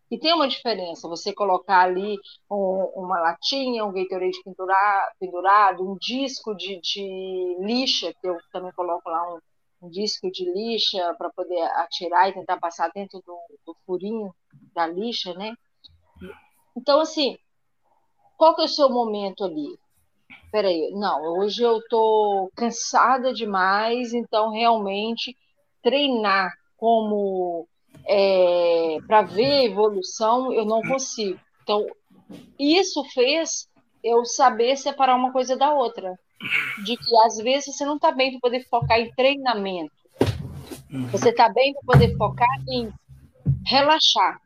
E 0.10 0.20
tem 0.20 0.34
uma 0.34 0.48
diferença, 0.48 1.08
você 1.08 1.34
colocar 1.34 1.82
ali 1.82 2.18
um, 2.50 2.92
uma 2.96 3.20
latinha, 3.20 3.84
um 3.84 3.92
Gatorade 3.92 4.42
pendurado, 4.44 5.16
pendurado 5.20 5.92
um 5.92 5.98
disco 5.98 6.56
de, 6.56 6.80
de, 6.80 7.58
lixa, 7.60 8.14
que 8.22 8.28
eu 8.28 8.38
também 8.52 8.72
coloco 8.74 9.10
lá 9.10 9.34
um, 9.34 9.40
um 9.82 9.90
disco 9.90 10.32
de 10.32 10.46
lixa 10.52 11.14
para 11.18 11.30
poder 11.32 11.60
atirar 11.80 12.30
e 12.30 12.34
tentar 12.34 12.58
passar 12.58 12.92
dentro 12.94 13.20
do, 13.26 13.38
do, 13.66 13.76
furinho 13.86 14.34
da 14.74 14.86
lixa, 14.86 15.34
né? 15.34 15.56
Então, 16.76 17.00
assim, 17.00 17.38
qual 18.38 18.56
que 18.56 18.62
é 18.62 18.66
o 18.66 18.70
seu 18.70 18.90
momento 18.90 19.44
ali? 19.44 19.78
Peraí, 20.52 20.92
não, 20.92 21.38
hoje 21.38 21.64
eu 21.64 21.80
estou 21.80 22.50
cansada 22.56 23.34
demais, 23.34 24.14
então 24.14 24.52
realmente 24.52 25.36
treinar 25.82 26.54
como 26.78 27.68
é, 28.06 28.98
para 29.08 29.22
ver 29.22 29.66
evolução, 29.66 30.54
eu 30.54 30.66
não 30.66 30.82
consigo. 30.82 31.40
Então, 31.64 31.86
isso 32.60 33.04
fez 33.06 33.68
eu 34.04 34.24
saber 34.26 34.78
separar 34.78 35.16
uma 35.16 35.32
coisa 35.32 35.56
da 35.56 35.74
outra. 35.74 36.18
De 36.84 36.96
que 36.98 37.18
às 37.26 37.38
vezes 37.38 37.76
você 37.76 37.86
não 37.86 37.96
está 37.96 38.12
bem 38.12 38.32
para 38.32 38.42
poder 38.42 38.68
focar 38.70 39.00
em 39.00 39.12
treinamento. 39.14 39.94
Você 41.12 41.30
está 41.30 41.50
bem 41.50 41.74
para 41.74 41.94
poder 41.94 42.16
focar 42.18 42.48
em 42.70 42.94
relaxar. 43.66 44.40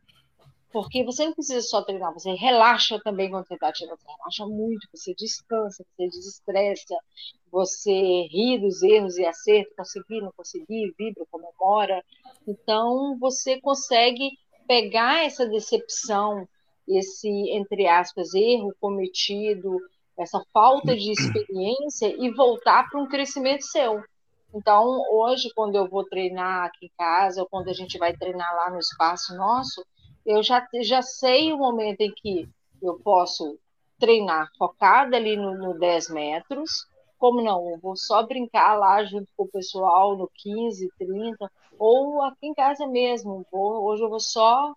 Porque 0.71 1.03
você 1.03 1.25
não 1.25 1.33
precisa 1.33 1.61
só 1.61 1.81
treinar, 1.81 2.13
você 2.13 2.31
relaxa 2.33 2.99
também 3.03 3.29
quando 3.29 3.47
você 3.47 3.55
está 3.55 3.71
tirando. 3.71 3.97
Você 3.97 4.11
relaxa 4.11 4.45
muito, 4.45 4.87
você 4.93 5.13
descansa, 5.15 5.83
você 5.83 6.07
desestressa, 6.07 6.95
você 7.51 8.27
ri 8.31 8.59
dos 8.59 8.83
erros 8.83 9.17
e 9.17 9.25
acertos, 9.25 9.75
conseguir, 9.75 10.21
não 10.21 10.31
conseguir, 10.35 10.93
vibra, 10.97 11.25
comemora. 11.31 12.03
Então, 12.47 13.17
você 13.19 13.59
consegue 13.59 14.29
pegar 14.67 15.25
essa 15.25 15.47
decepção, 15.47 16.47
esse, 16.87 17.27
entre 17.51 17.87
aspas, 17.87 18.35
erro 18.35 18.71
cometido, 18.79 19.79
essa 20.15 20.43
falta 20.53 20.95
de 20.95 21.11
experiência 21.11 22.15
e 22.15 22.29
voltar 22.31 22.87
para 22.89 23.01
um 23.01 23.07
crescimento 23.07 23.63
seu. 23.63 24.03
Então, 24.53 24.85
hoje, 25.11 25.49
quando 25.55 25.75
eu 25.75 25.87
vou 25.87 26.03
treinar 26.03 26.65
aqui 26.65 26.85
em 26.85 26.91
casa, 26.97 27.41
ou 27.41 27.47
quando 27.47 27.69
a 27.69 27.73
gente 27.73 27.97
vai 27.97 28.15
treinar 28.15 28.53
lá 28.55 28.69
no 28.69 28.79
espaço 28.79 29.35
nosso, 29.35 29.83
eu 30.29 30.43
já, 30.43 30.65
já 30.83 31.01
sei 31.01 31.51
o 31.51 31.57
momento 31.57 32.01
em 32.01 32.13
que 32.13 32.47
eu 32.79 32.99
posso 32.99 33.57
treinar 33.97 34.47
focada 34.59 35.17
ali 35.17 35.35
no, 35.35 35.57
no 35.57 35.77
10 35.77 36.11
metros, 36.11 36.85
como 37.17 37.41
não, 37.41 37.67
eu 37.67 37.79
vou 37.79 37.97
só 37.97 38.21
brincar 38.21 38.75
lá 38.75 39.03
junto 39.03 39.27
com 39.35 39.43
o 39.43 39.49
pessoal 39.49 40.15
no 40.15 40.29
15, 40.35 40.87
30, 40.99 41.51
ou 41.79 42.21
aqui 42.21 42.45
em 42.45 42.53
casa 42.53 42.85
mesmo, 42.85 43.43
vou, 43.51 43.83
hoje 43.83 44.03
eu 44.03 44.09
vou 44.09 44.19
só 44.19 44.73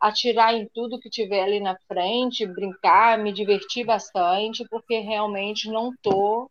atirar 0.00 0.54
em 0.54 0.66
tudo 0.72 0.98
que 0.98 1.10
tiver 1.10 1.42
ali 1.42 1.60
na 1.60 1.76
frente, 1.86 2.46
brincar, 2.46 3.18
me 3.18 3.30
divertir 3.30 3.84
bastante, 3.84 4.66
porque 4.70 5.00
realmente 5.00 5.70
não 5.70 5.92
estou 5.92 6.50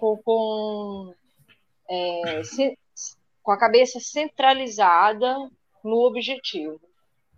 com, 0.00 0.16
com, 0.24 1.14
é, 1.88 2.42
se, 2.42 2.76
com 3.40 3.52
a 3.52 3.58
cabeça 3.58 4.00
centralizada 4.00 5.48
no 5.84 6.04
objetivo. 6.04 6.87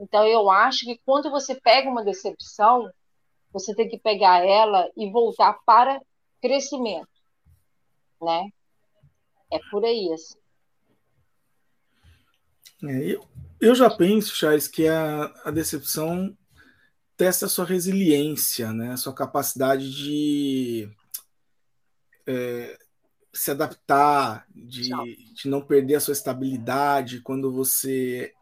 Então, 0.01 0.27
eu 0.27 0.51
acho 0.51 0.87
que 0.87 0.99
quando 1.05 1.31
você 1.31 1.55
pega 1.55 1.91
uma 1.91 2.03
decepção, 2.03 2.91
você 3.53 3.75
tem 3.75 3.87
que 3.87 3.99
pegar 3.99 4.43
ela 4.43 4.91
e 4.97 5.11
voltar 5.11 5.53
para 5.67 6.01
crescimento, 6.41 7.07
né? 8.23 8.49
É 9.53 9.59
por 9.71 9.85
aí, 9.85 10.11
assim. 10.15 10.39
É, 12.83 13.13
eu, 13.13 13.29
eu 13.61 13.75
já 13.75 13.91
penso, 13.91 14.35
Charles, 14.35 14.67
que 14.67 14.89
a, 14.89 15.25
a 15.45 15.51
decepção 15.51 16.35
testa 17.15 17.45
a 17.45 17.49
sua 17.51 17.67
resiliência, 17.67 18.73
né? 18.73 18.93
A 18.93 18.97
sua 18.97 19.15
capacidade 19.15 19.91
de 19.91 20.91
é, 22.27 22.79
se 23.35 23.51
adaptar, 23.51 24.47
de, 24.49 24.89
de 25.35 25.47
não 25.49 25.61
perder 25.61 25.97
a 25.97 26.01
sua 26.01 26.13
estabilidade 26.13 27.21
quando 27.21 27.53
você 27.53 28.33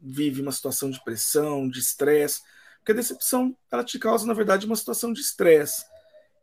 vive 0.00 0.42
uma 0.42 0.52
situação 0.52 0.90
de 0.90 1.02
pressão, 1.02 1.68
de 1.68 1.78
estresse, 1.78 2.42
porque 2.78 2.92
a 2.92 2.94
decepção 2.94 3.56
ela 3.70 3.84
te 3.84 3.98
causa, 3.98 4.26
na 4.26 4.34
verdade, 4.34 4.66
uma 4.66 4.76
situação 4.76 5.12
de 5.12 5.20
estresse. 5.20 5.84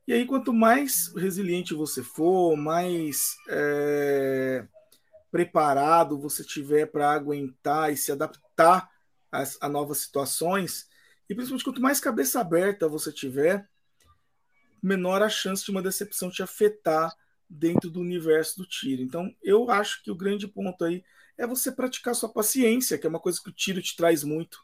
E 0.07 0.13
aí, 0.13 0.25
quanto 0.25 0.53
mais 0.53 1.11
resiliente 1.15 1.73
você 1.73 2.03
for, 2.03 2.55
mais 2.55 3.35
é, 3.49 4.67
preparado 5.31 6.19
você 6.19 6.43
tiver 6.43 6.85
para 6.85 7.11
aguentar 7.11 7.91
e 7.91 7.97
se 7.97 8.11
adaptar 8.11 8.89
a, 9.31 9.43
a, 9.61 9.67
novas 9.67 9.97
situações, 9.97 10.87
e 11.27 11.33
principalmente 11.33 11.63
quanto 11.63 11.81
mais 11.81 11.99
cabeça 11.99 12.39
aberta 12.39 12.87
você 12.87 13.11
tiver, 13.11 13.67
menor 14.81 15.23
a 15.23 15.29
chance 15.29 15.65
de 15.65 15.71
uma 15.71 15.81
decepção 15.81 16.29
te 16.29 16.43
afetar 16.43 17.11
dentro 17.49 17.89
do 17.89 17.99
universo 17.99 18.57
do 18.57 18.67
tiro. 18.67 19.01
Então, 19.01 19.35
eu 19.41 19.69
acho 19.71 20.03
que 20.03 20.11
o 20.11 20.15
grande 20.15 20.47
ponto 20.47 20.83
aí 20.83 21.03
é 21.37 21.45
você 21.45 21.71
praticar 21.71 22.15
sua 22.15 22.29
paciência, 22.29 22.97
que 22.97 23.05
é 23.05 23.09
uma 23.09 23.19
coisa 23.19 23.41
que 23.41 23.49
o 23.49 23.53
tiro 23.53 23.81
te 23.81 23.95
traz 23.95 24.23
muito. 24.23 24.59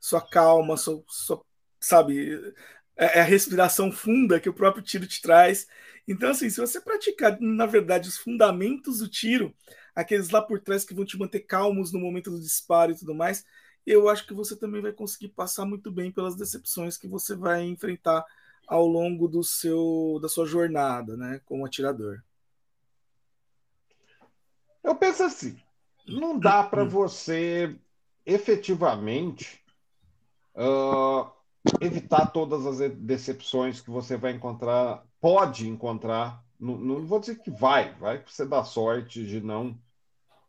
Sua 0.00 0.20
calma, 0.20 0.76
sua, 0.76 1.02
sua 1.08 1.42
sabe, 1.80 2.54
é, 2.96 3.18
é 3.18 3.20
a 3.20 3.24
respiração 3.24 3.90
funda 3.90 4.40
que 4.40 4.48
o 4.48 4.54
próprio 4.54 4.82
tiro 4.82 5.06
te 5.06 5.20
traz. 5.22 5.66
Então, 6.06 6.30
assim, 6.30 6.50
se 6.50 6.60
você 6.60 6.80
praticar, 6.80 7.38
na 7.40 7.66
verdade, 7.66 8.08
os 8.08 8.16
fundamentos 8.16 8.98
do 8.98 9.08
tiro, 9.08 9.54
aqueles 9.94 10.30
lá 10.30 10.42
por 10.42 10.60
trás 10.60 10.84
que 10.84 10.94
vão 10.94 11.04
te 11.04 11.18
manter 11.18 11.40
calmos 11.40 11.92
no 11.92 12.00
momento 12.00 12.30
do 12.30 12.40
disparo 12.40 12.92
e 12.92 12.98
tudo 12.98 13.14
mais, 13.14 13.44
eu 13.86 14.08
acho 14.08 14.26
que 14.26 14.34
você 14.34 14.56
também 14.56 14.82
vai 14.82 14.92
conseguir 14.92 15.28
passar 15.28 15.64
muito 15.64 15.90
bem 15.90 16.12
pelas 16.12 16.36
decepções 16.36 16.96
que 16.96 17.08
você 17.08 17.34
vai 17.34 17.62
enfrentar 17.62 18.24
ao 18.66 18.86
longo 18.86 19.26
do 19.26 19.42
seu 19.42 20.18
da 20.22 20.28
sua 20.28 20.46
jornada, 20.46 21.16
né, 21.16 21.40
como 21.44 21.66
atirador. 21.66 22.22
Eu 24.82 24.94
penso 24.94 25.24
assim, 25.24 25.60
não 26.10 26.38
dá 26.38 26.62
para 26.62 26.84
você 26.84 27.76
efetivamente 28.24 29.60
uh, 30.54 31.30
evitar 31.80 32.26
todas 32.26 32.66
as 32.66 32.90
decepções 32.96 33.80
que 33.80 33.90
você 33.90 34.16
vai 34.16 34.32
encontrar, 34.32 35.04
pode 35.20 35.68
encontrar. 35.68 36.44
Não, 36.58 36.76
não 36.76 37.06
vou 37.06 37.20
dizer 37.20 37.40
que 37.40 37.50
vai, 37.50 37.94
vai 37.94 38.22
você 38.26 38.44
dar 38.44 38.64
sorte 38.64 39.24
de 39.24 39.40
não 39.40 39.78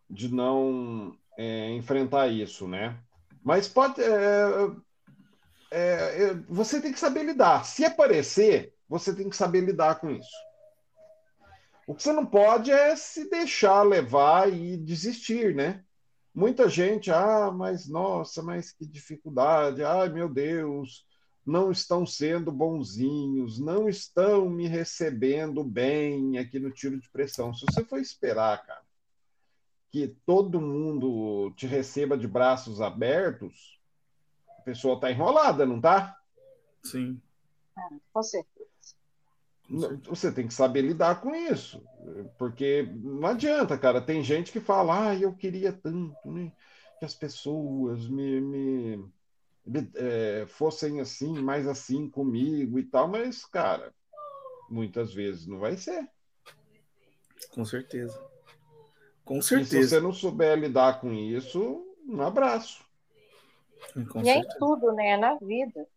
de 0.09 0.27
não 0.27 1.15
é, 1.37 1.71
enfrentar 1.71 2.27
isso, 2.27 2.67
né? 2.67 2.97
Mas 3.41 3.67
pode 3.69 4.01
é, 4.01 4.71
é, 5.71 6.23
é 6.23 6.33
você 6.49 6.81
tem 6.81 6.91
que 6.91 6.99
saber 6.99 7.23
lidar. 7.23 7.63
Se 7.65 7.85
aparecer, 7.85 8.73
você 8.89 9.15
tem 9.15 9.29
que 9.29 9.35
saber 9.37 9.61
lidar 9.61 10.01
com 10.01 10.11
isso. 10.11 10.50
O 11.91 11.93
que 11.93 12.03
você 12.03 12.13
não 12.13 12.25
pode 12.25 12.71
é 12.71 12.95
se 12.95 13.29
deixar 13.29 13.83
levar 13.83 14.47
e 14.49 14.77
desistir, 14.77 15.53
né? 15.53 15.83
Muita 16.33 16.69
gente, 16.69 17.11
ah, 17.11 17.51
mas 17.51 17.85
nossa, 17.85 18.41
mas 18.41 18.71
que 18.71 18.85
dificuldade, 18.85 19.83
ai 19.83 20.07
meu 20.07 20.29
Deus, 20.29 21.05
não 21.45 21.69
estão 21.69 22.05
sendo 22.05 22.49
bonzinhos, 22.49 23.59
não 23.59 23.89
estão 23.89 24.49
me 24.49 24.69
recebendo 24.69 25.65
bem 25.65 26.37
aqui 26.37 26.59
no 26.59 26.71
tiro 26.71 26.97
de 26.97 27.09
pressão. 27.09 27.53
Se 27.53 27.65
você 27.65 27.83
for 27.83 27.99
esperar, 27.99 28.65
cara, 28.65 28.83
que 29.91 30.15
todo 30.25 30.61
mundo 30.61 31.51
te 31.57 31.67
receba 31.67 32.17
de 32.17 32.25
braços 32.25 32.79
abertos, 32.79 33.77
a 34.59 34.61
pessoa 34.61 34.95
está 34.95 35.11
enrolada, 35.11 35.65
não 35.65 35.81
tá? 35.81 36.17
Sim. 36.85 37.21
Com 38.13 38.23
certeza. 38.23 38.50
Você 40.05 40.31
tem 40.31 40.47
que 40.47 40.53
saber 40.53 40.81
lidar 40.81 41.21
com 41.21 41.33
isso, 41.33 41.81
porque 42.37 42.83
não 42.95 43.27
adianta, 43.27 43.77
cara. 43.77 44.01
Tem 44.01 44.21
gente 44.21 44.51
que 44.51 44.59
fala, 44.59 45.09
ah, 45.09 45.15
eu 45.15 45.33
queria 45.33 45.71
tanto 45.71 46.29
né, 46.29 46.51
que 46.99 47.05
as 47.05 47.13
pessoas 47.13 48.05
me, 48.07 48.41
me, 48.41 48.97
me 49.65 49.91
é, 49.95 50.45
fossem 50.47 50.99
assim, 50.99 51.39
mais 51.39 51.67
assim 51.67 52.09
comigo 52.09 52.77
e 52.79 52.83
tal, 52.83 53.07
mas, 53.07 53.45
cara, 53.45 53.93
muitas 54.69 55.13
vezes 55.13 55.47
não 55.47 55.59
vai 55.59 55.77
ser. 55.77 56.09
Com 57.51 57.63
certeza. 57.63 58.21
Com 59.23 59.41
certeza. 59.41 59.77
E 59.77 59.83
se 59.83 59.89
você 59.89 59.99
não 60.01 60.11
souber 60.11 60.57
lidar 60.57 60.99
com 60.99 61.13
isso, 61.13 61.85
um 62.05 62.21
abraço. 62.21 62.83
Com 64.11 64.21
e 64.21 64.29
é 64.29 64.37
em 64.37 64.47
tudo, 64.59 64.91
né? 64.91 65.11
É 65.11 65.17
na 65.17 65.35
vida. 65.35 65.87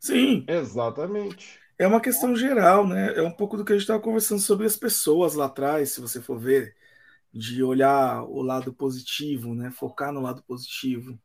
Sim. 0.00 0.44
Exatamente. 0.48 1.61
É 1.78 1.86
uma 1.86 2.00
questão 2.00 2.36
geral, 2.36 2.86
né? 2.86 3.14
É 3.16 3.22
um 3.22 3.32
pouco 3.32 3.56
do 3.56 3.64
que 3.64 3.72
a 3.72 3.74
gente 3.74 3.82
estava 3.82 4.00
conversando 4.00 4.40
sobre 4.40 4.66
as 4.66 4.76
pessoas 4.76 5.34
lá 5.34 5.46
atrás, 5.46 5.92
se 5.92 6.00
você 6.00 6.20
for 6.20 6.38
ver, 6.38 6.76
de 7.32 7.62
olhar 7.62 8.22
o 8.24 8.42
lado 8.42 8.72
positivo, 8.72 9.54
né? 9.54 9.70
Focar 9.70 10.12
no 10.12 10.20
lado 10.20 10.42
positivo. 10.42 11.18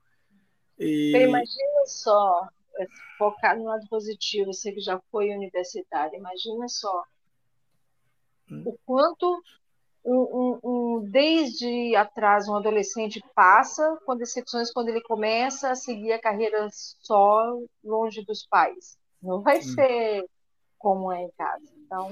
E... 0.79 1.11
Imagina 1.15 1.85
só, 1.85 2.47
é, 2.79 2.85
focar 3.17 3.57
no 3.57 3.65
lado 3.65 3.85
positivo, 3.89 4.53
você 4.53 4.71
que 4.71 4.79
já 4.79 4.99
foi 5.11 5.29
universitário, 5.29 6.17
imagina 6.17 6.67
só 6.67 7.03
hum. 8.49 8.63
o 8.65 8.77
quanto 8.85 9.43
um, 10.05 10.59
um, 10.63 11.09
desde 11.09 11.95
atrás 11.95 12.47
um 12.47 12.55
adolescente 12.55 13.21
passa 13.35 13.99
com 14.05 14.15
decepções 14.15 14.71
quando 14.71 14.87
ele 14.89 15.01
começa 15.01 15.71
a 15.71 15.75
seguir 15.75 16.13
a 16.13 16.21
carreira 16.21 16.67
só 16.71 17.59
longe 17.83 18.23
dos 18.23 18.47
pais. 18.47 18.97
Não 19.21 19.41
vai 19.41 19.61
Sim. 19.61 19.73
ser 19.73 20.25
como 20.77 21.11
é 21.11 21.23
em 21.23 21.31
casa. 21.37 21.65
Então, 21.85 22.09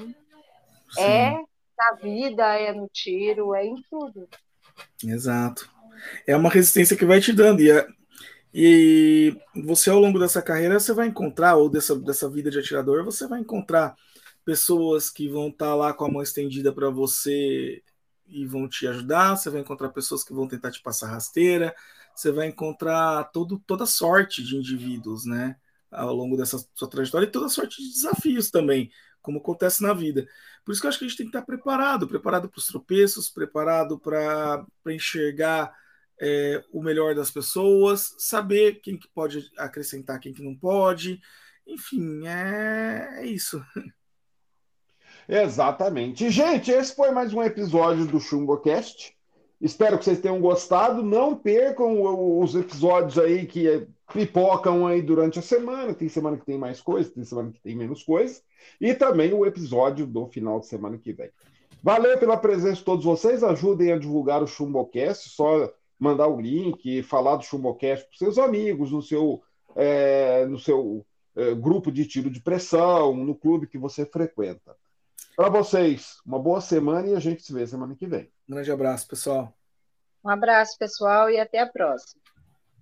Sim. 0.91 1.01
é 1.01 1.43
na 1.77 1.91
vida, 2.01 2.43
é 2.55 2.73
no 2.73 2.87
tiro, 2.87 3.53
é 3.53 3.65
em 3.65 3.75
tudo. 3.89 4.27
Exato. 5.03 5.69
É 6.25 6.35
uma 6.35 6.49
resistência 6.49 6.97
que 6.97 7.05
vai 7.05 7.19
te 7.19 7.33
dando. 7.33 7.61
E, 7.61 7.71
é, 7.71 7.87
e 8.53 9.37
você, 9.65 9.89
ao 9.89 9.99
longo 9.99 10.19
dessa 10.19 10.41
carreira, 10.41 10.79
você 10.79 10.93
vai 10.93 11.07
encontrar, 11.07 11.55
ou 11.55 11.69
dessa, 11.69 11.95
dessa 11.99 12.29
vida 12.29 12.49
de 12.49 12.59
atirador, 12.59 13.03
você 13.03 13.27
vai 13.27 13.39
encontrar 13.39 13.95
pessoas 14.45 15.09
que 15.09 15.27
vão 15.27 15.49
estar 15.49 15.65
tá 15.67 15.75
lá 15.75 15.93
com 15.93 16.05
a 16.05 16.11
mão 16.11 16.21
estendida 16.21 16.71
para 16.71 16.89
você 16.89 17.83
e 18.27 18.45
vão 18.45 18.67
te 18.67 18.87
ajudar, 18.87 19.35
você 19.35 19.49
vai 19.49 19.61
encontrar 19.61 19.89
pessoas 19.89 20.23
que 20.23 20.33
vão 20.33 20.47
tentar 20.47 20.71
te 20.71 20.81
passar 20.81 21.07
rasteira, 21.07 21.75
você 22.15 22.31
vai 22.31 22.47
encontrar 22.47 23.25
todo, 23.25 23.59
toda 23.67 23.85
sorte 23.85 24.43
de 24.43 24.55
indivíduos, 24.55 25.25
né? 25.25 25.57
Ao 25.91 26.13
longo 26.13 26.35
dessa 26.35 26.57
sua 26.73 26.89
trajetória 26.89 27.25
e 27.25 27.31
toda 27.31 27.47
sorte 27.47 27.81
de 27.81 27.89
desafios 27.89 28.49
também, 28.49 28.91
como 29.21 29.39
acontece 29.39 29.81
na 29.81 29.93
vida. 29.93 30.27
Por 30.63 30.71
isso 30.71 30.81
que 30.81 30.87
eu 30.87 30.89
acho 30.89 30.99
que 30.99 31.05
a 31.05 31.07
gente 31.07 31.17
tem 31.17 31.25
que 31.27 31.29
estar 31.29 31.45
preparado, 31.45 32.07
preparado 32.07 32.49
para 32.49 32.59
os 32.59 32.67
tropeços, 32.67 33.29
preparado 33.29 33.99
para 33.99 34.65
enxergar 34.87 35.73
é, 36.19 36.63
o 36.71 36.81
melhor 36.81 37.13
das 37.13 37.29
pessoas, 37.29 38.15
saber 38.17 38.81
quem 38.81 38.97
que 38.97 39.07
pode 39.09 39.49
acrescentar, 39.57 40.19
quem 40.19 40.33
que 40.33 40.43
não 40.43 40.55
pode. 40.55 41.21
Enfim, 41.67 42.27
é, 42.27 43.19
é 43.21 43.25
isso. 43.25 43.63
Exatamente. 45.27 46.29
Gente, 46.29 46.71
esse 46.71 46.95
foi 46.95 47.11
mais 47.11 47.33
um 47.33 47.41
episódio 47.41 48.05
do 48.05 48.19
ChumboCast. 48.19 49.15
Espero 49.59 49.97
que 49.97 50.05
vocês 50.05 50.19
tenham 50.19 50.39
gostado. 50.39 51.01
Não 51.01 51.35
percam 51.35 52.39
os 52.39 52.55
episódios 52.55 53.17
aí 53.17 53.45
que 53.45 53.87
pipocam 54.13 54.85
aí 54.85 55.01
durante 55.01 55.39
a 55.39 55.41
semana. 55.41 55.93
Tem 55.93 56.09
semana 56.09 56.37
que 56.37 56.45
tem 56.45 56.57
mais 56.57 56.81
coisa, 56.81 57.09
tem 57.09 57.23
semana 57.23 57.51
que 57.51 57.61
tem 57.61 57.75
menos 57.75 58.03
coisa. 58.03 58.41
E 58.79 58.93
também 58.93 59.33
o 59.33 59.45
episódio 59.45 60.05
do 60.05 60.27
final 60.27 60.59
de 60.59 60.67
semana 60.67 60.97
que 60.97 61.13
vem. 61.13 61.31
Valeu 61.81 62.17
pela 62.17 62.37
presença 62.37 62.77
de 62.77 62.83
todos 62.83 63.05
vocês. 63.05 63.43
Ajudem 63.43 63.91
a 63.91 63.97
divulgar 63.97 64.41
o 64.41 64.47
ChumboCast. 64.47 65.29
Só 65.29 65.71
mandar 65.99 66.27
o 66.27 66.39
link, 66.39 67.03
falar 67.03 67.37
do 67.37 67.43
ChumboCast 67.43 68.07
para 68.07 68.17
seus 68.17 68.37
amigos, 68.37 68.91
no 68.91 69.01
seu, 69.01 69.41
é, 69.75 70.45
no 70.45 70.59
seu 70.59 71.05
é, 71.35 71.53
grupo 71.53 71.91
de 71.91 72.05
tiro 72.05 72.29
de 72.29 72.41
pressão, 72.41 73.15
no 73.15 73.35
clube 73.35 73.67
que 73.67 73.77
você 73.77 74.05
frequenta. 74.05 74.75
Para 75.35 75.49
vocês, 75.49 76.17
uma 76.25 76.39
boa 76.39 76.61
semana 76.61 77.09
e 77.09 77.15
a 77.15 77.19
gente 77.19 77.43
se 77.43 77.53
vê 77.53 77.67
semana 77.67 77.95
que 77.95 78.07
vem. 78.07 78.31
Um 78.47 78.53
grande 78.53 78.71
abraço, 78.71 79.07
pessoal. 79.07 79.53
Um 80.23 80.29
abraço, 80.29 80.77
pessoal, 80.79 81.29
e 81.29 81.39
até 81.39 81.59
a 81.59 81.67
próxima. 81.67 82.24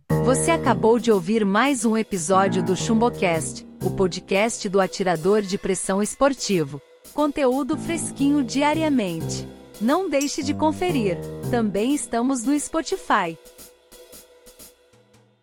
Você 0.09 0.51
acabou 0.51 0.99
de 0.99 1.11
ouvir 1.11 1.45
mais 1.45 1.85
um 1.85 1.97
episódio 1.97 2.63
do 2.63 2.75
ChumboCast, 2.75 3.65
o 3.83 3.91
podcast 3.91 4.67
do 4.69 4.79
atirador 4.79 5.41
de 5.41 5.57
pressão 5.57 6.01
esportivo. 6.01 6.81
Conteúdo 7.13 7.77
fresquinho 7.77 8.43
diariamente. 8.43 9.47
Não 9.81 10.09
deixe 10.09 10.43
de 10.43 10.53
conferir. 10.53 11.17
Também 11.49 11.93
estamos 11.93 12.43
no 12.43 12.57
Spotify. 12.59 13.37